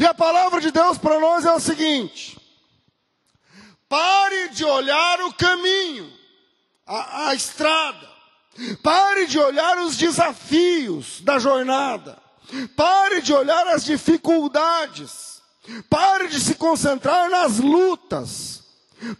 E 0.00 0.04
a 0.04 0.14
palavra 0.14 0.60
de 0.60 0.70
Deus 0.70 0.98
para 0.98 1.20
nós 1.20 1.44
é 1.44 1.52
o 1.52 1.60
seguinte: 1.60 2.38
Pare 3.88 4.48
de 4.48 4.64
olhar 4.64 5.20
o 5.22 5.32
caminho, 5.34 6.12
a, 6.86 7.28
a 7.28 7.34
estrada. 7.34 8.16
Pare 8.82 9.26
de 9.26 9.38
olhar 9.38 9.78
os 9.78 9.96
desafios 9.96 11.20
da 11.20 11.38
jornada. 11.38 12.18
Pare 12.74 13.20
de 13.20 13.32
olhar 13.34 13.66
as 13.68 13.84
dificuldades. 13.84 15.42
Pare 15.90 16.28
de 16.28 16.40
se 16.40 16.54
concentrar 16.54 17.28
nas 17.28 17.58
lutas. 17.58 18.65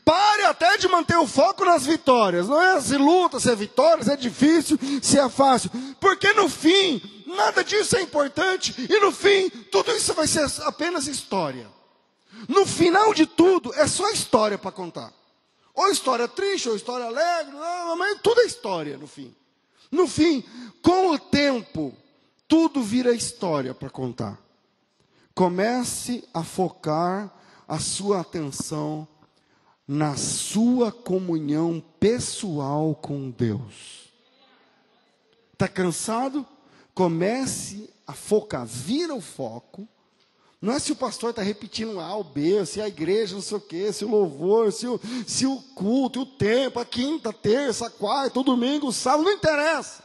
Pare 0.05 0.45
até 0.45 0.79
de 0.79 0.89
manter 0.89 1.16
o 1.16 1.27
foco 1.27 1.64
nas 1.64 1.85
vitórias. 1.85 2.49
Não 2.49 2.61
é 2.61 2.81
se 2.81 2.97
luta, 2.97 3.39
se 3.39 3.51
é 3.51 3.55
vitória, 3.55 4.03
se 4.03 4.11
é 4.11 4.16
difícil, 4.16 4.79
se 5.03 5.18
é 5.18 5.29
fácil. 5.29 5.70
Porque 6.01 6.33
no 6.33 6.49
fim, 6.49 7.01
nada 7.27 7.62
disso 7.62 7.97
é 7.97 8.03
importante. 8.03 8.74
E 8.89 9.01
no 9.01 9.12
fim, 9.12 9.51
tudo 9.70 9.93
isso 9.93 10.14
vai 10.14 10.27
ser 10.27 10.47
apenas 10.64 11.07
história. 11.07 11.68
No 12.49 12.66
final 12.66 13.12
de 13.12 13.27
tudo, 13.27 13.72
é 13.74 13.87
só 13.87 14.11
história 14.11 14.57
para 14.57 14.72
contar. 14.72 15.12
Ou 15.74 15.91
história 15.91 16.27
triste, 16.27 16.68
ou 16.68 16.77
história 16.77 17.07
alegre, 17.07 17.55
mas 17.99 18.18
tudo 18.22 18.41
é 18.41 18.47
história 18.47 18.97
no 18.97 19.07
fim. 19.07 19.35
No 19.91 20.07
fim, 20.07 20.43
com 20.83 21.11
o 21.11 21.18
tempo, 21.18 21.95
tudo 22.49 22.83
vira 22.83 23.14
história 23.14 23.74
para 23.74 23.91
contar. 23.91 24.39
Comece 25.35 26.27
a 26.33 26.43
focar 26.43 27.31
a 27.68 27.79
sua 27.79 28.20
atenção 28.20 29.07
na 29.87 30.16
sua 30.16 30.91
comunhão 30.91 31.82
pessoal 32.01 32.95
com 32.95 33.30
Deus. 33.30 34.11
Está 35.53 35.68
cansado? 35.68 36.45
Comece 36.95 37.89
a 38.07 38.12
focar, 38.12 38.66
vira 38.66 39.14
o 39.14 39.20
foco. 39.20 39.87
Não 40.61 40.72
é 40.72 40.78
se 40.78 40.91
o 40.91 40.97
pastor 40.97 41.30
está 41.30 41.43
repetindo 41.43 42.01
A 42.01 42.16
ou 42.16 42.24
B, 42.24 42.64
se 42.66 42.80
a 42.80 42.89
igreja, 42.89 43.34
não 43.34 43.43
sei 43.43 43.57
o 43.59 43.61
quê, 43.61 43.93
se 43.93 44.05
o 44.05 44.11
louvor, 44.11 44.72
se 44.72 44.87
o, 44.87 44.99
se 45.26 45.47
o 45.47 45.57
culto, 45.74 46.22
o 46.22 46.26
tempo, 46.26 46.80
a 46.80 46.84
quinta, 46.84 47.32
terça, 47.32 47.91
quarta, 47.91 48.41
o 48.41 48.43
domingo, 48.43 48.89
o 48.89 48.93
sábado, 48.93 49.24
não 49.24 49.32
interessa. 49.32 50.03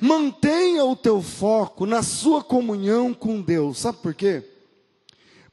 Mantenha 0.00 0.84
o 0.84 0.94
teu 0.94 1.22
foco 1.22 1.86
na 1.86 2.02
sua 2.02 2.44
comunhão 2.44 3.14
com 3.14 3.40
Deus. 3.40 3.78
Sabe 3.78 3.98
por 3.98 4.14
quê? 4.14 4.49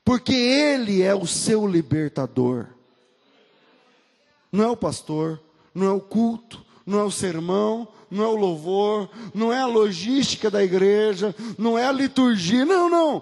Porque 0.07 0.33
Ele 0.33 1.01
é 1.01 1.13
o 1.13 1.27
seu 1.27 1.67
libertador. 1.67 2.67
Não 4.49 4.63
é 4.63 4.67
o 4.69 4.77
pastor, 4.77 5.37
não 5.75 5.85
é 5.85 5.91
o 5.91 5.99
culto, 5.99 6.63
não 6.85 6.99
é 6.99 7.03
o 7.03 7.11
sermão, 7.11 7.85
não 8.09 8.23
é 8.23 8.27
o 8.27 8.37
louvor, 8.37 9.09
não 9.33 9.51
é 9.51 9.59
a 9.59 9.65
logística 9.65 10.49
da 10.49 10.63
igreja, 10.63 11.35
não 11.57 11.77
é 11.77 11.85
a 11.85 11.91
liturgia, 11.91 12.63
não, 12.63 12.89
não. 12.89 13.21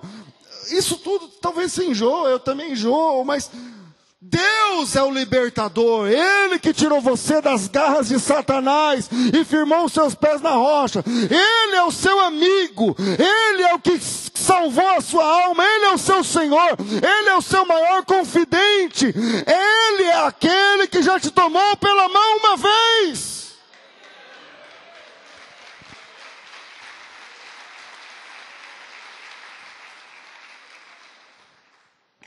Isso 0.69 0.97
tudo 0.97 1.27
talvez 1.41 1.71
se 1.71 1.83
enjoe, 1.83 2.29
eu 2.29 2.39
também 2.39 2.73
enjoo, 2.73 3.25
mas 3.25 3.49
Deus 4.27 4.95
é 4.95 5.03
o 5.03 5.11
libertador, 5.11 6.07
Ele 6.07 6.57
que 6.57 6.73
tirou 6.73 6.99
você 6.99 7.41
das 7.41 7.67
garras 7.67 8.07
de 8.07 8.19
Satanás 8.19 9.07
e 9.31 9.45
firmou 9.45 9.85
os 9.85 9.93
seus 9.93 10.15
pés 10.15 10.41
na 10.41 10.51
rocha. 10.51 11.03
Ele 11.05 11.75
é 11.75 11.83
o 11.83 11.91
seu 11.91 12.19
amigo, 12.21 12.95
Ele 12.97 13.63
é 13.63 13.75
o 13.75 13.79
que 13.79 13.99
salvou 13.99 14.87
a 14.89 15.01
sua 15.01 15.23
alma, 15.23 15.63
Ele 15.63 15.85
é 15.85 15.93
o 15.93 15.97
seu 15.97 16.23
Senhor, 16.23 16.75
Ele 16.79 17.29
é 17.29 17.35
o 17.35 17.41
seu 17.41 17.65
maior 17.67 18.03
confidente, 18.03 19.05
Ele 19.05 20.03
é 20.03 20.25
aquele 20.25 20.87
que 20.87 21.03
já 21.03 21.19
te 21.19 21.29
tomou 21.29 21.77
pela 21.77 22.09
mão 22.09 22.37
uma 22.37 22.57
vez. 22.57 23.53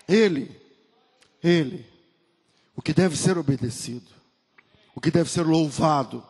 Ele, 0.08 0.50
Ele, 1.42 1.87
o 2.78 2.80
que 2.80 2.92
deve 2.92 3.16
ser 3.16 3.36
obedecido, 3.36 4.06
o 4.94 5.00
que 5.00 5.10
deve 5.10 5.28
ser 5.28 5.44
louvado, 5.44 6.22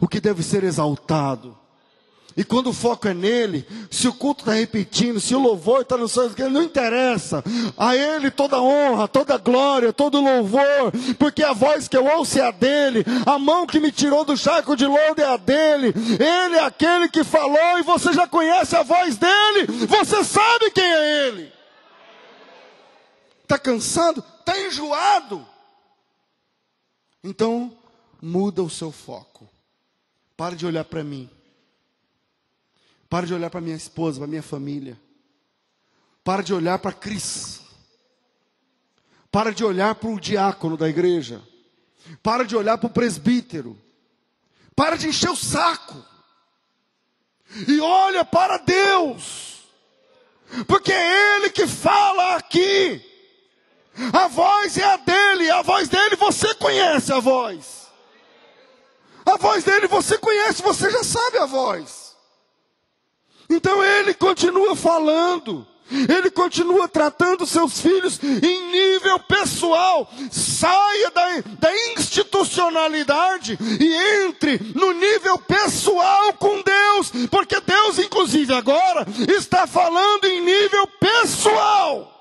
o 0.00 0.08
que 0.08 0.22
deve 0.22 0.42
ser 0.42 0.64
exaltado. 0.64 1.54
E 2.34 2.42
quando 2.42 2.70
o 2.70 2.72
foco 2.72 3.06
é 3.06 3.12
nele, 3.12 3.66
se 3.90 4.08
o 4.08 4.14
culto 4.14 4.40
está 4.40 4.54
repetindo, 4.54 5.20
se 5.20 5.34
o 5.34 5.38
louvor 5.38 5.82
está 5.82 5.98
no 5.98 6.08
seu, 6.08 6.30
não 6.50 6.62
interessa. 6.62 7.44
A 7.76 7.94
ele 7.94 8.30
toda 8.30 8.60
honra, 8.60 9.06
toda 9.06 9.36
glória, 9.36 9.92
todo 9.92 10.18
louvor, 10.18 10.92
porque 11.18 11.42
a 11.42 11.52
voz 11.52 11.86
que 11.88 11.96
eu 11.96 12.06
ouço 12.06 12.38
é 12.38 12.46
a 12.46 12.50
dele, 12.50 13.04
a 13.26 13.38
mão 13.38 13.66
que 13.66 13.78
me 13.78 13.92
tirou 13.92 14.24
do 14.24 14.34
charco 14.34 14.78
de 14.78 14.86
lodo 14.86 15.20
é 15.20 15.26
a 15.26 15.36
dele. 15.36 15.88
Ele 15.88 16.56
é 16.56 16.64
aquele 16.64 17.10
que 17.10 17.22
falou 17.22 17.78
e 17.78 17.82
você 17.82 18.14
já 18.14 18.26
conhece 18.26 18.74
a 18.74 18.82
voz 18.82 19.18
dele, 19.18 19.66
você 19.86 20.24
sabe 20.24 20.70
quem 20.70 20.84
é 20.84 21.28
ele. 21.28 21.52
Está 23.42 23.58
cansado? 23.58 24.24
Está 24.40 24.58
enjoado? 24.58 25.46
Então, 27.26 27.76
muda 28.22 28.62
o 28.62 28.70
seu 28.70 28.92
foco. 28.92 29.50
Para 30.36 30.54
de 30.54 30.64
olhar 30.64 30.84
para 30.84 31.02
mim. 31.02 31.28
Para 33.10 33.26
de 33.26 33.34
olhar 33.34 33.50
para 33.50 33.60
minha 33.60 33.74
esposa, 33.74 34.20
para 34.20 34.28
minha 34.28 34.44
família. 34.44 34.96
Para 36.22 36.40
de 36.40 36.54
olhar 36.54 36.78
para 36.78 36.92
Cris. 36.92 37.62
Para 39.28 39.52
de 39.52 39.64
olhar 39.64 39.96
para 39.96 40.08
o 40.08 40.20
diácono 40.20 40.76
da 40.76 40.88
igreja. 40.88 41.42
Para 42.22 42.44
de 42.44 42.54
olhar 42.54 42.78
para 42.78 42.86
o 42.86 42.92
presbítero. 42.92 43.76
Para 44.76 44.94
de 44.94 45.08
encher 45.08 45.30
o 45.30 45.36
saco. 45.36 46.00
E 47.66 47.80
olha 47.80 48.24
para 48.24 48.58
Deus. 48.58 49.64
Porque 50.68 50.92
é 50.92 51.38
Ele 51.38 51.50
que 51.50 51.66
fala 51.66 52.36
aqui. 52.36 53.04
A 54.12 54.28
voz 54.28 54.76
é 54.76 54.84
a 54.84 54.96
dele, 54.96 55.50
a 55.50 55.62
voz 55.62 55.88
dele 55.88 56.16
você 56.16 56.54
conhece 56.54 57.12
a 57.12 57.18
voz. 57.18 57.86
A 59.24 59.36
voz 59.36 59.64
dele 59.64 59.88
você 59.88 60.18
conhece, 60.18 60.62
você 60.62 60.90
já 60.90 61.02
sabe 61.02 61.38
a 61.38 61.46
voz. 61.46 62.14
Então 63.48 63.82
ele 63.84 64.14
continua 64.14 64.76
falando. 64.76 65.66
Ele 65.88 66.30
continua 66.32 66.88
tratando 66.88 67.46
seus 67.46 67.80
filhos 67.80 68.20
em 68.22 68.72
nível 68.72 69.20
pessoal. 69.20 70.10
Saia 70.32 71.10
da, 71.12 71.26
da, 71.60 71.76
institucionalidade 71.92 73.56
e 73.80 74.24
entre 74.24 74.58
no 74.74 74.92
nível 74.92 75.38
pessoal 75.38 76.32
com 76.34 76.60
Deus, 76.60 77.12
porque 77.30 77.60
Deus, 77.60 78.00
inclusive, 78.00 78.52
agora 78.52 79.06
está 79.36 79.66
falando 79.66 80.24
em 80.24 80.40
nível 80.40 80.88
pessoal. 80.98 82.15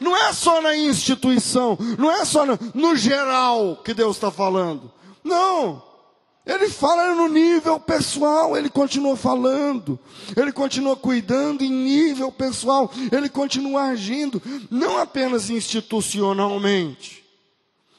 Não 0.00 0.16
é 0.16 0.32
só 0.32 0.60
na 0.60 0.76
instituição, 0.76 1.76
não 1.98 2.10
é 2.10 2.24
só 2.24 2.46
no, 2.46 2.58
no 2.74 2.96
geral 2.96 3.80
que 3.84 3.92
Deus 3.92 4.16
está 4.16 4.30
falando. 4.30 4.92
Não. 5.24 5.82
Ele 6.48 6.70
fala 6.70 7.14
no 7.14 7.28
nível 7.28 7.78
pessoal, 7.78 8.56
ele 8.56 8.70
continua 8.70 9.14
falando, 9.18 9.98
ele 10.34 10.50
continua 10.50 10.96
cuidando 10.96 11.62
em 11.62 11.70
nível 11.70 12.32
pessoal, 12.32 12.90
ele 13.12 13.28
continua 13.28 13.82
agindo, 13.90 14.40
não 14.70 14.96
apenas 14.96 15.50
institucionalmente, 15.50 17.22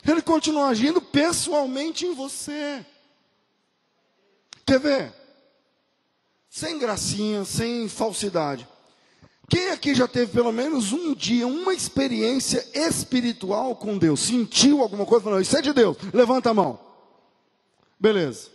ele 0.03 0.23
continua 0.23 0.69
agindo 0.69 0.99
pessoalmente 0.99 2.07
em 2.07 2.15
você. 2.15 2.83
Quer 4.65 4.79
ver? 4.79 5.13
Sem 6.49 6.79
gracinha, 6.79 7.45
sem 7.45 7.87
falsidade. 7.87 8.67
Quem 9.49 9.69
aqui 9.71 9.95
já 9.95 10.07
teve 10.07 10.31
pelo 10.31 10.51
menos 10.51 10.93
um 10.93 11.15
dia, 11.15 11.47
uma 11.47 11.73
experiência 11.73 12.65
espiritual 12.73 13.75
com 13.75 13.97
Deus? 13.97 14.19
Sentiu 14.19 14.81
alguma 14.81 15.05
coisa? 15.05 15.23
Falou, 15.23 15.41
isso 15.41 15.57
é 15.57 15.61
de 15.61 15.73
Deus. 15.73 15.97
Levanta 16.13 16.51
a 16.51 16.53
mão. 16.53 16.79
Beleza. 17.99 18.49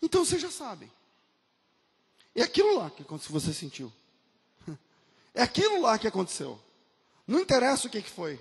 Então 0.00 0.24
você 0.24 0.38
já 0.38 0.50
sabe. 0.50 0.90
É 2.34 2.42
aquilo 2.42 2.78
lá 2.78 2.90
que 2.90 3.04
você 3.30 3.52
sentiu. 3.52 3.92
É 5.34 5.42
aquilo 5.42 5.80
lá 5.80 5.98
que 5.98 6.06
aconteceu. 6.06 6.60
Não 7.26 7.40
interessa 7.40 7.86
o 7.86 7.90
que 7.90 8.02
foi 8.02 8.38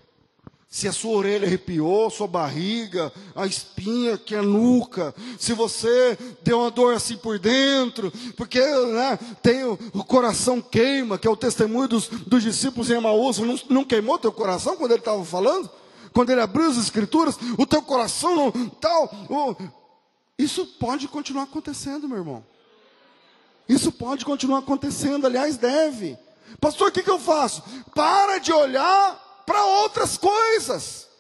se 0.74 0.88
a 0.88 0.94
sua 0.94 1.18
orelha 1.18 1.46
arrepiou, 1.46 2.10
sua 2.10 2.28
barriga, 2.28 3.12
a 3.36 3.46
espinha, 3.46 4.18
que 4.18 4.34
é 4.34 4.40
a 4.40 4.42
nuca, 4.42 5.14
se 5.38 5.52
você 5.52 6.18
deu 6.42 6.60
uma 6.60 6.72
dor 6.72 6.94
assim 6.94 7.18
por 7.18 7.38
dentro, 7.38 8.10
porque 8.38 8.58
né, 8.62 9.20
tem 9.44 9.66
o, 9.66 9.78
o, 9.94 10.02
coração 10.02 10.62
queima, 10.62 11.18
que 11.18 11.28
é 11.28 11.30
o 11.30 11.36
testemunho 11.36 11.90
dos, 11.90 12.08
dos 12.08 12.42
discípulos 12.42 12.90
em 12.90 12.94
Emaús, 12.94 13.38
não, 13.40 13.60
não 13.70 13.84
queimou 13.84 14.18
teu 14.18 14.32
coração 14.32 14.78
quando 14.78 14.92
ele 14.92 15.02
estava 15.02 15.24
falando? 15.26 15.70
Quando 16.14 16.30
ele 16.30 16.40
abriu 16.40 16.70
as 16.70 16.78
escrituras, 16.78 17.38
o 17.58 17.66
teu 17.66 17.82
coração 17.82 18.34
não, 18.34 18.70
tal, 18.70 19.12
o, 19.30 19.56
isso 20.40 20.66
pode 20.66 21.06
continuar 21.10 21.44
acontecendo, 21.44 22.08
meu 22.08 22.20
irmão. 22.20 22.46
Isso 23.68 23.92
pode 23.92 24.24
continuar 24.24 24.60
acontecendo, 24.60 25.28
aliás, 25.28 25.58
deve. 25.58 26.18
Pastor, 26.62 26.88
o 26.88 26.92
que, 26.94 27.04
que 27.04 27.12
eu 27.12 27.20
faço? 27.20 27.62
Para 27.94 28.38
de 28.38 28.54
olhar 28.54 29.31
para 29.46 29.64
outras 29.64 30.18
coisas. 30.18 31.12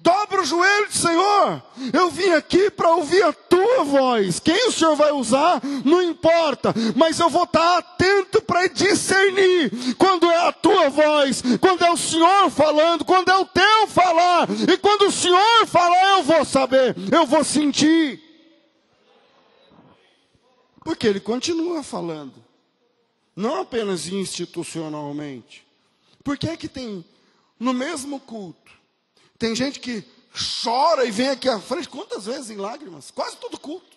Dobra 0.00 0.42
o 0.42 0.44
joelho, 0.44 0.92
Senhor. 0.92 1.62
Eu 1.92 2.10
vim 2.10 2.30
aqui 2.30 2.70
para 2.70 2.94
ouvir 2.94 3.22
a 3.22 3.32
tua 3.32 3.84
voz. 3.84 4.40
Quem 4.40 4.68
o 4.68 4.72
Senhor 4.72 4.96
vai 4.96 5.12
usar, 5.12 5.60
não 5.84 6.02
importa. 6.02 6.74
Mas 6.96 7.20
eu 7.20 7.30
vou 7.30 7.44
estar 7.44 7.78
atento 7.78 8.42
para 8.42 8.66
discernir 8.66 9.94
quando 9.96 10.30
é 10.30 10.48
a 10.48 10.52
tua 10.52 10.88
voz, 10.88 11.42
quando 11.60 11.84
é 11.84 11.90
o 11.90 11.96
Senhor 11.96 12.50
falando, 12.50 13.04
quando 13.04 13.30
é 13.30 13.36
o 13.36 13.46
teu 13.46 13.86
falar. 13.88 14.48
E 14.68 14.76
quando 14.78 15.02
o 15.02 15.12
Senhor 15.12 15.66
falar, 15.66 16.18
eu 16.18 16.22
vou 16.24 16.44
saber, 16.44 16.96
eu 17.12 17.24
vou 17.24 17.44
sentir. 17.44 18.20
Porque 20.82 21.06
ele 21.06 21.20
continua 21.20 21.82
falando, 21.82 22.34
não 23.34 23.60
apenas 23.60 24.08
institucionalmente. 24.08 25.64
Por 26.24 26.36
que 26.36 26.48
é 26.48 26.56
que 26.56 26.68
tem 26.68 27.04
no 27.58 27.72
mesmo 27.72 28.20
culto. 28.20 28.72
Tem 29.38 29.54
gente 29.54 29.80
que 29.80 30.04
chora 30.62 31.04
e 31.04 31.10
vem 31.10 31.30
aqui 31.30 31.48
à 31.48 31.60
frente, 31.60 31.88
quantas 31.88 32.26
vezes 32.26 32.50
em 32.50 32.56
lágrimas? 32.56 33.10
Quase 33.10 33.36
todo 33.36 33.58
culto. 33.58 33.96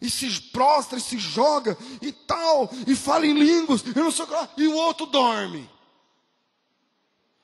E 0.00 0.10
se 0.10 0.40
prostra, 0.50 0.98
e 0.98 1.00
se 1.00 1.18
joga, 1.18 1.76
e 2.02 2.12
tal, 2.12 2.70
e 2.86 2.94
fala 2.94 3.26
em 3.26 3.32
línguas, 3.32 3.82
e 3.82 3.98
não 3.98 4.10
sei 4.10 4.24
o 4.24 4.28
que 4.28 4.34
lá, 4.34 4.48
e 4.56 4.66
o 4.66 4.74
outro 4.74 5.06
dorme. 5.06 5.68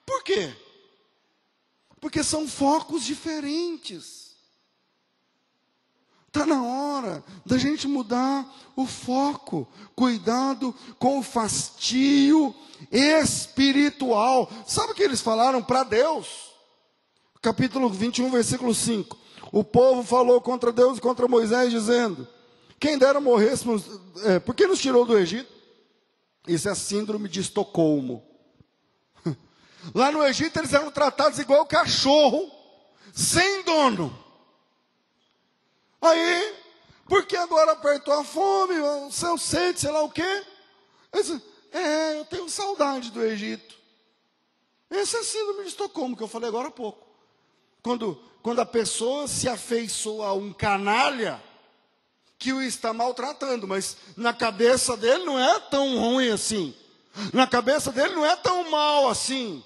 Por 0.05 0.23
quê? 0.23 0.55
Porque 2.01 2.23
são 2.23 2.47
focos 2.47 3.05
diferentes. 3.05 4.22
Está 6.35 6.47
na 6.47 6.65
hora 6.65 7.23
da 7.45 7.59
gente 7.59 7.87
mudar 7.87 8.51
o 8.75 8.87
foco. 8.87 9.69
Cuidado 9.95 10.75
com 10.99 11.19
o 11.19 11.23
fastio 11.23 12.55
espiritual. 12.91 14.51
Sabe 14.67 14.93
o 14.93 14.95
que 14.95 15.03
eles 15.03 15.21
falaram 15.21 15.63
para 15.63 15.85
Deus? 15.85 16.53
Capítulo 17.43 17.91
21, 17.91 18.31
versículo 18.31 18.75
5. 18.75 19.15
O 19.53 19.63
povo 19.63 20.03
falou 20.03 20.41
contra 20.41 20.73
Deus 20.73 20.97
e 20.97 21.03
contra 21.03 21.29
Moisés, 21.29 21.71
dizendo: 21.71 22.27
Quem 22.81 22.97
dera 22.97 23.21
morrêssemos, 23.21 23.85
é, 24.23 24.39
por 24.39 24.55
que 24.55 24.67
nos 24.67 24.81
tirou 24.81 25.05
do 25.05 25.19
Egito? 25.19 25.53
Isso 26.49 26.67
é 26.67 26.73
a 26.73 26.75
síndrome 26.75 27.29
de 27.29 27.41
Estocolmo. 27.41 28.25
Lá 29.95 30.11
no 30.11 30.25
Egito 30.25 30.59
eles 30.59 30.73
eram 30.73 30.91
tratados 30.91 31.39
igual 31.39 31.67
cachorro, 31.67 32.51
sem 33.13 33.63
dono. 33.65 34.22
Aí, 36.03 36.55
porque 37.07 37.37
agora 37.37 37.73
apertou 37.73 38.13
a 38.13 38.25
fome, 38.25 38.75
o 38.79 39.11
seu 39.13 39.39
sede, 39.39 39.81
sei 39.81 39.91
lá 39.93 40.03
o 40.03 40.11
quê? 40.11 40.45
É, 41.71 42.19
eu 42.19 42.25
tenho 42.25 42.49
saudade 42.49 43.13
do 43.13 43.23
Egito. 43.23 43.77
Esse 44.91 45.17
é 45.17 45.21
a 45.21 45.25
síndrome 45.25 45.63
de 45.63 45.69
Estocolmo 45.69 46.17
que 46.17 46.23
eu 46.23 46.29
falei 46.29 46.49
agora 46.49 46.69
há 46.69 46.73
pouco. 46.73 47.07
Quando, 47.83 48.21
quando 48.43 48.61
a 48.61 48.67
pessoa 48.67 49.29
se 49.29 49.49
afeiçoa 49.49 50.27
a 50.27 50.33
um 50.33 50.53
canalha 50.53 51.43
que 52.39 52.53
o 52.53 52.61
está 52.61 52.93
maltratando, 52.93 53.69
mas 53.69 53.97
na 54.17 54.35
cabeça 54.35 54.97
dele 54.97 55.25
não 55.25 55.39
é 55.39 55.61
tão 55.61 55.97
ruim 55.97 56.31
assim. 56.31 56.75
Na 57.33 57.47
cabeça 57.47 57.93
dele 57.93 58.15
não 58.15 58.27
é 58.27 58.35
tão 58.35 58.69
mal 58.71 59.09
assim. 59.09 59.65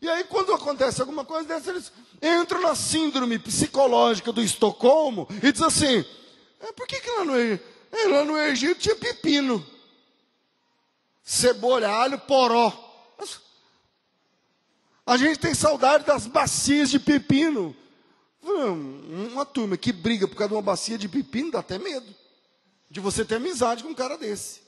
E 0.00 0.08
aí, 0.08 0.24
quando 0.24 0.54
acontece 0.54 1.00
alguma 1.00 1.24
coisa 1.24 1.48
dessa, 1.48 1.70
eles 1.70 1.92
entram 2.22 2.60
na 2.60 2.74
síndrome 2.74 3.38
psicológica 3.38 4.32
do 4.32 4.40
Estocolmo 4.40 5.26
e 5.42 5.50
dizem 5.50 5.66
assim: 5.66 6.04
é, 6.60 6.72
por 6.72 6.86
que, 6.86 7.00
que 7.00 7.10
lá, 7.10 7.24
no, 7.24 7.36
é, 7.36 7.60
lá 8.08 8.24
no 8.24 8.38
Egito 8.38 8.80
tinha 8.80 8.94
pepino? 8.94 9.66
Cebola, 11.22 11.88
alho, 11.88 12.18
poró. 12.20 12.90
A 15.04 15.16
gente 15.16 15.40
tem 15.40 15.52
saudade 15.52 16.04
das 16.04 16.26
bacias 16.26 16.90
de 16.90 16.98
pepino. 16.98 17.74
Uma 19.32 19.44
turma 19.44 19.76
que 19.76 19.92
briga 19.92 20.28
por 20.28 20.36
causa 20.36 20.48
de 20.48 20.54
uma 20.54 20.62
bacia 20.62 20.96
de 20.96 21.08
pepino 21.08 21.50
dá 21.50 21.58
até 21.58 21.78
medo 21.78 22.22
de 22.92 23.00
você 23.00 23.24
ter 23.24 23.36
amizade 23.36 23.82
com 23.82 23.88
um 23.88 23.94
cara 23.94 24.18
desse. 24.18 24.60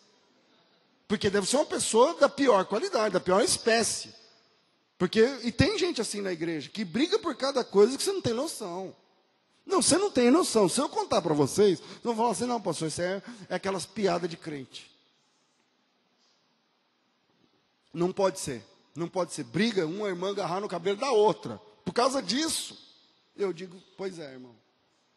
Porque 1.07 1.28
deve 1.28 1.46
ser 1.46 1.57
uma 1.57 1.66
pessoa 1.66 2.14
da 2.14 2.26
pior 2.26 2.64
qualidade, 2.64 3.12
da 3.12 3.20
pior 3.20 3.42
espécie. 3.42 4.14
Porque, 4.99 5.20
e 5.42 5.51
tem 5.51 5.78
gente 5.78 6.01
assim 6.01 6.20
na 6.20 6.32
igreja, 6.32 6.70
que 6.70 6.84
briga 6.84 7.18
por 7.18 7.34
cada 7.34 7.64
coisa 7.64 7.97
que 7.97 8.03
você 8.03 8.12
não 8.12 8.22
tem 8.22 8.32
noção. 8.32 8.95
Não, 9.66 9.82
você 9.82 9.97
não 9.97 10.11
tem 10.11 10.30
noção. 10.30 10.68
Se 10.68 10.80
eu 10.80 10.88
contar 10.88 11.22
para 11.22 11.34
vocês, 11.34 11.80
não 12.03 12.14
vão 12.14 12.16
falar 12.16 12.30
assim, 12.30 12.47
não, 12.47 12.61
pastor, 12.61 12.88
isso 12.88 13.03
é, 13.03 13.22
é 13.49 13.55
aquelas 13.55 13.86
piadas 13.86 14.28
de 14.28 14.36
crente. 14.36 14.90
Não 17.92 18.12
pode 18.12 18.38
ser. 18.38 18.62
Não 18.95 19.09
pode 19.09 19.32
ser. 19.32 19.45
Briga 19.45 19.86
uma 19.86 20.09
irmã 20.09 20.30
agarrar 20.30 20.61
no 20.61 20.68
cabelo 20.68 20.99
da 20.99 21.11
outra. 21.11 21.61
Por 21.84 21.92
causa 21.92 22.22
disso. 22.22 22.78
Eu 23.36 23.53
digo, 23.53 23.82
pois 23.97 24.18
é, 24.18 24.32
irmão. 24.32 24.55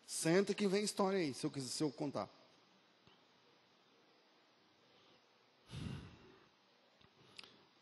Senta 0.05 0.53
que 0.53 0.67
vem 0.67 0.83
história 0.83 1.19
aí, 1.19 1.33
se 1.33 1.45
eu, 1.45 1.51
se 1.59 1.83
eu 1.83 1.91
contar. 1.91 2.29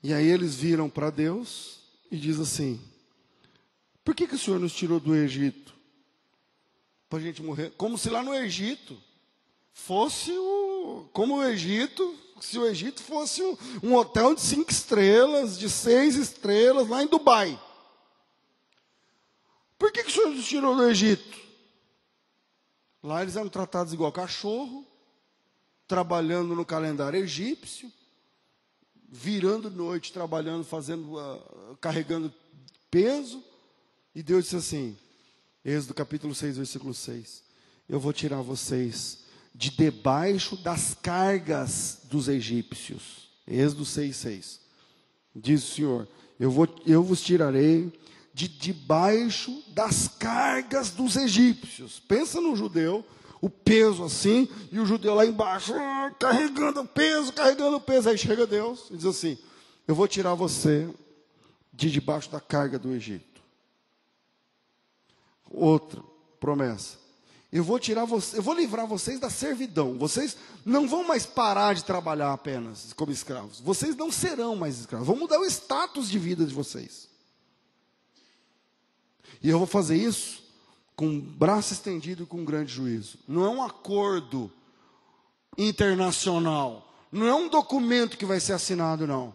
E 0.01 0.13
aí 0.13 0.27
eles 0.27 0.55
viram 0.55 0.89
para 0.89 1.09
Deus 1.09 1.84
e 2.15 2.19
diz 2.19 2.39
assim: 2.39 2.81
Por 4.03 4.15
que, 4.15 4.27
que 4.27 4.35
o 4.35 4.39
Senhor 4.39 4.59
nos 4.59 4.73
tirou 4.73 4.99
do 4.99 5.15
Egito? 5.15 5.73
Para 7.09 7.19
a 7.19 7.21
gente 7.21 7.43
morrer. 7.43 7.73
Como 7.77 7.97
se 7.97 8.09
lá 8.09 8.23
no 8.23 8.33
Egito 8.33 8.97
fosse 9.73 10.31
o. 10.31 11.07
Como 11.11 11.37
o 11.37 11.43
Egito, 11.43 12.15
se 12.39 12.57
o 12.57 12.65
Egito 12.65 13.03
fosse 13.03 13.43
um, 13.43 13.57
um 13.83 13.95
hotel 13.95 14.33
de 14.33 14.41
cinco 14.41 14.71
estrelas, 14.71 15.59
de 15.59 15.69
seis 15.69 16.15
estrelas, 16.15 16.87
lá 16.87 17.03
em 17.03 17.07
Dubai. 17.07 17.59
Por 19.77 19.91
que, 19.91 20.03
que 20.03 20.09
o 20.09 20.13
Senhor 20.13 20.29
nos 20.29 20.47
tirou 20.47 20.75
do 20.75 20.89
Egito? 20.89 21.37
Lá 23.03 23.21
eles 23.21 23.35
eram 23.35 23.49
tratados 23.49 23.93
igual 23.93 24.11
cachorro, 24.11 24.87
trabalhando 25.87 26.55
no 26.55 26.65
calendário 26.65 27.19
egípcio 27.19 27.91
virando 29.15 29.71
noite, 29.71 30.11
trabalhando, 30.11 30.63
fazendo, 30.63 31.15
uh, 31.15 31.77
carregando 31.79 32.33
peso. 32.91 33.41
E 34.13 34.21
Deus 34.21 34.43
disse 34.43 34.55
assim, 34.57 34.97
Êxodo 35.63 35.93
capítulo 35.93 36.35
6, 36.35 36.57
versículo 36.57 36.93
6. 36.93 37.43
Eu 37.87 37.99
vou 37.99 38.11
tirar 38.11 38.41
vocês 38.41 39.19
de 39.53 39.69
debaixo 39.69 40.57
das 40.57 40.93
cargas 40.93 42.01
dos 42.09 42.27
egípcios. 42.27 43.29
Êxodo 43.47 43.85
6, 43.85 44.15
6. 44.15 44.59
Diz 45.35 45.63
o 45.63 45.73
Senhor, 45.73 46.07
eu, 46.39 46.51
vou, 46.51 46.67
eu 46.85 47.01
vos 47.01 47.21
tirarei 47.21 47.91
de 48.33 48.47
debaixo 48.47 49.63
das 49.69 50.07
cargas 50.07 50.91
dos 50.91 51.15
egípcios. 51.15 51.99
Pensa 51.99 52.41
no 52.41 52.55
judeu 52.55 53.05
o 53.41 53.49
peso 53.49 54.03
assim, 54.03 54.47
e 54.71 54.79
o 54.79 54.85
judeu 54.85 55.13
lá 55.13 55.25
embaixo, 55.25 55.73
ah, 55.73 56.11
carregando 56.19 56.81
o 56.81 56.87
peso, 56.87 57.33
carregando 57.33 57.77
o 57.77 57.81
peso. 57.81 58.09
Aí 58.09 58.17
chega 58.17 58.47
Deus 58.47 58.87
e 58.89 58.97
diz 58.97 59.05
assim: 59.05 59.37
Eu 59.87 59.95
vou 59.95 60.07
tirar 60.07 60.33
você 60.33 60.89
de 61.73 61.91
debaixo 61.91 62.29
da 62.29 62.39
carga 62.39 62.79
do 62.79 62.93
Egito. 62.93 63.41
Outra 65.49 66.01
promessa. 66.39 67.05
Eu 67.51 67.63
vou 67.63 67.79
tirar 67.79 68.03
você, 68.05 68.37
eu 68.37 68.41
vou 68.41 68.53
livrar 68.53 68.85
vocês 68.85 69.19
da 69.19 69.29
servidão. 69.29 69.97
Vocês 69.97 70.35
não 70.65 70.87
vão 70.87 71.05
mais 71.05 71.25
parar 71.25 71.73
de 71.73 71.85
trabalhar 71.85 72.33
apenas 72.33 72.91
como 72.93 73.11
escravos. 73.11 73.61
Vocês 73.61 73.95
não 73.95 74.11
serão 74.11 74.55
mais 74.55 74.79
escravos. 74.79 75.07
Vou 75.07 75.15
mudar 75.15 75.39
o 75.39 75.45
status 75.45 76.09
de 76.09 76.19
vida 76.19 76.45
de 76.45 76.53
vocês. 76.53 77.07
E 79.41 79.49
eu 79.49 79.57
vou 79.57 79.67
fazer 79.67 79.95
isso 79.95 80.43
com 80.95 81.19
braço 81.19 81.73
estendido 81.73 82.23
e 82.23 82.25
com 82.25 82.45
grande 82.45 82.73
juízo. 82.73 83.17
Não 83.27 83.45
é 83.45 83.49
um 83.49 83.63
acordo 83.63 84.51
internacional. 85.57 86.85
Não 87.11 87.27
é 87.27 87.33
um 87.33 87.47
documento 87.47 88.17
que 88.17 88.25
vai 88.25 88.39
ser 88.39 88.53
assinado, 88.53 89.07
não. 89.07 89.33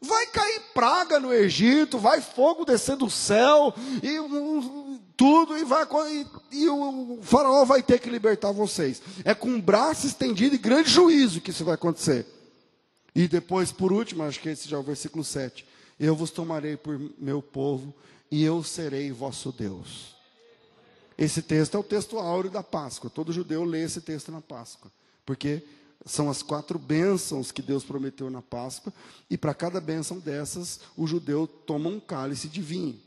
Vai 0.00 0.26
cair 0.26 0.60
praga 0.74 1.20
no 1.20 1.32
Egito, 1.32 1.98
vai 1.98 2.20
fogo 2.20 2.64
descer 2.64 2.96
do 2.96 3.08
céu, 3.08 3.72
e 4.02 4.18
um, 4.18 4.98
tudo, 5.16 5.56
e, 5.56 5.64
vai, 5.64 5.86
e, 6.10 6.26
e 6.50 6.68
o 6.68 7.20
faraó 7.22 7.64
vai 7.64 7.82
ter 7.82 8.00
que 8.00 8.10
libertar 8.10 8.50
vocês. 8.50 9.00
É 9.24 9.32
com 9.32 9.60
braço 9.60 10.06
estendido 10.06 10.56
e 10.56 10.58
grande 10.58 10.90
juízo 10.90 11.40
que 11.40 11.50
isso 11.50 11.64
vai 11.64 11.74
acontecer. 11.74 12.26
E 13.14 13.28
depois, 13.28 13.70
por 13.70 13.92
último, 13.92 14.24
acho 14.24 14.40
que 14.40 14.48
esse 14.48 14.68
já 14.68 14.76
é 14.76 14.80
o 14.80 14.82
versículo 14.82 15.22
7. 15.22 15.64
Eu 16.00 16.16
vos 16.16 16.30
tomarei 16.30 16.76
por 16.76 16.98
meu 17.16 17.40
povo, 17.40 17.94
e 18.28 18.42
eu 18.42 18.64
serei 18.64 19.12
vosso 19.12 19.52
Deus. 19.52 20.11
Esse 21.16 21.42
texto 21.42 21.76
é 21.76 21.80
o 21.80 21.84
texto 21.84 22.18
áureo 22.18 22.50
da 22.50 22.62
Páscoa. 22.62 23.10
Todo 23.10 23.32
judeu 23.32 23.64
lê 23.64 23.84
esse 23.84 24.00
texto 24.00 24.32
na 24.32 24.40
Páscoa. 24.40 24.90
Porque 25.24 25.62
são 26.04 26.28
as 26.28 26.42
quatro 26.42 26.78
bênçãos 26.78 27.52
que 27.52 27.62
Deus 27.62 27.84
prometeu 27.84 28.30
na 28.30 28.42
Páscoa. 28.42 28.92
E 29.30 29.38
para 29.38 29.54
cada 29.54 29.80
bênção 29.80 30.18
dessas, 30.18 30.80
o 30.96 31.06
judeu 31.06 31.46
toma 31.46 31.88
um 31.88 32.00
cálice 32.00 32.48
de 32.48 32.60
vinho. 32.60 33.00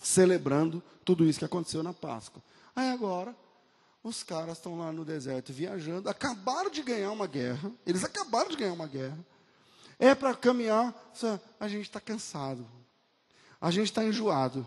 Celebrando 0.00 0.82
tudo 1.04 1.24
isso 1.24 1.38
que 1.38 1.44
aconteceu 1.44 1.82
na 1.82 1.92
Páscoa. 1.92 2.42
Aí 2.74 2.90
agora, 2.90 3.36
os 4.02 4.22
caras 4.22 4.58
estão 4.58 4.78
lá 4.78 4.90
no 4.90 5.04
deserto 5.04 5.52
viajando. 5.52 6.08
Acabaram 6.08 6.70
de 6.70 6.82
ganhar 6.82 7.12
uma 7.12 7.26
guerra. 7.26 7.70
Eles 7.86 8.02
acabaram 8.02 8.50
de 8.50 8.56
ganhar 8.56 8.72
uma 8.72 8.86
guerra. 8.86 9.18
É 9.98 10.14
para 10.14 10.34
caminhar. 10.34 10.94
A 11.60 11.68
gente 11.68 11.82
está 11.82 12.00
cansado. 12.00 12.66
A 13.60 13.70
gente 13.70 13.86
está 13.86 14.04
enjoado. 14.04 14.66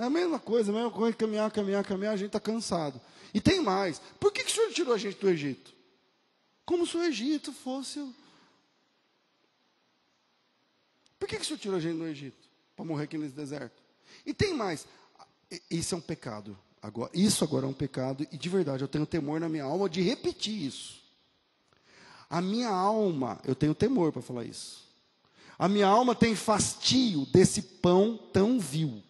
É 0.00 0.04
a 0.04 0.08
mesma 0.08 0.38
coisa, 0.38 0.72
a 0.72 0.74
mesma 0.74 0.90
coisa, 0.90 1.14
caminhar, 1.14 1.50
caminhar, 1.50 1.84
caminhar, 1.84 2.14
a 2.14 2.16
gente 2.16 2.28
está 2.28 2.40
cansado. 2.40 2.98
E 3.34 3.40
tem 3.40 3.60
mais. 3.60 4.00
Por 4.18 4.32
que, 4.32 4.42
que 4.42 4.50
o 4.50 4.54
Senhor 4.54 4.72
tirou 4.72 4.94
a 4.94 4.96
gente 4.96 5.20
do 5.20 5.28
Egito? 5.28 5.74
Como 6.64 6.86
se 6.86 6.96
o 6.96 7.02
Egito 7.02 7.52
fosse. 7.52 8.00
Por 11.18 11.28
que, 11.28 11.36
que 11.36 11.42
o 11.42 11.44
Senhor 11.44 11.58
tirou 11.58 11.76
a 11.76 11.80
gente 11.80 11.98
do 11.98 12.06
Egito? 12.06 12.48
Para 12.74 12.82
morrer 12.86 13.04
aqui 13.04 13.18
nesse 13.18 13.34
deserto. 13.34 13.82
E 14.24 14.32
tem 14.32 14.54
mais. 14.54 14.86
Isso 15.70 15.94
é 15.94 15.98
um 15.98 16.00
pecado. 16.00 16.58
Agora, 16.80 17.10
isso 17.12 17.44
agora 17.44 17.66
é 17.66 17.68
um 17.68 17.74
pecado, 17.74 18.26
e 18.32 18.38
de 18.38 18.48
verdade 18.48 18.82
eu 18.82 18.88
tenho 18.88 19.04
temor 19.04 19.38
na 19.38 19.50
minha 19.50 19.64
alma 19.64 19.86
de 19.86 20.00
repetir 20.00 20.62
isso. 20.64 20.98
A 22.30 22.40
minha 22.40 22.70
alma, 22.70 23.38
eu 23.44 23.54
tenho 23.54 23.74
temor 23.74 24.12
para 24.12 24.22
falar 24.22 24.44
isso. 24.44 24.82
A 25.58 25.68
minha 25.68 25.86
alma 25.86 26.14
tem 26.14 26.34
fastio 26.34 27.26
desse 27.26 27.60
pão 27.60 28.16
tão 28.32 28.58
vil. 28.58 29.02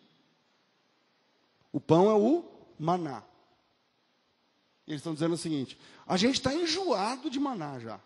O 1.73 1.81
pão 1.81 2.11
é 2.11 2.15
o 2.15 2.45
maná. 2.79 3.23
Eles 4.87 5.01
estão 5.01 5.15
dizendo 5.15 5.35
o 5.35 5.39
seguinte: 5.39 5.79
a 6.07 6.17
gente 6.17 6.35
está 6.35 6.55
enjoado 6.55 7.31
de 7.31 7.39
maná 7.39 7.79
já. 7.79 8.01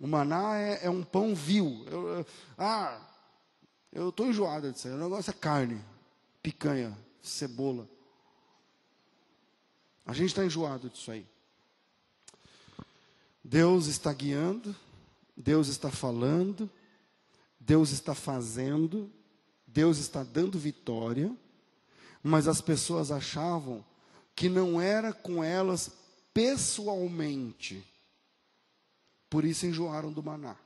O 0.00 0.06
maná 0.06 0.58
é, 0.58 0.86
é 0.86 0.90
um 0.90 1.02
pão 1.02 1.34
vil. 1.34 1.84
Eu, 1.86 2.08
eu, 2.08 2.26
ah, 2.58 3.00
eu 3.92 4.08
estou 4.08 4.26
enjoado 4.26 4.72
disso 4.72 4.88
aí. 4.88 4.94
O 4.94 4.98
negócio 4.98 5.30
é 5.30 5.34
carne, 5.34 5.80
picanha, 6.42 6.96
cebola. 7.22 7.88
A 10.06 10.12
gente 10.12 10.28
está 10.28 10.44
enjoado 10.44 10.90
disso 10.90 11.10
aí. 11.10 11.26
Deus 13.42 13.86
está 13.86 14.12
guiando, 14.12 14.74
Deus 15.36 15.68
está 15.68 15.90
falando, 15.90 16.68
Deus 17.60 17.90
está 17.90 18.14
fazendo, 18.14 19.12
Deus 19.66 19.98
está 19.98 20.22
dando 20.22 20.58
vitória, 20.58 21.34
mas 22.26 22.48
as 22.48 22.62
pessoas 22.62 23.10
achavam 23.10 23.84
que 24.34 24.48
não 24.48 24.80
era 24.80 25.12
com 25.12 25.44
elas 25.44 25.90
pessoalmente. 26.32 27.86
Por 29.28 29.44
isso 29.44 29.66
enjoaram 29.66 30.10
do 30.10 30.22
maná. 30.22 30.56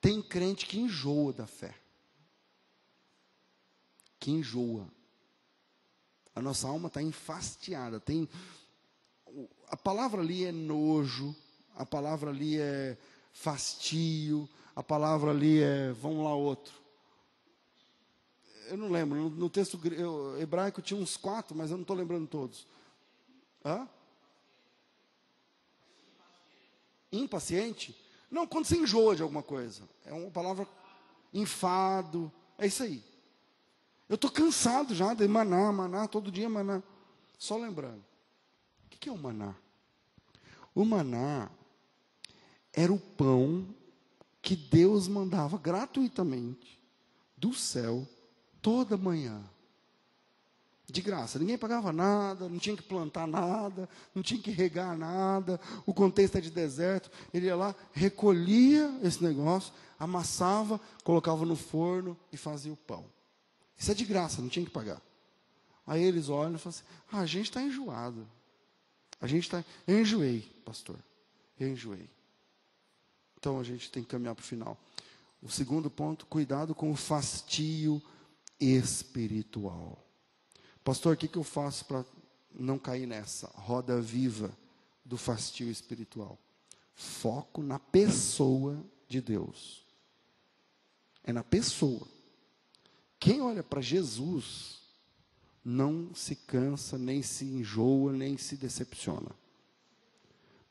Tem 0.00 0.22
crente 0.22 0.64
que 0.64 0.78
enjoa 0.78 1.32
da 1.32 1.44
fé. 1.44 1.74
Que 4.20 4.30
enjoa. 4.30 4.86
A 6.32 6.40
nossa 6.40 6.68
alma 6.68 6.86
está 6.86 7.02
enfastiada. 7.02 7.98
Tem 7.98 8.28
a 9.66 9.76
palavra 9.76 10.20
ali 10.20 10.44
é 10.44 10.52
nojo, 10.52 11.34
a 11.74 11.84
palavra 11.84 12.30
ali 12.30 12.60
é 12.60 12.96
fastio, 13.32 14.48
a 14.76 14.84
palavra 14.84 15.32
ali 15.32 15.60
é 15.60 15.90
vamos 15.92 16.22
lá 16.22 16.32
outro. 16.32 16.85
Eu 18.68 18.76
não 18.76 18.90
lembro, 18.90 19.16
no, 19.16 19.30
no 19.30 19.50
texto 19.50 19.80
eu, 19.92 20.40
hebraico 20.40 20.82
tinha 20.82 21.00
uns 21.00 21.16
quatro, 21.16 21.56
mas 21.56 21.70
eu 21.70 21.76
não 21.76 21.82
estou 21.82 21.96
lembrando 21.96 22.26
todos. 22.26 22.66
Hã? 23.64 23.88
Impaciente? 27.12 27.96
Não, 28.30 28.46
quando 28.46 28.66
você 28.66 28.76
enjoa 28.76 29.16
de 29.16 29.22
alguma 29.22 29.42
coisa. 29.42 29.82
É 30.04 30.12
uma 30.12 30.30
palavra 30.30 30.68
enfado. 31.32 32.30
É 32.58 32.66
isso 32.66 32.82
aí. 32.82 33.02
Eu 34.08 34.14
estou 34.14 34.30
cansado 34.30 34.94
já 34.94 35.14
de 35.14 35.26
maná, 35.26 35.72
maná, 35.72 36.06
todo 36.06 36.30
dia 36.30 36.48
maná. 36.48 36.82
Só 37.38 37.56
lembrando. 37.56 38.04
O 38.84 38.88
que 38.88 39.08
é 39.08 39.12
o 39.12 39.18
maná? 39.18 39.54
O 40.74 40.84
maná 40.84 41.50
era 42.72 42.92
o 42.92 42.98
pão 42.98 43.66
que 44.40 44.54
Deus 44.54 45.08
mandava 45.08 45.58
gratuitamente 45.58 46.80
do 47.36 47.52
céu 47.52 48.06
toda 48.66 48.96
manhã. 48.96 49.40
De 50.88 51.00
graça, 51.00 51.38
ninguém 51.38 51.56
pagava 51.56 51.92
nada, 51.92 52.48
não 52.48 52.58
tinha 52.58 52.76
que 52.76 52.82
plantar 52.82 53.24
nada, 53.24 53.88
não 54.12 54.24
tinha 54.24 54.42
que 54.42 54.50
regar 54.50 54.98
nada, 54.98 55.60
o 55.84 55.94
contexto 55.94 56.38
é 56.38 56.40
de 56.40 56.50
deserto. 56.50 57.08
Ele 57.32 57.46
ia 57.46 57.54
lá, 57.54 57.76
recolhia 57.92 58.92
esse 59.04 59.22
negócio, 59.22 59.72
amassava, 60.00 60.80
colocava 61.04 61.44
no 61.44 61.54
forno 61.54 62.18
e 62.32 62.36
fazia 62.36 62.72
o 62.72 62.76
pão. 62.76 63.04
Isso 63.78 63.92
é 63.92 63.94
de 63.94 64.04
graça, 64.04 64.42
não 64.42 64.48
tinha 64.48 64.64
que 64.64 64.72
pagar. 64.72 65.00
Aí 65.86 66.02
eles 66.02 66.28
olham 66.28 66.56
e 66.56 66.58
falam 66.58 66.76
assim: 66.76 66.84
ah, 67.12 67.20
a 67.20 67.26
gente 67.26 67.44
está 67.46 67.62
enjoado. 67.62 68.26
A 69.20 69.28
gente 69.28 69.44
está. 69.44 69.64
Eu 69.86 70.00
enjoei, 70.00 70.40
pastor. 70.64 70.98
Eu 71.58 71.68
enjoei. 71.68 72.10
Então 73.38 73.60
a 73.60 73.62
gente 73.62 73.92
tem 73.92 74.02
que 74.02 74.08
caminhar 74.08 74.34
para 74.34 74.42
o 74.42 74.46
final. 74.46 74.76
O 75.40 75.48
segundo 75.48 75.88
ponto, 75.88 76.26
cuidado 76.26 76.74
com 76.74 76.90
o 76.90 76.96
fastio 76.96 78.02
espiritual. 78.60 80.04
Pastor, 80.82 81.14
o 81.14 81.16
que, 81.16 81.28
que 81.28 81.38
eu 81.38 81.44
faço 81.44 81.84
para 81.84 82.04
não 82.54 82.78
cair 82.78 83.06
nessa 83.06 83.48
roda 83.54 84.00
viva 84.00 84.56
do 85.04 85.16
fastio 85.16 85.70
espiritual? 85.70 86.38
Foco 86.94 87.62
na 87.62 87.78
pessoa 87.78 88.82
de 89.08 89.20
Deus. 89.20 89.84
É 91.24 91.32
na 91.32 91.42
pessoa. 91.42 92.06
Quem 93.18 93.40
olha 93.40 93.62
para 93.62 93.80
Jesus 93.80 94.80
não 95.64 96.14
se 96.14 96.36
cansa, 96.36 96.96
nem 96.96 97.22
se 97.22 97.44
enjoa, 97.44 98.12
nem 98.12 98.38
se 98.38 98.56
decepciona. 98.56 99.30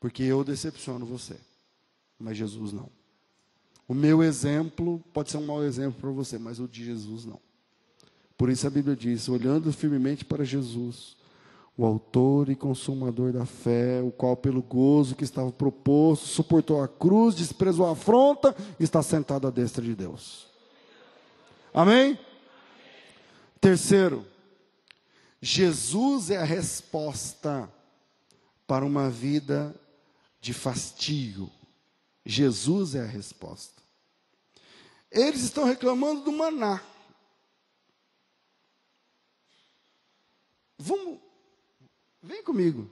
Porque 0.00 0.22
eu 0.22 0.42
decepciono 0.42 1.04
você, 1.04 1.38
mas 2.18 2.36
Jesus 2.38 2.72
não. 2.72 2.90
O 3.86 3.94
meu 3.94 4.22
exemplo 4.22 4.98
pode 5.12 5.30
ser 5.30 5.36
um 5.36 5.46
mau 5.46 5.62
exemplo 5.62 6.00
para 6.00 6.10
você, 6.10 6.38
mas 6.38 6.58
o 6.58 6.66
de 6.66 6.84
Jesus 6.84 7.24
não. 7.24 7.40
Por 8.36 8.50
isso 8.50 8.66
a 8.66 8.70
Bíblia 8.70 8.94
diz: 8.94 9.28
olhando 9.28 9.72
firmemente 9.72 10.24
para 10.24 10.44
Jesus, 10.44 11.16
o 11.76 11.84
autor 11.84 12.48
e 12.48 12.56
consumador 12.56 13.32
da 13.32 13.44
fé, 13.44 14.00
o 14.02 14.10
qual, 14.10 14.36
pelo 14.36 14.62
gozo 14.62 15.14
que 15.14 15.24
estava 15.24 15.52
proposto, 15.52 16.26
suportou 16.26 16.82
a 16.82 16.88
cruz, 16.88 17.34
desprezou 17.34 17.86
a 17.86 17.92
afronta 17.92 18.56
está 18.80 19.02
sentado 19.02 19.46
à 19.46 19.50
destra 19.50 19.84
de 19.84 19.94
Deus. 19.94 20.46
Amém? 21.74 22.18
Terceiro, 23.60 24.24
Jesus 25.40 26.30
é 26.30 26.38
a 26.38 26.44
resposta 26.44 27.70
para 28.66 28.84
uma 28.84 29.10
vida 29.10 29.74
de 30.40 30.54
fastio. 30.54 31.50
Jesus 32.24 32.94
é 32.94 33.02
a 33.02 33.06
resposta. 33.06 33.82
Eles 35.10 35.42
estão 35.42 35.64
reclamando 35.64 36.22
do 36.22 36.32
maná. 36.32 36.80
Vamos, 40.78 41.18
vem 42.22 42.42
comigo. 42.42 42.90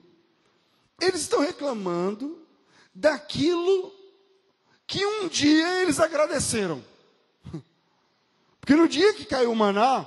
Eles 1.01 1.22
estão 1.22 1.41
reclamando 1.41 2.47
daquilo 2.95 3.93
que 4.87 5.05
um 5.05 5.28
dia 5.28 5.82
eles 5.82 6.01
agradeceram. 6.01 6.82
Porque 8.61 8.74
no 8.74 8.89
dia 8.89 9.12
que 9.14 9.24
caiu 9.24 9.53
o 9.53 9.57
maná, 9.57 10.07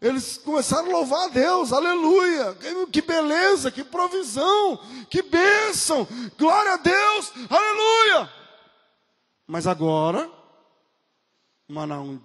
eles 0.00 0.38
começaram 0.38 0.88
a 0.88 0.92
louvar 0.92 1.26
a 1.26 1.30
Deus, 1.30 1.72
aleluia, 1.72 2.56
que 2.90 3.02
beleza, 3.02 3.70
que 3.70 3.84
provisão, 3.84 4.78
que 5.10 5.20
bênção, 5.22 6.08
glória 6.38 6.72
a 6.72 6.76
Deus, 6.78 7.32
aleluia. 7.50 8.32
Mas 9.46 9.66
agora, 9.66 10.30
maná 11.68 12.00
um, 12.00 12.18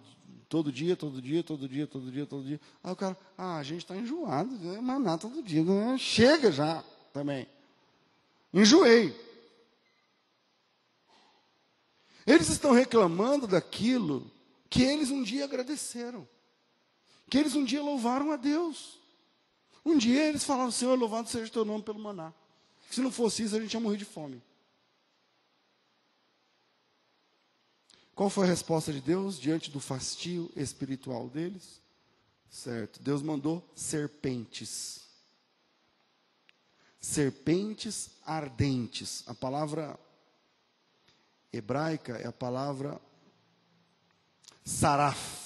todo 0.55 0.71
dia, 0.71 0.95
todo 0.95 1.21
dia, 1.21 1.43
todo 1.43 1.67
dia, 1.67 1.85
todo 1.85 2.09
dia, 2.09 2.25
todo 2.25 2.45
dia. 2.45 2.61
Aí 2.81 2.93
o 2.93 2.95
cara, 2.95 3.17
ah, 3.37 3.57
a 3.57 3.63
gente 3.63 3.79
está 3.79 3.93
enjoado, 3.93 4.55
né, 4.55 4.79
maná 4.79 5.17
todo 5.17 5.43
dia, 5.43 5.61
né, 5.61 5.97
chega 5.97 6.49
já 6.49 6.81
também. 7.11 7.45
Enjoei. 8.53 9.13
Eles 12.25 12.47
estão 12.47 12.71
reclamando 12.71 13.45
daquilo 13.45 14.31
que 14.69 14.81
eles 14.81 15.11
um 15.11 15.21
dia 15.21 15.43
agradeceram 15.43 16.25
que 17.29 17.37
eles 17.37 17.55
um 17.55 17.65
dia 17.65 17.81
louvaram 17.81 18.31
a 18.31 18.37
Deus. 18.37 18.97
Um 19.83 19.97
dia 19.97 20.27
eles 20.29 20.43
falaram, 20.43 20.71
Senhor, 20.71 20.97
louvado 20.97 21.27
seja 21.27 21.47
o 21.47 21.49
teu 21.49 21.65
nome 21.65 21.83
pelo 21.83 21.99
maná. 21.99 22.31
Se 22.89 23.01
não 23.01 23.11
fosse 23.11 23.43
isso, 23.43 23.55
a 23.55 23.59
gente 23.59 23.73
ia 23.73 23.79
morrer 23.79 23.97
de 23.97 24.05
fome. 24.05 24.41
Qual 28.15 28.29
foi 28.29 28.45
a 28.45 28.49
resposta 28.49 28.93
de 28.93 29.01
Deus 29.01 29.37
diante 29.37 29.69
do 29.69 29.79
fastio 29.79 30.49
espiritual 30.55 31.27
deles? 31.27 31.81
Certo, 32.49 33.03
Deus 33.03 33.21
mandou 33.21 33.67
serpentes. 33.75 35.01
Serpentes 36.99 38.11
ardentes. 38.25 39.23
A 39.27 39.33
palavra 39.33 39.99
hebraica 41.51 42.13
é 42.13 42.25
a 42.25 42.31
palavra 42.31 42.99
saraf 44.63 45.45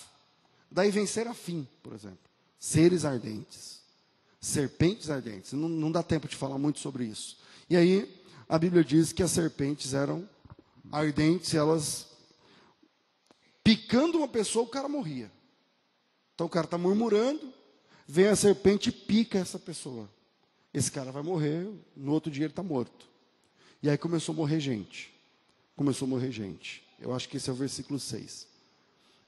Daí 0.72 0.91
vem 0.91 1.07
serafim, 1.07 1.67
por 1.82 1.93
exemplo. 1.93 2.20
Seres 2.59 3.05
ardentes. 3.05 3.82
Serpentes 4.39 5.09
ardentes. 5.09 5.53
Não, 5.53 5.67
não 5.67 5.91
dá 5.91 6.03
tempo 6.03 6.28
de 6.28 6.36
falar 6.36 6.59
muito 6.59 6.80
sobre 6.80 7.05
isso. 7.05 7.39
E 7.67 7.76
aí, 7.76 8.22
a 8.47 8.57
Bíblia 8.59 8.84
diz 8.84 9.11
que 9.11 9.24
as 9.24 9.32
serpentes 9.32 9.93
eram 9.93 10.30
ardentes, 10.91 11.53
elas 11.55 12.09
picando 13.64 14.18
uma 14.18 14.28
pessoa, 14.28 14.66
o 14.66 14.70
cara 14.70 14.88
morria. 14.88 15.32
Então 16.36 16.47
o 16.47 16.49
cara 16.49 16.66
está 16.66 16.78
murmurando, 16.78 17.53
vem 18.07 18.28
a 18.28 18.36
serpente 18.36 18.89
e 18.89 18.91
pica 18.91 19.38
essa 19.38 19.60
pessoa. 19.60 20.10
Esse 20.74 20.91
cara 20.91 21.12
vai 21.12 21.24
morrer, 21.24 21.68
no 21.95 22.14
outro 22.14 22.32
dia 22.32 22.45
ele 22.45 22.51
está 22.51 22.64
morto. 22.64 23.07
E 23.82 23.89
aí 23.89 23.97
começou 23.97 24.34
a 24.34 24.36
morrer 24.36 24.60
gente. 24.60 25.14
Começou 25.76 26.05
a 26.05 26.10
morrer 26.10 26.32
gente. 26.32 26.84
Eu 26.99 27.14
acho 27.14 27.28
que 27.28 27.38
esse 27.38 27.49
é 27.49 27.53
o 27.53 27.55
versículo 27.55 27.99
6. 27.99 28.47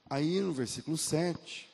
Aí 0.08 0.40
no 0.40 0.52
versículo 0.52 0.96
7, 0.96 1.68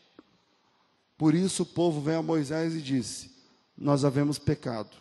por 1.16 1.34
isso 1.34 1.64
o 1.64 1.66
povo 1.66 2.00
vem 2.00 2.14
a 2.14 2.22
Moisés 2.22 2.74
e 2.74 2.80
disse: 2.80 3.30
Nós 3.76 4.04
havemos 4.04 4.38
pecado. 4.38 4.96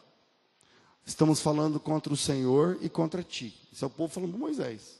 Estamos 1.05 1.39
falando 1.39 1.79
contra 1.79 2.11
o 2.11 2.17
Senhor 2.17 2.77
e 2.81 2.89
contra 2.89 3.23
ti. 3.23 3.55
Isso 3.71 3.85
é 3.85 3.87
o 3.87 3.91
povo 3.91 4.13
falando 4.13 4.31
para 4.31 4.39
Moisés. 4.39 4.96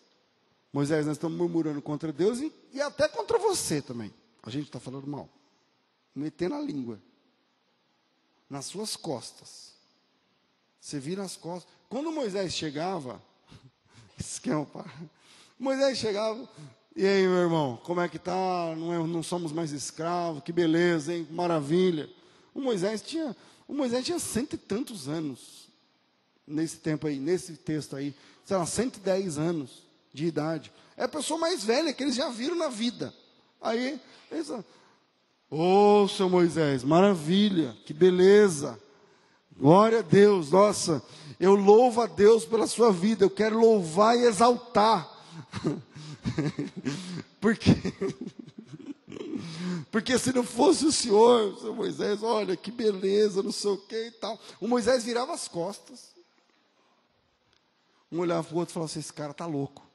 Moisés, 0.72 1.06
nós 1.06 1.16
estamos 1.16 1.38
murmurando 1.38 1.82
contra 1.82 2.12
Deus 2.12 2.40
e, 2.40 2.52
e 2.74 2.82
até 2.82 3.08
contra 3.08 3.38
você 3.38 3.82
também. 3.82 4.14
A 4.44 4.50
gente 4.50 4.66
está 4.66 4.80
falando 4.80 5.08
mal. 5.08 5.30
Metendo 6.14 6.56
a 6.56 6.62
língua. 6.62 7.00
Nas 8.50 8.66
suas 8.66 8.96
costas. 8.96 9.74
Você 10.80 11.00
vira 11.00 11.24
as 11.24 11.36
costas. 11.36 11.72
Quando 11.90 12.12
Moisés 12.12 12.54
chegava, 12.54 13.22
esquema, 14.20 14.68
Moisés 15.60 15.98
chegava, 15.98 16.48
E 16.96 17.06
aí, 17.06 17.28
meu 17.28 17.38
irmão, 17.38 17.78
como 17.84 18.02
é 18.02 18.10
que 18.10 18.20
tá? 18.20 18.76
Não, 18.78 18.94
é, 18.94 19.08
não 19.08 19.24
somos 19.24 19.52
mais 19.52 19.72
escravos, 19.72 20.44
que 20.44 20.52
beleza, 20.52 21.14
hein? 21.14 21.28
Maravilha. 21.32 22.10
O 22.54 22.62
Moisés 22.62 23.02
tinha, 23.02 23.36
o 23.68 23.74
Moisés 23.74 24.06
tinha 24.06 24.20
cento 24.20 24.54
e 24.54 24.58
tantos 24.58 25.08
anos 25.08 25.68
nesse 26.46 26.78
tempo 26.78 27.08
aí, 27.08 27.20
nesse 27.20 27.58
texto 27.58 27.96
aí, 27.96 28.16
sei 28.46 28.58
lá, 28.58 28.66
110 28.66 29.38
anos 29.38 29.87
de 30.18 30.26
idade. 30.26 30.72
É 30.96 31.04
a 31.04 31.08
pessoa 31.08 31.40
mais 31.40 31.64
velha 31.64 31.94
que 31.94 32.04
eles 32.04 32.16
já 32.16 32.30
viram 32.30 32.56
na 32.56 32.70
vida. 32.70 33.14
Aí, 33.62 34.00
eles, 34.32 34.50
ô 34.50 34.64
oh, 36.04 36.08
seu 36.08 36.30
Moisés, 36.30 36.84
maravilha, 36.84 37.76
que 37.86 37.94
beleza. 37.94 38.80
Glória 39.56 40.00
a 40.00 40.04
Deus, 40.04 40.52
nossa, 40.52 41.02
eu 41.40 41.56
louvo 41.56 42.02
a 42.02 42.06
Deus 42.06 42.46
pela 42.46 42.68
sua 42.68 42.92
vida, 42.92 43.26
eu 43.26 43.30
quero 43.30 43.60
louvar 43.60 44.18
e 44.18 44.26
exaltar. 44.26 45.08
Porque 47.40 47.72
Porque 49.92 50.18
se 50.18 50.34
não 50.34 50.44
fosse 50.44 50.86
o 50.86 50.92
Senhor, 50.92 51.58
o 51.66 51.74
Moisés, 51.74 52.22
olha 52.24 52.56
que 52.58 52.72
beleza, 52.72 53.42
não 53.44 53.52
sei 53.52 53.72
o 53.72 53.78
que 53.78 54.08
e 54.08 54.12
tal. 54.12 54.40
O 54.60 54.68
Moisés 54.68 55.04
virava 55.04 55.34
as 55.34 55.48
costas. 55.48 56.16
Um 58.12 58.20
olhava 58.20 58.44
para 58.44 58.56
o 58.56 58.60
outro 58.60 58.72
e 58.72 58.74
falava 58.74 58.92
assim: 58.92 59.00
esse 59.00 59.14
cara 59.14 59.32
está 59.32 59.46
louco. 59.46 59.87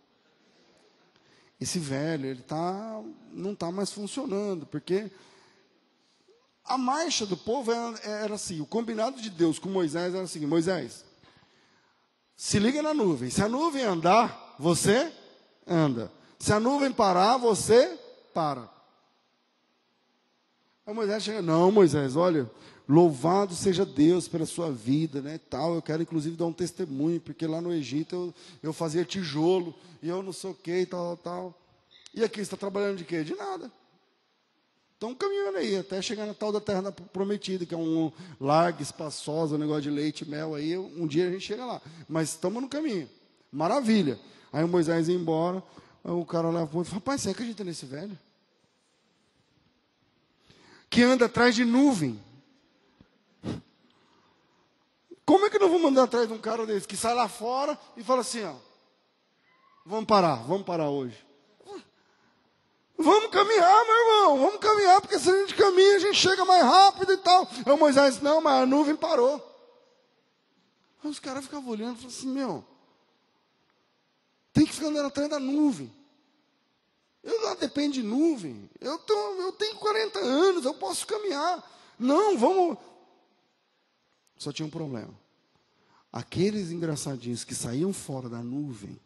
Esse 1.62 1.78
velho, 1.78 2.26
ele 2.26 2.42
tá, 2.42 3.00
não 3.32 3.52
está 3.52 3.70
mais 3.70 3.92
funcionando, 3.92 4.66
porque 4.66 5.08
a 6.64 6.76
marcha 6.76 7.24
do 7.24 7.36
povo 7.36 7.70
era, 7.70 7.98
era, 8.00 8.34
assim: 8.34 8.60
o 8.60 8.66
combinado 8.66 9.20
de 9.20 9.30
Deus 9.30 9.60
com 9.60 9.68
Moisés 9.68 10.12
era 10.12 10.24
assim: 10.24 10.44
Moisés, 10.44 11.04
se 12.34 12.58
liga 12.58 12.82
na 12.82 12.92
nuvem, 12.92 13.30
se 13.30 13.40
a 13.40 13.48
nuvem 13.48 13.84
andar, 13.84 14.56
você 14.58 15.12
anda. 15.64 16.10
Se 16.36 16.52
a 16.52 16.58
nuvem 16.58 16.90
parar, 16.90 17.36
você 17.36 17.96
para. 18.34 18.68
Aí 20.84 20.92
Moisés 20.92 21.22
chega, 21.22 21.40
não, 21.40 21.70
Moisés, 21.70 22.16
olha, 22.16 22.50
louvado 22.88 23.54
seja 23.54 23.86
Deus 23.86 24.26
pela 24.26 24.46
sua 24.46 24.72
vida, 24.72 25.22
né, 25.22 25.38
tal. 25.48 25.76
Eu 25.76 25.82
quero 25.82 26.02
inclusive 26.02 26.36
dar 26.36 26.46
um 26.46 26.52
testemunho, 26.52 27.20
porque 27.20 27.46
lá 27.46 27.60
no 27.60 27.72
Egito 27.72 28.16
eu, 28.16 28.34
eu 28.64 28.72
fazia 28.72 29.04
tijolo, 29.04 29.72
e 30.02 30.08
eu 30.08 30.22
não 30.22 30.32
sei 30.32 30.50
o 30.50 30.54
que, 30.54 30.84
tal, 30.84 31.16
tal. 31.16 31.54
E 32.12 32.24
aqui, 32.24 32.40
está 32.40 32.56
trabalhando 32.56 32.98
de 32.98 33.04
quê? 33.04 33.22
De 33.22 33.34
nada. 33.34 33.70
Estão 34.94 35.14
caminhando 35.14 35.58
aí, 35.58 35.76
até 35.76 36.02
chegar 36.02 36.26
na 36.26 36.34
tal 36.34 36.52
da 36.52 36.60
terra 36.60 36.92
prometida, 36.92 37.64
que 37.64 37.74
é 37.74 37.76
um 37.76 38.12
largo, 38.40 38.82
espaçosa, 38.82 39.54
um 39.54 39.58
negócio 39.58 39.82
de 39.82 39.90
leite 39.90 40.22
e 40.22 40.28
mel 40.28 40.54
aí, 40.54 40.76
um 40.76 41.06
dia 41.06 41.28
a 41.28 41.30
gente 41.30 41.44
chega 41.44 41.64
lá. 41.64 41.80
Mas 42.08 42.30
estamos 42.30 42.62
no 42.62 42.68
caminho. 42.68 43.08
Maravilha. 43.50 44.18
Aí 44.52 44.62
o 44.62 44.68
Moisés 44.68 45.08
ia 45.08 45.14
embora, 45.14 45.62
o 46.04 46.24
cara 46.24 46.50
lá 46.50 46.66
falou, 46.66 46.84
rapaz, 46.84 47.22
você 47.22 47.30
acredita 47.30 47.64
nesse 47.64 47.86
velho? 47.86 48.18
Que 50.90 51.02
anda 51.02 51.26
atrás 51.26 51.54
de 51.54 51.64
nuvem. 51.64 52.20
Como 55.24 55.46
é 55.46 55.50
que 55.50 55.58
nós 55.58 55.70
vamos 55.70 55.90
andar 55.90 56.04
atrás 56.04 56.28
de 56.28 56.34
um 56.34 56.38
cara 56.38 56.66
desse 56.66 56.86
que 56.86 56.96
sai 56.96 57.14
lá 57.14 57.28
fora 57.28 57.78
e 57.96 58.04
fala 58.04 58.20
assim, 58.20 58.42
ó, 58.44 58.54
vamos 59.84 60.06
parar, 60.06 60.36
vamos 60.44 60.64
parar 60.64 60.90
hoje. 60.90 61.26
Vamos 62.96 63.30
caminhar, 63.30 63.84
meu 63.84 63.96
irmão, 63.96 64.38
vamos 64.38 64.60
caminhar, 64.60 65.00
porque 65.00 65.18
se 65.18 65.28
a 65.28 65.40
gente 65.40 65.54
caminha, 65.54 65.96
a 65.96 65.98
gente 65.98 66.14
chega 66.14 66.44
mais 66.44 66.62
rápido 66.62 67.12
e 67.12 67.16
tal. 67.16 67.48
Aí 67.66 67.72
o 67.72 67.76
Moisés, 67.76 68.20
não, 68.20 68.40
mas 68.40 68.62
a 68.62 68.66
nuvem 68.66 68.94
parou. 68.94 69.34
Aí 71.02 71.10
os 71.10 71.18
caras 71.18 71.44
ficavam 71.44 71.68
olhando 71.68 71.94
e 71.94 72.00
falavam 72.00 72.16
assim, 72.16 72.28
meu, 72.28 72.64
tem 74.52 74.64
que 74.64 74.72
ficar 74.72 74.86
andando 74.86 75.06
atrás 75.06 75.28
da 75.28 75.40
nuvem. 75.40 75.92
Eu 77.22 77.40
não 77.40 77.56
dependo 77.56 77.94
de 77.94 78.02
nuvem. 78.02 78.68
Eu, 78.80 78.98
tô, 78.98 79.14
eu 79.40 79.52
tenho 79.52 79.76
40 79.76 80.18
anos, 80.18 80.64
eu 80.64 80.74
posso 80.74 81.06
caminhar. 81.06 81.62
Não, 81.98 82.36
vamos. 82.36 82.78
Só 84.36 84.52
tinha 84.52 84.66
um 84.66 84.70
problema. 84.70 85.14
Aqueles 86.12 86.70
engraçadinhos 86.70 87.44
que 87.44 87.54
saíam 87.54 87.92
fora 87.92 88.28
da 88.28 88.42
nuvem, 88.42 89.00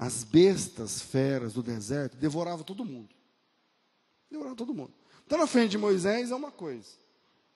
as 0.00 0.24
bestas 0.24 1.02
feras 1.02 1.52
do 1.52 1.62
deserto, 1.62 2.16
devoravam 2.16 2.64
todo 2.64 2.86
mundo. 2.86 3.14
Devoravam 4.30 4.56
todo 4.56 4.72
mundo. 4.72 4.94
Então, 5.26 5.36
na 5.36 5.46
frente 5.46 5.72
de 5.72 5.78
Moisés 5.78 6.30
é 6.30 6.34
uma 6.34 6.50
coisa. 6.50 6.88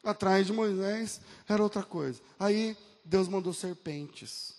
Atrás 0.03 0.47
de 0.47 0.53
Moisés 0.53 1.23
era 1.49 1.63
outra 1.63 1.83
coisa. 1.83 2.21
Aí 2.39 2.77
Deus 3.03 3.29
mandou 3.29 3.55
serpentes. 3.55 4.55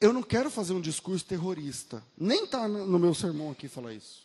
Eu 0.00 0.12
não 0.12 0.22
quero 0.22 0.48
fazer 0.48 0.74
um 0.74 0.80
discurso 0.80 1.24
terrorista. 1.24 2.04
Nem 2.16 2.44
está 2.44 2.68
no 2.68 2.96
meu 2.96 3.12
sermão 3.12 3.50
aqui 3.50 3.66
falar 3.66 3.92
isso. 3.92 4.24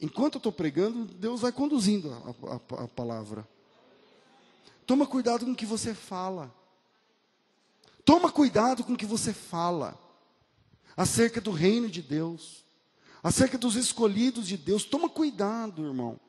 Enquanto 0.00 0.36
eu 0.36 0.38
estou 0.38 0.50
pregando, 0.50 1.04
Deus 1.04 1.42
vai 1.42 1.52
conduzindo 1.52 2.10
a, 2.10 2.54
a, 2.54 2.84
a 2.84 2.88
palavra. 2.88 3.46
Toma 4.86 5.06
cuidado 5.06 5.44
com 5.44 5.52
o 5.52 5.56
que 5.56 5.66
você 5.66 5.94
fala. 5.94 6.61
Toma 8.04 8.30
cuidado 8.30 8.84
com 8.84 8.94
o 8.94 8.96
que 8.96 9.06
você 9.06 9.32
fala. 9.32 9.98
Acerca 10.96 11.40
do 11.40 11.50
reino 11.50 11.88
de 11.88 12.02
Deus. 12.02 12.64
Acerca 13.22 13.56
dos 13.56 13.76
escolhidos 13.76 14.46
de 14.46 14.56
Deus. 14.56 14.84
Toma 14.84 15.08
cuidado, 15.08 15.84
irmão. 15.84 16.20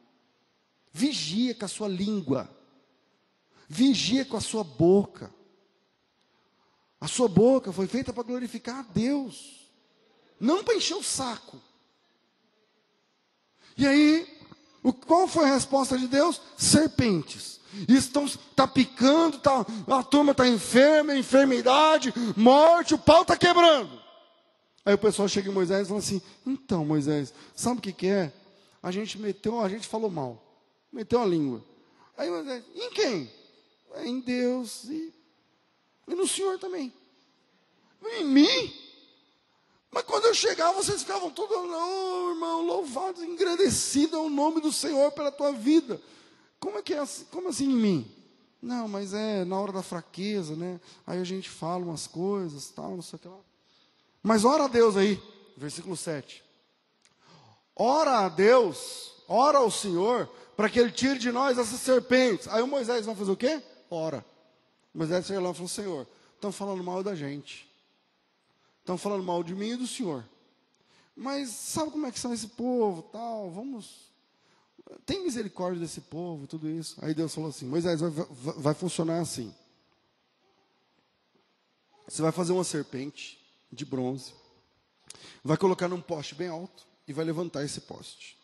Vigia 0.91 1.55
com 1.55 1.65
a 1.65 1.67
sua 1.69 1.87
língua. 1.87 2.49
Vigia 3.67 4.23
com 4.25 4.37
a 4.37 4.41
sua 4.41 4.63
boca. 4.63 5.33
A 7.03 7.07
sua 7.09 7.27
boca 7.27 7.73
foi 7.73 7.85
feita 7.85 8.13
para 8.13 8.23
glorificar 8.23 8.79
a 8.79 8.81
Deus, 8.81 9.69
não 10.39 10.63
para 10.63 10.75
encher 10.75 10.95
o 10.95 11.03
saco. 11.03 11.61
E 13.75 13.85
aí, 13.85 14.39
o, 14.81 14.93
qual 14.93 15.27
foi 15.27 15.49
a 15.49 15.53
resposta 15.53 15.97
de 15.97 16.07
Deus? 16.07 16.39
Serpentes. 16.57 17.59
Estão 17.87 18.27
tá 18.55 18.67
picando, 18.67 19.39
tá, 19.39 19.65
a 19.87 20.03
turma 20.03 20.31
está 20.31 20.47
enferma, 20.47 21.15
enfermidade, 21.15 22.13
morte, 22.35 22.93
o 22.93 22.99
pau 22.99 23.23
está 23.23 23.35
quebrando. 23.37 24.01
Aí 24.85 24.93
o 24.93 24.97
pessoal 24.97 25.27
chega 25.27 25.49
em 25.49 25.53
Moisés 25.53 25.85
e 25.85 25.87
fala 25.87 25.99
assim: 25.99 26.21
então, 26.45 26.85
Moisés, 26.85 27.33
sabe 27.55 27.79
o 27.79 27.81
que, 27.81 27.93
que 27.93 28.07
é? 28.07 28.33
A 28.81 28.91
gente 28.91 29.17
meteu, 29.17 29.59
a 29.59 29.69
gente 29.69 29.87
falou 29.87 30.09
mal, 30.09 30.43
meteu 30.91 31.21
a 31.21 31.25
língua. 31.25 31.63
Aí 32.17 32.29
Moisés, 32.29 32.63
em 32.75 32.89
quem? 32.91 33.31
É 33.95 34.07
em 34.07 34.19
Deus 34.19 34.85
e 34.85 35.13
e 36.07 36.15
no 36.15 36.27
Senhor 36.27 36.59
também. 36.59 36.93
Em 38.03 38.25
mim? 38.25 38.73
Mas 39.91 40.03
quando 40.03 40.25
eu 40.25 40.33
chegava, 40.33 40.73
vocês 40.73 41.01
ficavam 41.01 41.29
todos, 41.29 41.55
não, 41.69 42.31
irmão, 42.31 42.65
louvado, 42.65 43.23
é 43.23 44.17
o 44.17 44.29
nome 44.29 44.59
do 44.59 44.71
Senhor 44.71 45.11
pela 45.11 45.31
tua 45.31 45.51
vida. 45.51 46.01
Como 46.63 46.77
é 46.77 46.81
que 46.81 46.93
é 46.93 46.99
assim? 46.99 47.25
Como 47.25 47.49
assim 47.49 47.69
em 47.69 47.75
mim? 47.75 48.11
Não, 48.61 48.87
mas 48.87 49.13
é 49.13 49.43
na 49.43 49.59
hora 49.59 49.73
da 49.73 49.83
fraqueza, 49.83 50.55
né? 50.55 50.79
Aí 51.05 51.19
a 51.19 51.23
gente 51.25 51.49
fala 51.49 51.83
umas 51.83 52.07
coisas, 52.07 52.69
tal, 52.69 52.91
não 52.91 53.01
sei 53.01 53.17
o 53.17 53.19
que 53.19 53.27
lá. 53.27 53.39
Mas 54.23 54.45
ora 54.45 54.63
a 54.63 54.67
Deus 54.69 54.95
aí, 54.95 55.21
versículo 55.57 55.97
7. 55.97 56.41
Ora 57.75 58.19
a 58.19 58.29
Deus, 58.29 59.11
ora 59.27 59.57
ao 59.57 59.69
Senhor, 59.69 60.25
para 60.55 60.69
que 60.69 60.79
Ele 60.79 60.89
tire 60.93 61.19
de 61.19 61.33
nós 61.33 61.57
essas 61.57 61.81
serpentes. 61.81 62.47
Aí 62.47 62.61
o 62.61 62.67
Moisés 62.67 63.05
vai 63.05 63.13
fazer 63.13 63.31
o 63.31 63.35
quê? 63.35 63.61
Ora. 63.89 64.25
Moisés 64.93 65.25
chegou 65.25 65.43
lá 65.43 65.51
e 65.51 65.53
falou: 65.53 65.67
Senhor, 65.67 66.07
estão 66.33 66.53
falando 66.53 66.81
mal 66.81 67.03
da 67.03 67.13
gente. 67.13 67.69
Estão 68.79 68.97
falando 68.97 69.21
mal 69.25 69.43
de 69.43 69.53
mim 69.53 69.71
e 69.71 69.75
do 69.75 69.85
Senhor. 69.85 70.23
Mas 71.13 71.49
sabe 71.49 71.91
como 71.91 72.07
é 72.07 72.11
que 72.11 72.19
são 72.21 72.33
esse 72.33 72.47
povo, 72.47 73.01
tal? 73.01 73.51
Vamos. 73.51 74.12
Tem 75.05 75.23
misericórdia 75.23 75.79
desse 75.79 76.01
povo, 76.01 76.47
tudo 76.47 76.69
isso. 76.69 76.97
Aí 77.01 77.13
Deus 77.13 77.33
falou 77.33 77.49
assim: 77.49 77.65
Moisés, 77.65 77.99
vai, 77.99 78.09
vai, 78.09 78.25
vai 78.57 78.73
funcionar 78.73 79.19
assim. 79.19 79.53
Você 82.07 82.21
vai 82.21 82.31
fazer 82.31 82.51
uma 82.51 82.63
serpente 82.63 83.39
de 83.71 83.85
bronze, 83.85 84.33
vai 85.43 85.57
colocar 85.57 85.87
num 85.87 86.01
poste 86.01 86.35
bem 86.35 86.47
alto 86.47 86.85
e 87.07 87.13
vai 87.13 87.25
levantar 87.25 87.63
esse 87.63 87.81
poste. 87.81 88.37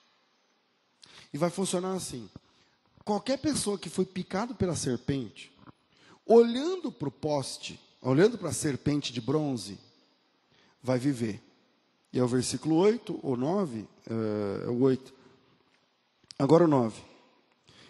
E 1.33 1.37
vai 1.37 1.49
funcionar 1.49 1.93
assim: 1.93 2.29
qualquer 3.03 3.37
pessoa 3.37 3.77
que 3.77 3.89
foi 3.89 4.05
picado 4.05 4.55
pela 4.55 4.75
serpente, 4.75 5.51
olhando 6.25 6.91
para 6.91 7.09
o 7.09 7.11
poste, 7.11 7.79
olhando 8.01 8.37
para 8.37 8.49
a 8.49 8.53
serpente 8.53 9.11
de 9.11 9.21
bronze, 9.21 9.77
vai 10.81 10.97
viver. 10.97 11.43
E 12.11 12.19
é 12.19 12.23
o 12.23 12.27
versículo 12.27 12.75
8 12.75 13.19
ou 13.21 13.37
9, 13.37 13.87
é, 14.09 14.65
é 14.65 14.69
o 14.69 14.81
8. 14.81 15.18
Agora 16.39 16.63
o 16.63 16.67
9. 16.67 16.99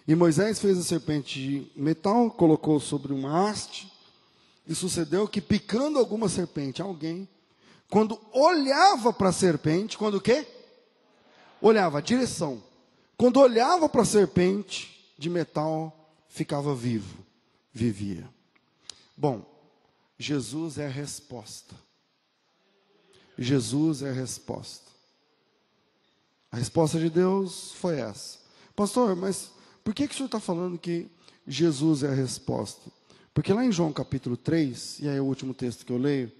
E 0.07 0.15
Moisés 0.15 0.59
fez 0.59 0.77
a 0.77 0.83
serpente 0.83 1.39
de 1.39 1.71
metal, 1.75 2.31
colocou 2.31 2.79
sobre 2.79 3.13
uma 3.13 3.47
haste, 3.47 3.89
e 4.67 4.75
sucedeu 4.75 5.27
que 5.27 5.39
picando 5.39 5.99
alguma 5.99 6.27
serpente, 6.27 6.81
alguém, 6.81 7.29
quando 7.89 8.19
olhava 8.33 9.13
para 9.13 9.29
a 9.29 9.33
serpente, 9.33 9.97
quando 9.97 10.15
o 10.15 10.21
quê? 10.21 10.47
Olhava 11.61 12.01
direção. 12.01 12.61
Quando 13.15 13.39
olhava 13.39 13.87
para 13.87 14.01
a 14.01 14.05
serpente 14.05 15.13
de 15.17 15.29
metal, 15.29 16.11
ficava 16.27 16.73
vivo 16.75 17.29
vivia. 17.79 18.29
Bom, 19.15 19.45
Jesus 20.17 20.77
é 20.77 20.85
a 20.85 20.89
resposta. 20.89 21.75
Jesus 23.37 24.01
é 24.01 24.09
a 24.09 24.13
resposta. 24.13 24.89
A 26.51 26.57
resposta 26.57 26.99
de 26.99 27.09
Deus 27.09 27.71
foi 27.73 27.99
essa. 27.99 28.38
Pastor, 28.79 29.13
mas 29.13 29.51
por 29.83 29.93
que, 29.93 30.07
que 30.07 30.13
o 30.13 30.15
senhor 30.15 30.27
está 30.27 30.39
falando 30.39 30.77
que 30.77 31.11
Jesus 31.45 32.01
é 32.01 32.07
a 32.07 32.13
resposta? 32.13 32.89
Porque 33.33 33.51
lá 33.51 33.65
em 33.65 33.73
João 33.73 33.91
capítulo 33.91 34.37
3, 34.37 34.99
e 35.01 35.09
aí 35.09 35.17
é 35.17 35.21
o 35.21 35.25
último 35.25 35.53
texto 35.53 35.85
que 35.85 35.91
eu 35.91 35.97
leio, 35.97 36.31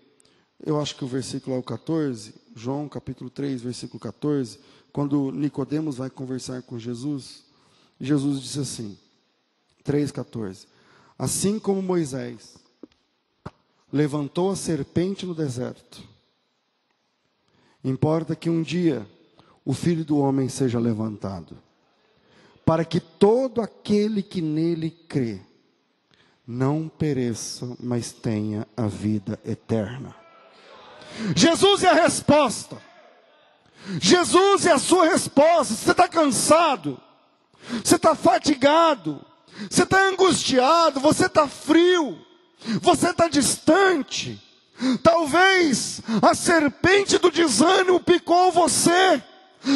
eu 0.65 0.79
acho 0.79 0.95
que 0.95 1.03
o 1.03 1.07
versículo 1.07 1.57
é 1.57 1.59
o 1.59 1.63
14, 1.63 2.33
João 2.55 2.87
capítulo 2.87 3.29
3, 3.29 3.61
versículo 3.61 3.99
14, 3.99 4.57
quando 4.93 5.33
Nicodemos 5.33 5.97
vai 5.97 6.09
conversar 6.09 6.61
com 6.61 6.79
Jesus, 6.79 7.43
Jesus 7.99 8.39
disse 8.39 8.59
assim, 8.61 8.97
3,14. 9.83 10.65
Assim 11.17 11.59
como 11.59 11.81
Moisés 11.81 12.55
levantou 13.91 14.49
a 14.49 14.55
serpente 14.55 15.25
no 15.25 15.35
deserto, 15.35 16.01
importa 17.83 18.33
que 18.33 18.49
um 18.49 18.61
dia 18.61 19.05
o 19.65 19.73
filho 19.73 20.05
do 20.05 20.17
homem 20.17 20.47
seja 20.47 20.79
levantado, 20.79 21.67
para 22.69 22.85
que 22.85 22.99
todo 22.99 23.63
aquele 23.63 24.21
que 24.21 24.43
nele 24.43 24.91
crê 24.91 25.41
não 26.45 26.87
pereça, 26.87 27.75
mas 27.79 28.11
tenha 28.11 28.67
a 28.77 28.85
vida 28.85 29.39
eterna. 29.43 30.15
Jesus 31.35 31.83
é 31.83 31.89
a 31.89 31.93
resposta. 31.93 32.77
Jesus 33.99 34.67
é 34.67 34.71
a 34.73 34.77
sua 34.77 35.07
resposta. 35.07 35.73
Você 35.73 35.89
está 35.89 36.07
cansado, 36.07 37.01
você 37.83 37.95
está 37.95 38.13
fatigado, 38.13 39.19
você 39.67 39.81
está 39.81 40.07
angustiado, 40.07 40.99
você 40.99 41.25
está 41.25 41.47
frio, 41.47 42.23
você 42.83 43.09
está 43.09 43.27
distante. 43.27 44.39
Talvez 45.01 46.01
a 46.21 46.35
serpente 46.35 47.17
do 47.17 47.31
desânimo 47.31 47.99
picou 47.99 48.51
você. 48.51 49.23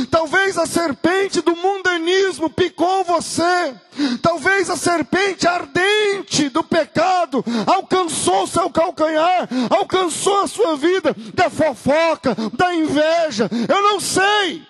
Talvez 0.10 0.58
a 0.58 0.66
serpente 0.66 1.42
do 1.42 1.56
mundanismo 1.56 2.50
picou 2.50 3.04
você. 3.04 3.76
Talvez 4.22 4.70
a 4.70 4.78
serpente 4.78 5.48
ardente 5.48 6.50
do 6.50 6.64
pecado 6.64 7.44
alcançou 7.66 8.48
seu 8.48 8.70
calcanhar, 8.70 9.48
alcançou 9.70 10.42
a 10.42 10.48
sua 10.48 10.78
vida 10.78 11.16
da 11.34 11.50
fofoca, 11.50 12.36
da 12.54 12.74
inveja. 12.74 13.50
Eu 13.68 13.82
não 13.82 14.00
sei. 14.00 14.66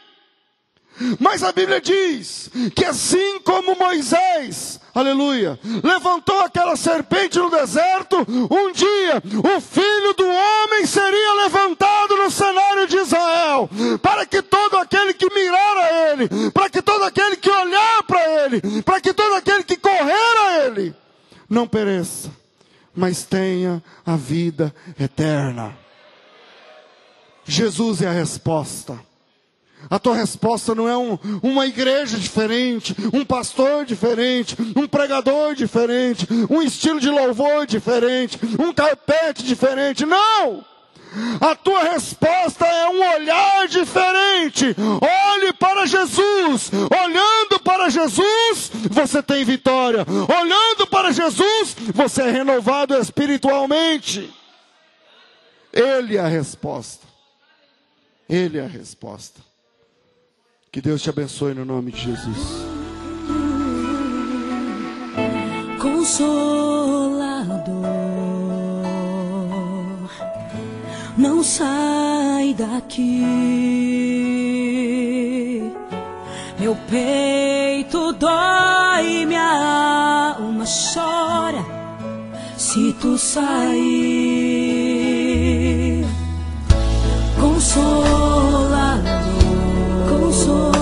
Mas 1.20 1.44
a 1.44 1.52
Bíblia 1.52 1.82
diz 1.82 2.50
que 2.76 2.86
assim 2.86 3.40
como 3.40 3.76
Moisés, 3.76 4.80
aleluia, 4.94 5.60
levantou 5.84 6.40
aquela 6.42 6.76
serpente 6.76 7.40
no 7.40 7.50
deserto, 7.50 8.18
um 8.28 8.72
dia 8.72 9.22
o 9.44 9.62
filho 9.62 10.14
do 10.14 10.26
homem 10.26 10.86
seria 10.86 11.44
levantado 11.44 12.16
no 12.18 12.32
cenário 12.32 12.88
de 12.88 12.98
Israel, 12.98 13.70
para 14.02 14.26
que 14.26 14.42
todo 14.42 14.78
aquele 14.78 15.14
que 15.14 15.34
mirar 15.34 15.78
a 15.78 16.12
ele, 16.12 16.52
para 16.52 16.70
que 16.70 16.82
todo 16.82 17.04
aquele 17.04 17.36
que 17.38 17.50
olhar 17.50 18.04
para 18.04 18.44
ele, 18.44 18.82
para 18.84 19.02
que 19.02 19.14
todo 19.14 19.36
aquele 19.36 19.64
que 19.64 19.78
correr 19.78 20.38
a 20.48 20.66
ele, 20.66 20.96
não 21.50 21.68
pereça, 21.68 22.32
mas 22.96 23.24
tenha 23.24 23.82
a 24.06 24.16
vida 24.16 24.74
eterna. 25.00 25.76
Jesus 27.46 28.02
é 28.02 28.08
a 28.08 28.12
resposta. 28.12 28.98
A 29.90 30.00
tua 30.00 30.16
resposta 30.16 30.74
não 30.74 30.88
é 30.88 30.98
um, 30.98 31.18
uma 31.42 31.66
igreja 31.66 32.18
diferente, 32.18 32.96
um 33.14 33.26
pastor 33.26 33.86
diferente, 33.86 34.56
um 34.76 34.88
pregador 34.88 35.56
diferente, 35.56 36.28
um 36.50 36.62
estilo 36.62 37.00
de 37.00 37.10
louvor 37.10 37.66
diferente, 37.66 38.40
um 38.60 38.74
carpete 38.74 39.44
diferente. 39.44 40.06
Não! 40.06 40.66
A 41.40 41.56
tua 41.56 41.84
resposta 41.84 42.66
é 42.66 42.90
um 42.90 43.16
olhar 43.16 43.68
diferente. 43.68 44.76
Olhe 45.02 45.54
para 45.54 45.86
Jesus. 45.86 46.72
Olhando 46.74 47.60
para 47.64 47.90
Jesus, 47.90 48.72
você 48.90 49.22
tem 49.22 49.46
vitória. 49.46 50.06
Olhando 50.08 50.88
para 50.88 51.12
Jesus, 51.12 51.76
você 51.94 52.24
é 52.24 52.32
renovado 52.32 52.96
espiritualmente. 52.96 54.34
Ele 55.72 56.18
é 56.18 56.20
a 56.20 56.28
resposta. 56.28 57.06
Ele 58.28 58.58
é 58.58 58.64
a 58.64 58.68
resposta. 58.68 59.40
Que 60.74 60.82
Deus 60.82 61.04
te 61.04 61.10
abençoe 61.12 61.54
no 61.54 61.64
nome 61.64 61.92
de 61.92 62.02
Jesus. 62.02 62.66
Consolador, 65.80 66.34
não 71.16 71.44
sai 71.44 72.56
daqui. 72.58 73.22
Meu 76.60 76.76
peito 76.90 78.12
dói, 78.14 79.28
minha 79.28 80.34
alma 80.40 80.66
chora 80.66 81.64
se 82.58 82.94
tu 82.94 83.16
sair. 83.16 83.94
Consolador. 87.40 88.53
Não 90.46 90.73